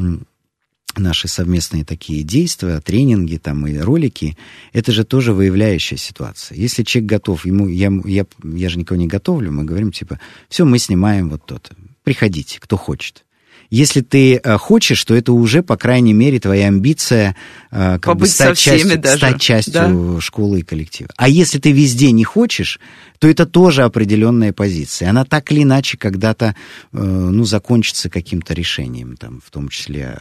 наши 0.99 1.29
совместные 1.29 1.85
такие 1.85 2.23
действия, 2.23 2.81
тренинги 2.81 3.37
там 3.37 3.67
и 3.67 3.77
ролики, 3.77 4.37
это 4.73 4.93
же 4.93 5.05
тоже 5.05 5.33
выявляющая 5.33 5.99
ситуация. 5.99 6.57
Если 6.57 6.83
человек 6.83 7.11
готов, 7.11 7.45
ему, 7.45 7.69
я, 7.69 7.93
я, 8.05 8.27
я 8.43 8.69
же 8.69 8.79
никого 8.79 8.99
не 8.99 9.07
готовлю, 9.07 9.53
мы 9.53 9.65
говорим 9.65 9.93
типа, 9.93 10.19
все, 10.49 10.65
мы 10.65 10.79
снимаем 10.79 11.29
вот 11.29 11.45
то-то. 11.45 11.77
Приходите, 12.03 12.59
кто 12.61 12.77
хочет. 12.77 13.26
Если 13.71 14.01
ты 14.01 14.37
э, 14.37 14.57
хочешь, 14.59 15.05
то 15.05 15.15
это 15.15 15.33
уже, 15.33 15.63
по 15.63 15.77
крайней 15.77 16.13
мере, 16.13 16.39
твоя 16.39 16.69
амбиция 16.69 17.37
э, 17.71 17.99
как 18.01 18.17
бы 18.17 18.27
стать, 18.27 18.59
частью, 18.59 18.99
даже. 18.99 19.17
стать 19.17 19.41
частью 19.41 19.73
да? 19.73 20.21
школы 20.21 20.61
и 20.61 20.63
коллектива. 20.63 21.11
А 21.17 21.29
если 21.29 21.59
ты 21.59 21.73
везде 21.73 22.13
не 22.13 22.25
хочешь, 22.25 22.81
то 23.19 23.29
это 23.29 23.47
тоже 23.47 23.83
определенная 23.83 24.53
позиция. 24.53 25.11
Она 25.11 25.25
так 25.25 25.51
или 25.51 25.63
иначе 25.63 25.97
когда-то 25.97 26.55
э, 26.93 26.99
ну, 26.99 27.45
закончится 27.45 28.11
каким-то 28.11 28.55
решением, 28.55 29.17
там, 29.17 29.41
в 29.45 29.51
том 29.51 29.69
числе 29.69 30.17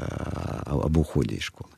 об 0.65 0.97
уходе 0.97 1.35
из 1.35 1.43
школы. 1.43 1.69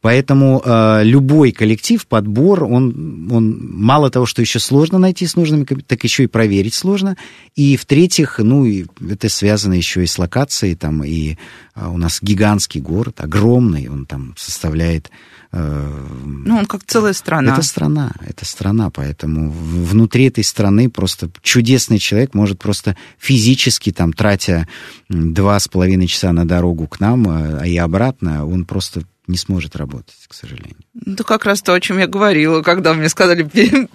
Поэтому 0.00 0.62
э, 0.64 1.00
любой 1.04 1.52
коллектив, 1.52 2.06
подбор, 2.06 2.64
он, 2.64 3.30
он 3.32 3.58
мало 3.72 4.10
того, 4.10 4.26
что 4.26 4.42
еще 4.42 4.58
сложно 4.58 4.98
найти 4.98 5.26
с 5.26 5.36
нужными, 5.36 5.64
так 5.64 6.04
еще 6.04 6.24
и 6.24 6.28
проверить 6.28 6.74
сложно. 6.74 7.16
И 7.54 7.76
в-третьих, 7.76 8.38
ну, 8.38 8.66
это 8.66 9.28
связано 9.28 9.74
еще 9.74 10.02
и 10.02 10.06
с 10.06 10.18
локацией, 10.18 10.74
там, 10.74 11.02
и 11.04 11.36
э, 11.74 11.88
у 11.88 11.96
нас 11.96 12.18
гигантский 12.20 12.80
город, 12.80 13.20
огромный, 13.20 13.88
он 13.88 14.06
там 14.06 14.34
составляет 14.36 15.10
э, 15.52 16.06
ну, 16.24 16.58
он 16.58 16.66
как 16.66 16.84
целая 16.84 17.14
страна. 17.14 17.52
Это 17.52 17.62
страна, 17.62 18.12
это 18.20 18.44
страна, 18.44 18.90
поэтому 18.90 19.50
внутри 19.50 20.26
этой 20.26 20.44
страны 20.44 20.90
просто 20.90 21.30
чудесный 21.42 21.98
человек 21.98 22.34
может 22.34 22.58
просто 22.58 22.96
физически, 23.18 23.90
там, 23.92 24.12
тратя 24.12 24.68
два 25.08 25.58
с 25.58 25.68
половиной 25.68 26.08
часа 26.08 26.32
на 26.32 26.46
дорогу 26.46 26.86
к 26.86 27.00
нам, 27.00 27.26
а 27.28 27.66
и 27.66 27.76
обратно, 27.76 28.46
он 28.46 28.66
просто 28.66 29.04
не 29.26 29.36
сможет 29.38 29.76
работать, 29.76 30.16
к 30.28 30.34
сожалению. 30.34 30.76
Ну, 30.92 31.16
как 31.16 31.44
раз 31.44 31.62
то, 31.62 31.72
о 31.72 31.80
чем 31.80 31.98
я 31.98 32.06
говорила, 32.06 32.62
когда 32.62 32.92
мне 32.94 33.08
сказали, 33.08 33.42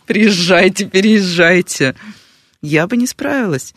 приезжайте, 0.05 0.85
переезжайте. 0.85 1.95
Я 2.61 2.87
бы 2.87 2.97
не 2.97 3.07
справилась. 3.07 3.73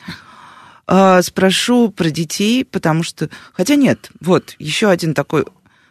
А, 0.86 1.22
спрошу 1.22 1.90
про 1.90 2.10
детей, 2.10 2.64
потому 2.64 3.02
что... 3.02 3.30
Хотя 3.52 3.76
нет, 3.76 4.10
вот, 4.20 4.56
еще 4.58 4.88
один 4.88 5.14
такой... 5.14 5.44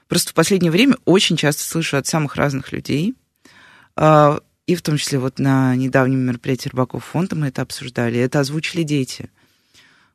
Просто 0.08 0.32
в 0.32 0.34
последнее 0.34 0.72
время 0.72 0.98
очень 1.06 1.38
часто 1.38 1.64
слышу 1.64 1.96
от 1.96 2.06
самых 2.06 2.36
разных 2.36 2.74
людей, 2.74 3.16
а, 3.96 4.42
и 4.68 4.76
в 4.76 4.82
том 4.82 4.98
числе 4.98 5.20
вот 5.20 5.40
на 5.40 5.76
недавнем 5.76 6.20
мероприятии 6.20 6.70
Рыбаков 6.70 7.06
фонда 7.06 7.36
мы 7.36 7.48
это 7.48 7.62
обсуждали, 7.62 8.20
это 8.20 8.42
озвучили 8.42 8.84
дети. 8.84 9.30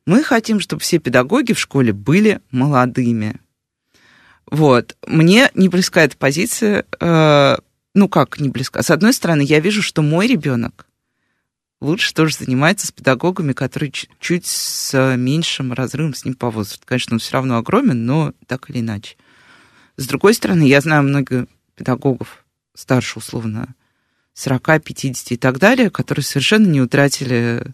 Мы 0.06 0.22
хотим, 0.22 0.60
чтобы 0.60 0.82
все 0.82 0.98
педагоги 0.98 1.52
в 1.52 1.58
школе 1.58 1.92
были 1.92 2.40
молодыми, 2.50 3.40
вот. 4.50 4.96
Мне 5.06 5.50
не 5.54 5.68
близка 5.68 6.02
эта 6.02 6.16
позиция. 6.16 6.84
Э, 7.00 7.56
ну, 7.94 8.08
как 8.08 8.38
не 8.40 8.48
близка? 8.48 8.82
С 8.82 8.90
одной 8.90 9.12
стороны, 9.12 9.42
я 9.42 9.60
вижу, 9.60 9.82
что 9.82 10.02
мой 10.02 10.26
ребенок 10.26 10.86
лучше 11.80 12.14
тоже 12.14 12.34
занимается 12.36 12.86
с 12.86 12.92
педагогами, 12.92 13.52
которые 13.52 13.92
чуть 13.92 14.46
с 14.46 15.16
меньшим 15.16 15.72
разрывом 15.72 16.14
с 16.14 16.24
ним 16.24 16.34
по 16.34 16.50
возрасту. 16.50 16.84
Конечно, 16.84 17.14
он 17.14 17.18
все 17.18 17.32
равно 17.32 17.56
огромен, 17.56 18.06
но 18.06 18.32
так 18.46 18.70
или 18.70 18.80
иначе. 18.80 19.16
С 19.96 20.06
другой 20.06 20.34
стороны, 20.34 20.62
я 20.62 20.80
знаю 20.80 21.02
много 21.02 21.46
педагогов 21.74 22.44
старше, 22.74 23.18
условно, 23.18 23.74
40, 24.34 24.82
50 24.82 25.32
и 25.32 25.36
так 25.36 25.58
далее, 25.58 25.90
которые 25.90 26.24
совершенно 26.24 26.66
не 26.66 26.82
утратили 26.82 27.64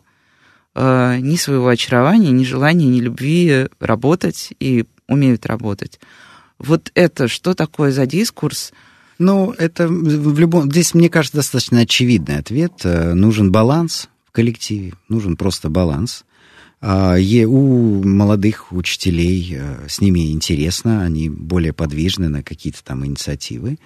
э, 0.74 1.18
ни 1.20 1.36
своего 1.36 1.68
очарования, 1.68 2.30
ни 2.30 2.44
желания, 2.44 2.86
ни 2.86 3.00
любви 3.00 3.68
работать 3.80 4.52
и 4.60 4.86
умеют 5.08 5.46
работать. 5.46 5.98
Вот 6.66 6.90
это 6.94 7.28
что 7.28 7.54
такое 7.54 7.92
за 7.92 8.06
дискурс? 8.06 8.72
Ну, 9.18 9.52
это 9.52 9.88
в 9.88 10.38
любом... 10.38 10.70
Здесь, 10.70 10.94
мне 10.94 11.08
кажется, 11.08 11.38
достаточно 11.38 11.80
очевидный 11.80 12.38
ответ. 12.38 12.72
Э, 12.84 13.14
нужен 13.14 13.52
баланс 13.52 14.08
в 14.26 14.32
коллективе, 14.32 14.94
нужен 15.08 15.36
просто 15.36 15.68
баланс. 15.68 16.24
А, 16.80 17.16
у 17.46 18.02
молодых 18.02 18.72
учителей 18.72 19.56
э, 19.56 19.86
с 19.88 20.00
ними 20.00 20.32
интересно, 20.32 21.04
они 21.04 21.28
более 21.28 21.72
подвижны 21.72 22.28
на 22.28 22.42
какие-то 22.42 22.82
там 22.82 23.06
инициативы. 23.06 23.78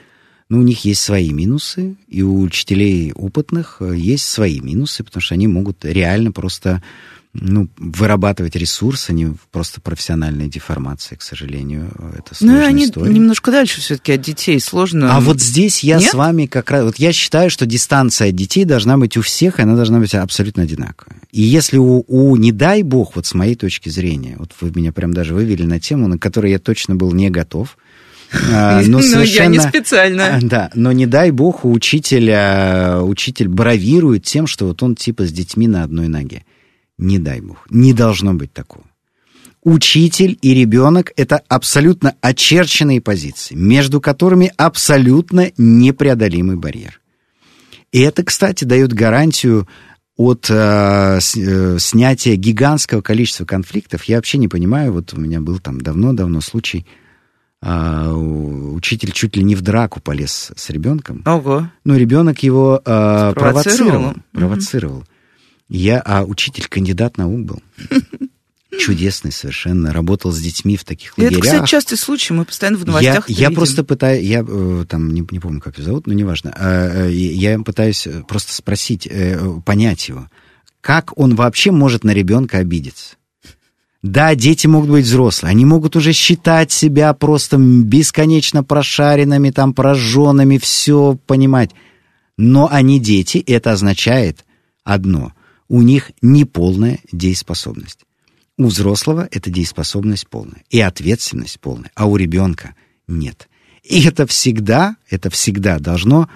Но 0.48 0.58
у 0.58 0.62
них 0.62 0.84
есть 0.84 1.02
свои 1.02 1.30
минусы, 1.32 1.96
и 2.08 2.22
у 2.22 2.40
учителей 2.40 3.12
опытных 3.12 3.78
э, 3.80 3.96
есть 3.96 4.24
свои 4.24 4.60
минусы, 4.60 5.04
потому 5.04 5.20
что 5.20 5.34
они 5.34 5.46
могут 5.46 5.84
реально 5.84 6.32
просто 6.32 6.82
ну, 7.40 7.68
вырабатывать 7.78 8.56
ресурс, 8.56 9.10
а 9.10 9.12
не 9.12 9.34
просто 9.52 9.80
профессиональная 9.80 10.46
деформация, 10.46 11.16
к 11.16 11.22
сожалению. 11.22 11.90
Это 12.14 12.34
ну, 12.40 12.48
сложная 12.48 12.60
ну, 12.60 12.66
они 12.66 12.84
история. 12.86 13.14
немножко 13.14 13.50
дальше 13.50 13.80
все-таки 13.80 14.12
от 14.12 14.20
детей 14.20 14.60
сложно. 14.60 15.14
А 15.14 15.20
вот 15.20 15.40
здесь 15.40 15.82
я 15.82 15.98
Нет? 15.98 16.10
с 16.10 16.14
вами 16.14 16.46
как 16.46 16.70
раз... 16.70 16.84
Вот 16.84 16.96
я 16.96 17.12
считаю, 17.12 17.50
что 17.50 17.66
дистанция 17.66 18.28
от 18.28 18.36
детей 18.36 18.64
должна 18.64 18.98
быть 18.98 19.16
у 19.16 19.22
всех, 19.22 19.58
и 19.58 19.62
она 19.62 19.76
должна 19.76 19.98
быть 19.98 20.14
абсолютно 20.14 20.62
одинаковая. 20.62 21.20
И 21.32 21.42
если 21.42 21.76
у, 21.76 22.04
у, 22.06 22.36
не 22.36 22.52
дай 22.52 22.82
бог, 22.82 23.16
вот 23.16 23.26
с 23.26 23.34
моей 23.34 23.54
точки 23.54 23.88
зрения, 23.88 24.36
вот 24.38 24.52
вы 24.60 24.72
меня 24.74 24.92
прям 24.92 25.12
даже 25.12 25.34
вывели 25.34 25.64
на 25.64 25.80
тему, 25.80 26.08
на 26.08 26.18
которой 26.18 26.52
я 26.52 26.58
точно 26.58 26.94
был 26.94 27.12
не 27.12 27.30
готов, 27.30 27.76
а, 28.52 28.82
но, 28.86 29.00
совершенно, 29.00 29.44
я 29.44 29.46
не 29.46 29.60
специально. 29.60 30.38
Да, 30.42 30.70
но 30.74 30.92
не 30.92 31.06
дай 31.06 31.30
бог 31.30 31.64
у 31.64 31.72
учителя, 31.72 33.00
учитель 33.02 33.48
бравирует 33.48 34.24
тем, 34.24 34.46
что 34.46 34.66
вот 34.66 34.82
он 34.82 34.96
типа 34.96 35.26
с 35.26 35.32
детьми 35.32 35.68
на 35.68 35.82
одной 35.82 36.08
ноге. 36.08 36.44
Не 36.98 37.18
дай 37.18 37.40
бог. 37.40 37.66
Не 37.70 37.92
должно 37.92 38.34
быть 38.34 38.52
такого. 38.52 38.84
Учитель 39.62 40.38
и 40.42 40.54
ребенок– 40.54 41.12
это 41.16 41.42
абсолютно 41.48 42.14
очерченные 42.20 43.00
позиции, 43.00 43.56
между 43.56 44.00
которыми 44.00 44.52
абсолютно 44.56 45.50
непреодолимый 45.58 46.56
барьер. 46.56 47.00
И 47.90 48.00
это, 48.00 48.22
кстати, 48.22 48.64
дает 48.64 48.92
гарантию 48.92 49.66
от 50.16 50.48
э, 50.48 51.18
э, 51.18 51.78
снятия 51.78 52.36
гигантского 52.36 53.02
количества 53.02 53.44
конфликтов. 53.44 54.04
Я 54.04 54.16
вообще 54.16 54.38
не 54.38 54.48
понимаю, 54.48 54.92
вот 54.92 55.12
у 55.14 55.20
меня 55.20 55.40
был 55.40 55.58
там 55.58 55.80
давно-давно 55.80 56.40
случай, 56.40 56.86
э, 57.60 58.10
учитель 58.12 59.10
чуть 59.10 59.36
ли 59.36 59.42
не 59.42 59.56
в 59.56 59.62
драку 59.62 60.00
полез 60.00 60.52
с 60.54 60.70
ребенком. 60.70 61.22
Ого. 61.26 61.68
Но 61.84 61.96
ребенок 61.96 62.42
его 62.42 62.80
э, 62.84 63.32
провоцировал. 63.34 64.14
Провоцировал. 64.32 65.00
Mm-hmm. 65.00 65.15
Я, 65.68 66.00
а 66.00 66.24
учитель 66.24 66.68
кандидат 66.68 67.18
наук 67.18 67.44
был. 67.44 67.62
Чудесный 68.78 69.32
совершенно. 69.32 69.92
Работал 69.92 70.32
с 70.32 70.38
детьми 70.38 70.76
в 70.76 70.84
таких 70.84 71.16
лагерях. 71.16 71.38
Это, 71.38 71.48
кстати, 71.48 71.70
частый 71.70 71.98
случай. 71.98 72.34
Мы 72.34 72.44
постоянно 72.44 72.78
в 72.78 72.86
новостях 72.86 73.28
Я, 73.28 73.48
я 73.48 73.50
просто 73.50 73.84
пытаюсь... 73.84 74.24
Я 74.24 74.44
э, 74.46 74.84
там 74.88 75.12
не, 75.12 75.26
не 75.30 75.40
помню, 75.40 75.60
как 75.60 75.78
его 75.78 75.84
зовут, 75.84 76.06
но 76.06 76.12
неважно. 76.12 76.52
А, 76.56 77.06
э, 77.06 77.12
я 77.12 77.58
пытаюсь 77.58 78.06
просто 78.28 78.52
спросить, 78.52 79.06
э, 79.10 79.60
понять 79.64 80.08
его. 80.08 80.28
Как 80.80 81.16
он 81.18 81.34
вообще 81.34 81.70
может 81.70 82.04
на 82.04 82.12
ребенка 82.12 82.58
обидеться? 82.58 83.16
Да, 84.02 84.34
дети 84.36 84.68
могут 84.68 84.90
быть 84.90 85.04
взрослые, 85.04 85.50
они 85.50 85.64
могут 85.64 85.96
уже 85.96 86.12
считать 86.12 86.70
себя 86.70 87.12
просто 87.12 87.56
бесконечно 87.56 88.62
прошаренными, 88.62 89.50
там, 89.50 89.74
прожженными, 89.74 90.58
все 90.58 91.18
понимать. 91.26 91.70
Но 92.36 92.68
они 92.70 93.00
дети, 93.00 93.38
это 93.38 93.72
означает 93.72 94.44
одно 94.84 95.32
у 95.68 95.82
них 95.82 96.12
неполная 96.22 97.00
дееспособность. 97.12 98.00
У 98.58 98.66
взрослого 98.66 99.28
это 99.30 99.50
дееспособность 99.50 100.28
полная 100.28 100.64
и 100.70 100.80
ответственность 100.80 101.60
полная, 101.60 101.90
а 101.94 102.06
у 102.06 102.16
ребенка 102.16 102.74
нет. 103.06 103.48
И 103.82 104.04
это 104.06 104.26
всегда, 104.26 104.96
это 105.10 105.30
всегда 105.30 105.78
должно 105.78 106.28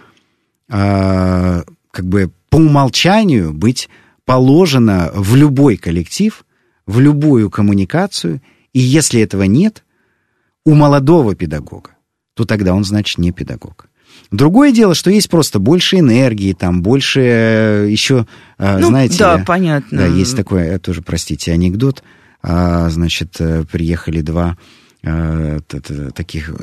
э, 0.69 1.63
как 1.91 2.07
бы 2.07 2.31
по 2.49 2.57
умолчанию 2.57 3.53
быть 3.53 3.89
положено 4.25 5.11
в 5.15 5.35
любой 5.35 5.77
коллектив, 5.77 6.45
в 6.87 7.01
любую 7.01 7.51
коммуникацию. 7.51 8.43
И 8.73 8.81
если 8.81 9.21
этого 9.23 9.45
нет, 9.45 9.85
у 10.65 10.75
молодого 10.75 11.35
педагога, 11.35 11.91
то 12.35 12.45
тогда 12.45 12.75
он, 12.75 12.85
значит, 12.85 13.19
не 13.19 13.33
педагог. 13.33 13.90
Другое 14.31 14.73
дело, 14.73 14.95
что 14.95 15.11
есть 15.11 15.29
просто 15.29 15.59
больше 15.59 15.99
энергии, 15.99 16.53
там 16.53 16.83
больше 16.83 17.21
э, 17.21 17.87
еще, 17.91 18.27
э, 18.59 18.79
ну, 18.79 18.89
знаете... 18.89 19.19
Да, 19.19 19.43
понятно. 19.45 19.99
Да, 19.99 20.07
есть 20.07 20.37
такой, 20.37 20.63
э, 20.63 20.79
тоже, 20.79 21.03
простите, 21.03 21.53
анекдот. 21.53 22.03
А, 22.43 22.89
значит, 22.89 23.39
приехали 23.71 24.23
два 24.23 24.57
таких 25.03 26.55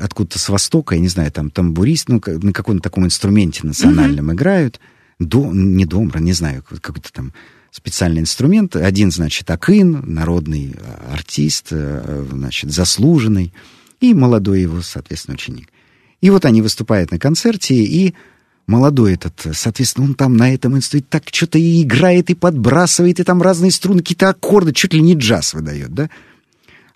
откуда-то 0.00 0.38
с 0.38 0.48
востока, 0.48 0.94
я 0.94 1.00
не 1.02 1.08
знаю, 1.08 1.30
там 1.30 1.50
тамбурист, 1.50 2.08
ну, 2.08 2.20
на 2.26 2.52
каком-то 2.52 2.82
таком 2.82 3.04
инструменте 3.04 3.66
национальном 3.66 4.30
mm-hmm. 4.30 4.34
играют. 4.34 4.80
До, 5.18 5.52
не 5.52 5.84
домра, 5.84 6.18
не 6.18 6.32
знаю, 6.32 6.62
какой-то 6.62 7.12
там 7.12 7.34
специальный 7.70 8.22
инструмент. 8.22 8.74
Один, 8.74 9.10
значит, 9.10 9.50
акын, 9.50 10.02
народный 10.06 10.74
артист, 11.12 11.68
значит, 11.70 12.72
заслуженный, 12.72 13.52
и 14.00 14.14
молодой 14.14 14.62
его, 14.62 14.80
соответственно, 14.80 15.34
ученик. 15.34 15.68
И 16.24 16.30
вот 16.30 16.46
они 16.46 16.62
выступают 16.62 17.10
на 17.10 17.18
концерте, 17.18 17.74
и 17.74 18.14
молодой 18.66 19.12
этот, 19.12 19.46
соответственно, 19.52 20.06
он 20.06 20.14
там 20.14 20.38
на 20.38 20.54
этом 20.54 20.74
инструменте 20.74 21.06
так 21.10 21.24
что-то 21.30 21.58
и 21.58 21.82
играет, 21.82 22.30
и 22.30 22.34
подбрасывает, 22.34 23.20
и 23.20 23.24
там 23.24 23.42
разные 23.42 23.70
струны, 23.70 23.98
какие-то 23.98 24.30
аккорды, 24.30 24.72
чуть 24.72 24.94
ли 24.94 25.02
не 25.02 25.16
джаз 25.16 25.52
выдает, 25.52 25.92
да? 25.92 26.08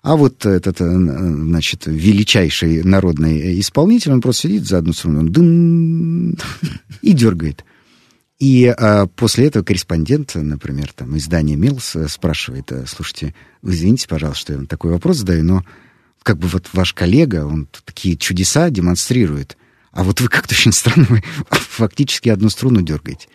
А 0.01 0.15
вот 0.15 0.47
этот, 0.47 0.81
э, 0.81 0.85
значит, 0.89 1.83
величайший 1.85 2.81
народный 2.81 3.59
исполнитель, 3.59 4.13
он 4.13 4.21
просто 4.21 4.47
сидит 4.47 4.65
за 4.65 4.79
одну 4.79 4.93
струну, 4.93 5.19
он 5.19 5.31
дым, 5.31 6.35
и 7.03 7.13
дергает. 7.13 7.63
И 8.39 8.65
а, 8.65 9.05
после 9.05 9.45
этого 9.45 9.63
корреспондент, 9.63 10.33
например, 10.33 10.91
там, 10.95 11.15
издания 11.15 11.55
Милс 11.55 11.95
спрашивает, 12.07 12.71
слушайте, 12.87 13.35
извините, 13.61 14.07
пожалуйста, 14.07 14.41
что 14.41 14.53
я 14.53 14.57
вам 14.57 14.65
такой 14.65 14.89
вопрос 14.89 15.17
задаю, 15.17 15.43
но 15.43 15.63
как 16.23 16.37
бы 16.37 16.47
вот 16.47 16.69
ваш 16.73 16.93
коллега, 16.93 17.45
он 17.45 17.67
такие 17.85 18.17
чудеса 18.17 18.69
демонстрирует, 18.69 19.57
а 19.91 20.03
вот 20.03 20.21
вы 20.21 20.27
как-то 20.27 20.53
очень 20.53 20.71
странно, 20.71 21.05
вы 21.09 21.23
фактически 21.49 22.29
одну 22.29 22.49
струну 22.49 22.81
дергаете. 22.81 23.27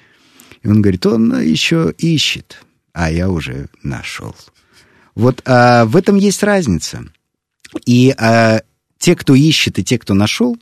И 0.62 0.68
он 0.68 0.80
говорит, 0.80 1.04
он 1.06 1.40
еще 1.42 1.94
ищет, 1.98 2.64
а 2.92 3.10
я 3.10 3.28
уже 3.28 3.68
нашел. 3.82 4.34
Вот 5.14 5.42
а, 5.44 5.84
в 5.84 5.96
этом 5.96 6.16
есть 6.16 6.42
разница. 6.42 7.04
И 7.86 8.14
а, 8.16 8.62
те, 8.98 9.14
кто 9.14 9.34
ищет, 9.34 9.78
и 9.78 9.84
те, 9.84 9.98
кто 9.98 10.14
нашел, 10.14 10.56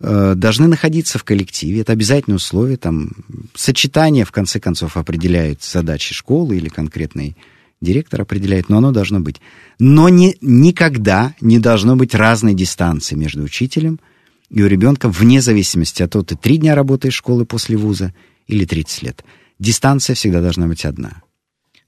а, 0.00 0.34
должны 0.34 0.68
находиться 0.68 1.18
в 1.18 1.24
коллективе. 1.24 1.80
Это 1.80 1.92
обязательное 1.92 2.36
условие. 2.36 2.76
Там, 2.76 3.10
сочетание, 3.54 4.24
в 4.24 4.32
конце 4.32 4.60
концов, 4.60 4.96
определяет 4.96 5.62
задачи 5.62 6.14
школы 6.14 6.56
или 6.56 6.68
конкретной 6.68 7.36
директор 7.84 8.22
определяет, 8.22 8.68
но 8.68 8.78
оно 8.78 8.90
должно 8.90 9.20
быть. 9.20 9.40
Но 9.78 10.08
не, 10.08 10.36
никогда 10.40 11.34
не 11.40 11.58
должно 11.58 11.94
быть 11.94 12.14
разной 12.14 12.54
дистанции 12.54 13.14
между 13.14 13.42
учителем 13.42 14.00
и 14.50 14.62
у 14.62 14.68
ребенка, 14.68 15.08
вне 15.08 15.40
зависимости 15.40 16.02
от 16.02 16.12
того, 16.12 16.24
ты 16.24 16.36
три 16.36 16.58
дня 16.58 16.74
работаешь 16.74 17.14
в 17.14 17.18
школе 17.18 17.44
после 17.44 17.76
вуза 17.76 18.14
или 18.46 18.64
30 18.64 19.02
лет. 19.02 19.24
Дистанция 19.58 20.14
всегда 20.14 20.40
должна 20.40 20.68
быть 20.68 20.84
одна. 20.84 21.22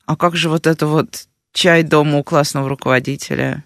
А 0.04 0.16
как 0.16 0.36
же 0.36 0.48
вот 0.48 0.66
это 0.66 0.86
вот 0.86 1.26
чай 1.52 1.82
дома 1.82 2.18
у 2.18 2.24
классного 2.24 2.68
руководителя? 2.68 3.64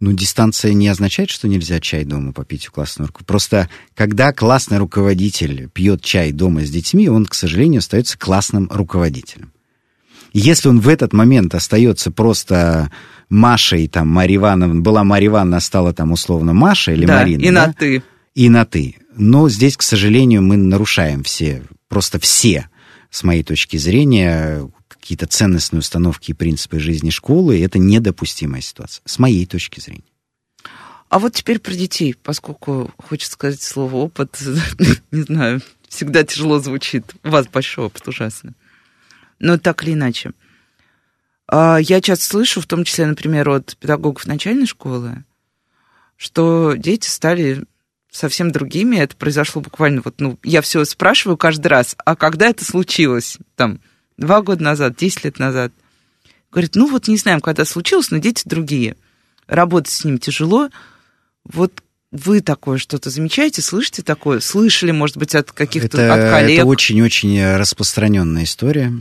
Ну, 0.00 0.12
дистанция 0.12 0.72
не 0.72 0.88
означает, 0.88 1.28
что 1.28 1.48
нельзя 1.48 1.80
чай 1.80 2.04
дома 2.04 2.32
попить 2.32 2.68
у 2.68 2.72
классного 2.72 3.08
руководителя. 3.08 3.26
Просто 3.26 3.70
когда 3.94 4.32
классный 4.32 4.78
руководитель 4.78 5.68
пьет 5.68 6.02
чай 6.02 6.32
дома 6.32 6.64
с 6.64 6.70
детьми, 6.70 7.08
он, 7.08 7.26
к 7.26 7.34
сожалению, 7.34 7.78
остается 7.80 8.18
классным 8.18 8.68
руководителем. 8.70 9.52
Если 10.32 10.68
он 10.68 10.80
в 10.80 10.88
этот 10.88 11.12
момент 11.12 11.54
остается 11.54 12.10
просто 12.10 12.90
Машей, 13.28 13.88
там, 13.88 14.08
Марья 14.08 14.36
Ивановна, 14.36 14.80
была 14.80 15.04
Марья 15.04 15.28
Ивановна, 15.28 15.60
стала 15.60 15.92
там 15.92 16.12
условно 16.12 16.52
Маша 16.52 16.92
или 16.92 17.06
да, 17.06 17.18
Марина. 17.18 17.42
и 17.42 17.50
на 17.50 17.72
«ты». 17.72 18.02
И 18.34 18.48
на 18.48 18.64
«ты». 18.64 18.96
Но 19.16 19.48
здесь, 19.48 19.76
к 19.76 19.82
сожалению, 19.82 20.42
мы 20.42 20.56
нарушаем 20.56 21.22
все, 21.24 21.62
просто 21.88 22.18
все, 22.20 22.68
с 23.10 23.24
моей 23.24 23.42
точки 23.42 23.76
зрения, 23.76 24.70
какие-то 24.86 25.26
ценностные 25.26 25.80
установки 25.80 26.30
и 26.30 26.34
принципы 26.34 26.78
жизни 26.78 27.10
школы, 27.10 27.58
и 27.58 27.62
это 27.62 27.78
недопустимая 27.78 28.60
ситуация, 28.60 29.02
с 29.06 29.18
моей 29.18 29.46
точки 29.46 29.80
зрения. 29.80 30.04
А 31.08 31.18
вот 31.18 31.32
теперь 31.32 31.58
про 31.58 31.72
детей, 31.72 32.14
поскольку 32.22 32.92
хочется 32.98 33.32
сказать 33.32 33.62
слово 33.62 33.96
опыт, 33.96 34.38
не 35.10 35.22
знаю, 35.22 35.62
всегда 35.88 36.22
тяжело 36.22 36.60
звучит. 36.60 37.04
У 37.24 37.30
вас 37.30 37.48
большой 37.48 37.86
опыт, 37.86 38.06
ужасно 38.06 38.54
но 39.38 39.58
так 39.58 39.82
или 39.84 39.92
иначе. 39.92 40.32
А, 41.46 41.78
я 41.78 42.00
часто 42.00 42.24
слышу, 42.24 42.60
в 42.60 42.66
том 42.66 42.84
числе, 42.84 43.06
например, 43.06 43.48
от 43.48 43.76
педагогов 43.76 44.26
начальной 44.26 44.66
школы, 44.66 45.24
что 46.16 46.74
дети 46.76 47.08
стали 47.08 47.64
совсем 48.10 48.50
другими. 48.50 48.96
Это 48.96 49.16
произошло 49.16 49.62
буквально 49.62 50.02
вот, 50.04 50.20
ну, 50.20 50.38
я 50.42 50.60
все 50.60 50.84
спрашиваю 50.84 51.36
каждый 51.36 51.68
раз, 51.68 51.96
а 52.04 52.16
когда 52.16 52.48
это 52.48 52.64
случилось? 52.64 53.38
Там, 53.56 53.80
два 54.16 54.42
года 54.42 54.62
назад, 54.62 54.96
десять 54.96 55.24
лет 55.24 55.38
назад. 55.38 55.72
Говорит, 56.50 56.74
ну 56.74 56.88
вот 56.88 57.08
не 57.08 57.16
знаем, 57.16 57.40
когда 57.40 57.64
случилось, 57.64 58.10
но 58.10 58.18
дети 58.18 58.42
другие. 58.44 58.96
Работать 59.46 59.92
с 59.92 60.04
ним 60.04 60.18
тяжело. 60.18 60.70
Вот 61.44 61.82
вы 62.10 62.40
такое 62.40 62.78
что-то 62.78 63.10
замечаете, 63.10 63.60
слышите 63.60 64.02
такое? 64.02 64.40
Слышали, 64.40 64.90
может 64.90 65.18
быть, 65.18 65.34
от 65.34 65.52
каких-то 65.52 66.12
от 66.12 66.30
коллег? 66.30 66.60
Это 66.60 66.66
очень-очень 66.66 67.56
распространенная 67.56 68.44
история. 68.44 68.92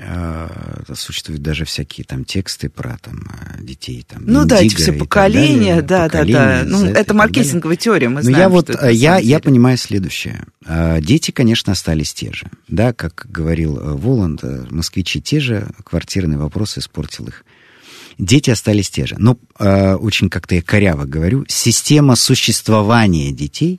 А, 0.00 0.82
существуют 0.94 1.42
даже 1.42 1.66
всякие 1.66 2.06
там 2.06 2.24
тексты 2.24 2.70
про 2.70 2.96
там 2.96 3.28
а, 3.28 3.60
детей 3.60 4.06
там 4.08 4.22
ну 4.24 4.46
да 4.46 4.62
эти 4.62 4.74
все 4.74 4.94
поколения 4.94 5.82
да 5.82 6.08
да 6.08 6.24
да. 6.24 6.62
ну 6.64 6.86
это 6.86 7.12
маркетинговая 7.12 7.76
теория 7.76 8.08
мы 8.08 8.22
знаем 8.22 8.36
но 8.36 8.42
я 8.42 8.48
вот 8.48 8.70
я 8.90 9.18
я 9.18 9.38
понимаю 9.38 9.76
следующее. 9.76 10.44
Дети 11.00 11.30
конечно 11.30 11.72
остались 11.72 12.14
те 12.14 12.32
же 12.32 12.46
да 12.68 12.94
как 12.94 13.26
говорил 13.28 13.78
э, 13.78 13.92
Воланд 13.92 14.42
э, 14.44 14.64
москвичи 14.70 15.20
те 15.20 15.40
же 15.40 15.68
квартирный 15.84 16.38
вопрос 16.38 16.78
испортил 16.78 17.28
их. 17.28 17.44
Дети 18.18 18.48
остались 18.50 18.88
те 18.88 19.06
же. 19.06 19.16
Но 19.18 19.38
очень 19.58 20.30
как-то 20.30 20.54
я 20.54 20.62
коряво 20.62 21.04
говорю 21.04 21.44
система 21.48 22.16
существования 22.16 23.30
детей 23.30 23.78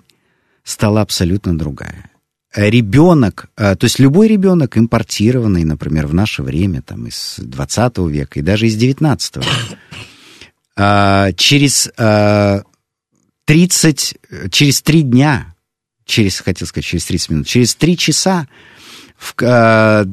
стала 0.64 1.02
абсолютно 1.02 1.58
другая 1.58 2.13
ребенок, 2.56 3.48
э, 3.58 3.76
то 3.76 3.86
есть 3.86 4.00
любой 4.00 4.28
ребенок 4.28 4.78
импортированный, 4.78 5.64
например, 5.64 6.08
в 6.08 6.14
наше 6.14 6.44
время, 6.44 6.82
там, 6.82 7.08
из 7.08 7.36
20 7.38 8.08
века 8.08 8.40
и 8.40 8.44
даже 8.44 8.68
из 8.68 8.76
19 8.76 9.38
века, 9.38 9.80
а, 10.76 11.32
через 11.34 11.92
30, 13.46 14.16
э, 14.30 14.50
через 14.50 14.82
3 14.82 15.04
дня, 15.04 15.56
через, 16.06 16.40
хотел 16.40 16.68
сказать, 16.68 16.86
через 16.86 17.06
30 17.06 17.30
минут, 17.30 17.48
через 17.48 17.76
3 17.76 17.98
часа, 17.98 18.48
в, 19.18 19.36
э, 19.42 20.06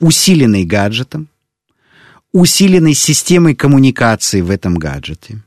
усиленный 0.00 0.64
гаджетом, 0.64 1.28
усиленной 2.32 2.94
системой 2.94 3.54
коммуникации 3.54 4.40
в 4.40 4.50
этом 4.50 4.76
гаджете, 4.76 5.42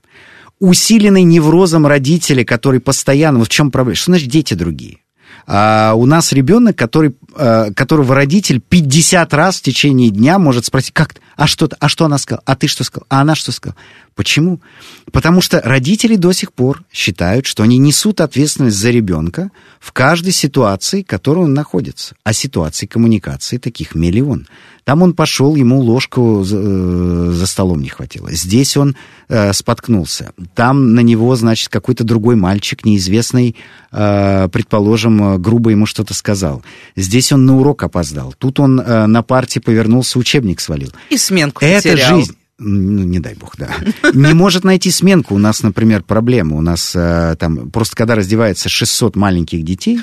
усиленный 0.60 1.24
неврозом 1.24 1.86
родителя, 1.86 2.44
который 2.44 2.80
постоянно... 2.80 3.40
Вот 3.40 3.48
в 3.48 3.52
чем 3.52 3.72
проблема? 3.72 3.96
Что 3.96 4.12
значит 4.12 4.30
дети 4.30 4.54
другие? 4.54 5.00
А 5.52 5.96
у 5.96 6.06
нас 6.06 6.32
ребенок, 6.32 6.78
который, 6.78 7.16
а, 7.34 7.74
которого 7.74 8.14
родитель 8.14 8.62
50 8.62 9.34
раз 9.34 9.58
в 9.58 9.64
течение 9.64 10.12
дня 10.12 10.38
может 10.38 10.66
спросить, 10.66 10.94
как, 10.94 11.16
а 11.36 11.48
что, 11.48 11.68
а 11.80 11.90
что 11.90 12.06
она 12.06 12.20
сказала, 12.20 12.44
а 12.46 12.56
ты 12.56 12.68
что 12.68 12.84
сказал, 12.84 13.08
а 13.10 13.22
она 13.22 13.34
что 13.34 13.52
сказала. 13.52 13.76
Почему? 14.20 14.60
Потому 15.14 15.40
что 15.40 15.62
родители 15.64 16.18
до 16.18 16.34
сих 16.34 16.52
пор 16.52 16.84
считают, 16.92 17.46
что 17.46 17.64
они 17.64 17.78
несут 17.78 18.20
ответственность 18.20 18.76
за 18.76 18.90
ребенка 18.90 19.50
в 19.80 19.94
каждой 19.94 20.34
ситуации, 20.34 21.04
в 21.04 21.06
которой 21.06 21.46
он 21.46 21.54
находится. 21.54 22.16
А 22.26 22.34
ситуаций 22.34 22.86
коммуникации 22.86 23.60
таких 23.60 23.96
миллион. 23.96 24.46
Там 24.84 25.04
он 25.04 25.14
пошел, 25.14 25.56
ему 25.56 25.80
ложку 25.80 26.44
за, 26.44 26.58
э, 26.60 27.32
за 27.32 27.48
столом 27.48 27.82
не 27.82 27.88
хватило. 27.88 28.30
Здесь 28.34 28.76
он 28.76 28.98
э, 29.30 29.54
споткнулся. 29.54 30.34
Там 30.54 30.96
на 30.96 31.00
него, 31.00 31.34
значит, 31.38 31.70
какой-то 31.70 32.04
другой 32.04 32.36
мальчик, 32.36 32.84
неизвестный, 32.84 33.56
э, 33.94 34.50
предположим, 34.52 35.42
грубо 35.42 35.70
ему 35.70 35.86
что-то 35.86 36.14
сказал. 36.14 36.62
Здесь 36.98 37.32
он 37.32 37.46
на 37.46 37.58
урок 37.58 37.84
опоздал. 37.84 38.36
Тут 38.38 38.60
он 38.60 38.82
э, 38.82 39.06
на 39.06 39.24
парте 39.24 39.62
повернулся, 39.62 40.20
учебник 40.20 40.60
свалил. 40.60 40.92
И 41.10 41.18
сменку 41.18 41.64
Это 41.64 41.88
потерял. 41.88 42.18
жизнь 42.18 42.36
ну, 42.60 43.04
не 43.04 43.20
дай 43.20 43.36
бог, 43.36 43.56
да, 43.58 43.70
не 44.14 44.34
может 44.34 44.64
найти 44.64 44.92
сменку. 44.92 45.36
У 45.36 45.38
нас, 45.38 45.64
например, 45.64 46.04
проблема. 46.04 46.58
У 46.58 46.62
нас 46.62 46.94
э, 46.96 47.36
там 47.40 47.70
просто 47.72 47.96
когда 47.96 48.16
раздевается 48.16 48.70
600 48.70 49.16
маленьких 49.16 49.64
детей, 49.64 50.00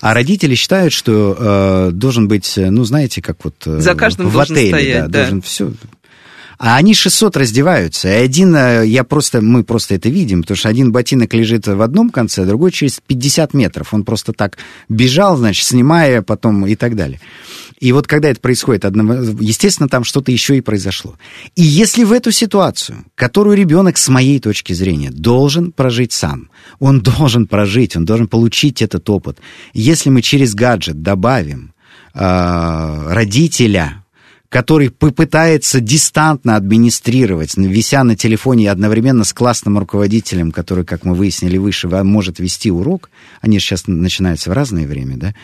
а 0.00 0.14
родители 0.14 0.54
считают, 0.54 0.92
что 0.92 1.36
э, 1.38 1.90
должен 1.92 2.28
быть, 2.28 2.54
ну, 2.56 2.84
знаете, 2.84 3.20
как 3.20 3.44
вот 3.44 3.54
э, 3.66 3.80
За 3.80 3.94
каждым 3.94 4.28
в 4.28 4.38
отеле, 4.38 4.68
стоять, 4.68 5.02
да, 5.02 5.08
да, 5.08 5.18
должен 5.20 5.42
все. 5.42 5.72
А 6.58 6.76
они 6.76 6.92
600 6.92 7.36
раздеваются, 7.36 8.08
и 8.08 8.24
один, 8.24 8.54
э, 8.56 8.84
я 8.84 9.04
просто, 9.04 9.40
мы 9.40 9.62
просто 9.62 9.94
это 9.94 10.08
видим, 10.08 10.42
потому 10.42 10.56
что 10.56 10.68
один 10.68 10.90
ботинок 10.90 11.32
лежит 11.32 11.68
в 11.68 11.80
одном 11.80 12.10
конце, 12.10 12.42
а 12.42 12.46
другой 12.46 12.72
через 12.72 13.00
50 13.06 13.54
метров. 13.54 13.94
Он 13.94 14.02
просто 14.02 14.32
так 14.32 14.58
бежал, 14.88 15.36
значит, 15.36 15.64
снимая 15.64 16.20
потом 16.20 16.66
и 16.66 16.74
так 16.74 16.96
далее. 16.96 17.20
И 17.80 17.92
вот 17.92 18.06
когда 18.06 18.28
это 18.28 18.40
происходит, 18.40 18.84
естественно, 18.84 19.88
там 19.88 20.04
что-то 20.04 20.32
еще 20.32 20.56
и 20.56 20.60
произошло. 20.60 21.16
И 21.54 21.62
если 21.62 22.04
в 22.04 22.12
эту 22.12 22.32
ситуацию, 22.32 23.04
которую 23.14 23.56
ребенок, 23.56 23.98
с 23.98 24.08
моей 24.08 24.40
точки 24.40 24.72
зрения, 24.72 25.10
должен 25.10 25.72
прожить 25.72 26.12
сам, 26.12 26.50
он 26.78 27.00
должен 27.18 27.46
прожить, 27.46 27.96
он 27.96 28.04
должен 28.04 28.26
получить 28.28 28.82
этот 28.82 29.08
опыт, 29.10 29.38
если 29.72 30.10
мы 30.10 30.22
через 30.22 30.54
гаджет 30.54 31.02
добавим 31.02 31.72
э, 32.14 33.12
родителя, 33.12 34.04
который 34.48 34.90
попытается 34.90 35.80
дистантно 35.80 36.56
администрировать, 36.56 37.56
вися 37.56 38.02
на 38.04 38.16
телефоне 38.16 38.70
одновременно 38.70 39.24
с 39.24 39.32
классным 39.32 39.78
руководителем, 39.78 40.52
который, 40.52 40.84
как 40.84 41.04
мы 41.04 41.14
выяснили 41.14 41.58
выше, 41.58 41.88
может 41.88 42.38
вести 42.38 42.70
урок, 42.70 43.10
они 43.40 43.58
сейчас 43.58 43.86
начинаются 43.86 44.50
в 44.50 44.54
разное 44.54 44.86
время, 44.86 45.16
да, 45.16 45.34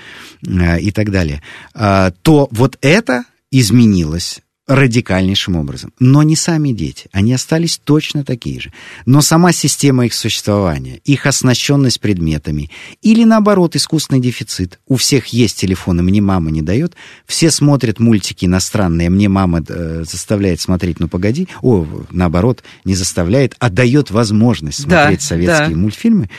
э, 0.47 0.81
и 0.81 0.91
так 0.91 1.11
далее, 1.11 1.43
э, 1.75 2.13
то 2.23 2.49
вот 2.51 2.79
это 2.81 3.25
изменилось 3.51 4.41
радикальнейшим 4.67 5.57
образом. 5.57 5.93
Но 5.99 6.23
не 6.23 6.37
сами 6.37 6.71
дети. 6.71 7.09
Они 7.13 7.35
остались 7.35 7.79
точно 7.83 8.25
такие 8.25 8.61
же. 8.61 8.73
Но 9.05 9.21
сама 9.21 9.53
система 9.53 10.07
их 10.07 10.15
существования, 10.15 11.01
их 11.05 11.27
оснащенность 11.27 12.01
предметами 12.01 12.71
или, 13.03 13.25
наоборот, 13.25 13.77
искусственный 13.77 14.21
дефицит. 14.21 14.81
У 14.87 14.97
всех 14.97 15.27
есть 15.29 15.59
телефоны, 15.59 16.03
мне 16.03 16.23
мама 16.23 16.51
не 16.51 16.63
дает. 16.63 16.95
Все 17.27 17.51
смотрят 17.51 18.01
мультики 18.01 18.47
иностранные, 18.47 19.11
мне 19.11 19.29
мама 19.29 19.63
э, 19.69 20.05
заставляет 20.09 20.61
смотреть 20.61 20.99
«Ну, 20.99 21.09
погоди». 21.09 21.47
О, 21.61 21.87
наоборот, 22.11 22.63
не 22.85 22.95
заставляет, 22.95 23.57
а 23.59 23.69
дает 23.69 24.11
возможность 24.11 24.83
смотреть 24.83 25.21
да, 25.21 25.27
советские 25.27 25.69
да. 25.71 25.77
мультфильмы. 25.77 26.31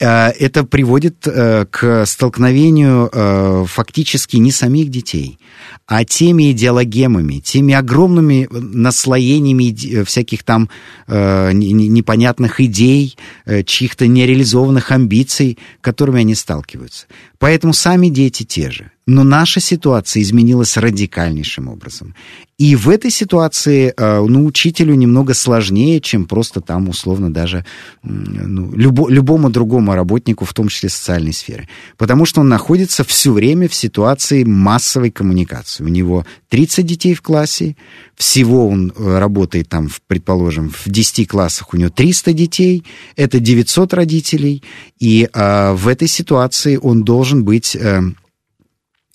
Э, 0.00 0.28
это 0.28 0.64
приводит 0.64 1.26
э, 1.26 1.66
к 1.70 2.04
столкновению 2.06 3.08
э, 3.12 3.64
фактически 3.66 4.36
не 4.36 4.50
самих 4.50 4.90
детей, 4.90 5.38
а 5.86 6.04
теми 6.04 6.52
идеологемами, 6.52 7.40
теми 7.54 7.72
огромными 7.72 8.48
наслоениями 8.50 10.02
всяких 10.02 10.42
там 10.42 10.68
непонятных 11.06 12.60
идей, 12.60 13.16
чьих-то 13.64 14.08
нереализованных 14.08 14.90
амбиций, 14.90 15.58
которыми 15.80 16.18
они 16.22 16.34
сталкиваются. 16.34 17.06
Поэтому 17.38 17.72
сами 17.72 18.08
дети 18.08 18.42
те 18.42 18.72
же. 18.72 18.90
Но 19.06 19.22
наша 19.22 19.60
ситуация 19.60 20.22
изменилась 20.22 20.78
радикальнейшим 20.78 21.68
образом. 21.68 22.14
И 22.56 22.76
в 22.76 22.88
этой 22.88 23.10
ситуации, 23.10 23.92
э, 23.96 24.24
ну, 24.26 24.46
учителю 24.46 24.94
немного 24.94 25.34
сложнее, 25.34 26.00
чем 26.00 26.24
просто 26.24 26.60
там, 26.60 26.88
условно, 26.88 27.32
даже 27.32 27.66
ну, 28.02 28.72
любо, 28.74 29.08
любому 29.08 29.50
другому 29.50 29.94
работнику, 29.94 30.44
в 30.44 30.54
том 30.54 30.68
числе 30.68 30.88
социальной 30.88 31.32
сферы. 31.32 31.68
Потому 31.98 32.24
что 32.24 32.40
он 32.40 32.48
находится 32.48 33.04
все 33.04 33.32
время 33.32 33.68
в 33.68 33.74
ситуации 33.74 34.44
массовой 34.44 35.10
коммуникации. 35.10 35.84
У 35.84 35.88
него 35.88 36.24
30 36.48 36.86
детей 36.86 37.14
в 37.14 37.22
классе, 37.22 37.76
всего 38.14 38.68
он 38.68 38.92
э, 38.96 39.18
работает 39.18 39.68
там, 39.68 39.90
предположим, 40.06 40.70
в 40.70 40.88
10 40.88 41.28
классах 41.28 41.74
у 41.74 41.76
него 41.76 41.90
300 41.90 42.32
детей, 42.32 42.84
это 43.16 43.40
900 43.40 43.92
родителей, 43.94 44.62
и 44.98 45.28
э, 45.30 45.72
в 45.72 45.88
этой 45.88 46.08
ситуации 46.08 46.78
он 46.80 47.02
должен 47.02 47.44
быть... 47.44 47.76
Э, 47.76 48.00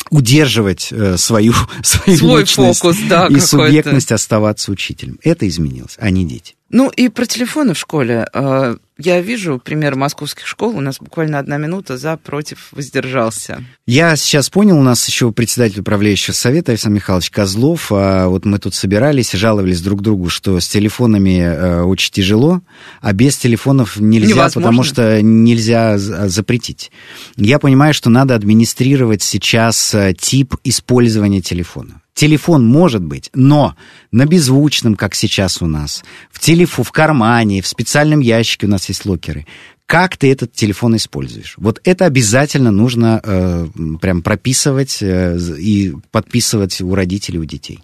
удерживать 0.09 0.89
э, 0.91 1.17
свою, 1.17 1.53
свою 1.83 2.17
Свой 2.17 2.45
фокус, 2.45 2.97
да, 3.07 3.27
и 3.27 3.39
субъектность 3.39 4.11
оставаться 4.11 4.71
учителем. 4.71 5.19
Это 5.23 5.47
изменилось, 5.47 5.95
а 5.97 6.09
не 6.09 6.25
дети. 6.25 6.55
Ну 6.69 6.89
и 6.89 7.09
про 7.09 7.25
телефоны 7.25 7.73
в 7.73 7.79
школе. 7.79 8.27
А, 8.33 8.77
я 8.97 9.21
вижу 9.21 9.59
пример 9.63 9.95
московских 9.95 10.45
школ. 10.45 10.75
У 10.77 10.81
нас 10.81 10.97
буквально 10.99 11.39
одна 11.39 11.57
минута 11.57 11.97
за, 11.97 12.17
против, 12.17 12.67
воздержался. 12.71 13.63
Я 13.87 14.15
сейчас 14.15 14.49
понял, 14.49 14.77
у 14.77 14.83
нас 14.83 15.07
еще 15.07 15.31
председатель 15.31 15.79
управляющего 15.79 16.33
совета 16.33 16.73
Александр 16.73 16.97
Михайлович 16.97 17.31
Козлов. 17.31 17.91
А 17.91 18.27
вот 18.27 18.45
мы 18.45 18.59
тут 18.59 18.75
собирались 18.75 19.33
и 19.33 19.37
жаловались 19.37 19.81
друг 19.81 20.01
другу, 20.01 20.29
что 20.29 20.59
с 20.59 20.67
телефонами 20.67 21.39
э, 21.39 21.81
очень 21.81 22.11
тяжело, 22.11 22.61
а 23.01 23.13
без 23.13 23.37
телефонов 23.37 23.97
нельзя, 23.97 24.35
Невозможно. 24.35 24.61
потому 24.61 24.83
что 24.83 25.21
нельзя 25.21 25.97
запретить. 25.97 26.91
Я 27.37 27.57
понимаю, 27.57 27.93
что 27.93 28.09
надо 28.09 28.35
администрировать 28.35 29.23
сейчас 29.23 29.95
э, 29.95 30.13
тип 30.13 30.55
использования 30.63 31.41
телефона. 31.41 32.01
Телефон 32.19 32.65
может 32.65 33.01
быть, 33.01 33.29
но 33.33 33.77
на 34.11 34.25
беззвучном, 34.25 34.95
как 34.95 35.15
сейчас 35.15 35.61
у 35.61 35.67
нас, 35.67 36.03
в 36.29 36.41
телефу, 36.41 36.83
в 36.83 36.91
кармане, 36.91 37.61
в 37.61 37.67
специальном 37.67 38.19
ящике 38.19 38.67
у 38.67 38.69
нас 38.69 38.89
есть 38.89 39.05
локеры. 39.05 39.47
Как 39.85 40.17
ты 40.17 40.29
этот 40.29 40.51
телефон 40.51 40.97
используешь? 40.97 41.53
Вот 41.55 41.79
это 41.85 42.03
обязательно 42.03 42.71
нужно 42.71 43.21
э, 43.23 43.67
прям 44.01 44.21
прописывать 44.21 44.97
э, 45.01 45.37
и 45.59 45.93
подписывать 46.11 46.81
у 46.81 46.93
родителей, 46.93 47.39
у 47.39 47.45
детей. 47.45 47.79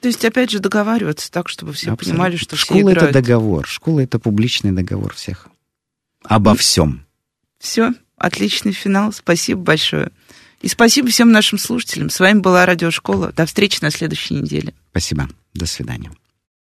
То 0.00 0.06
есть, 0.06 0.24
опять 0.24 0.52
же, 0.52 0.60
договариваться 0.60 1.28
так, 1.32 1.48
чтобы 1.48 1.72
все 1.72 1.90
Абсолютно. 1.90 2.12
понимали, 2.12 2.36
что 2.36 2.54
Школа 2.54 2.78
все 2.78 2.88
играют. 2.92 3.02
это 3.02 3.12
договор. 3.20 3.66
Школа 3.66 3.98
это 3.98 4.20
публичный 4.20 4.70
договор 4.70 5.12
всех. 5.14 5.48
Обо 6.22 6.54
всем. 6.54 7.04
Все, 7.58 7.94
отличный 8.16 8.74
финал. 8.74 9.12
Спасибо 9.12 9.60
большое. 9.60 10.12
И 10.62 10.68
спасибо 10.68 11.08
всем 11.08 11.32
нашим 11.32 11.58
слушателям. 11.58 12.08
С 12.08 12.20
вами 12.20 12.38
была 12.38 12.64
Радиошкола. 12.64 13.32
До 13.32 13.46
встречи 13.46 13.78
на 13.82 13.90
следующей 13.90 14.34
неделе. 14.34 14.72
Спасибо. 14.90 15.28
До 15.54 15.66
свидания. 15.66 16.10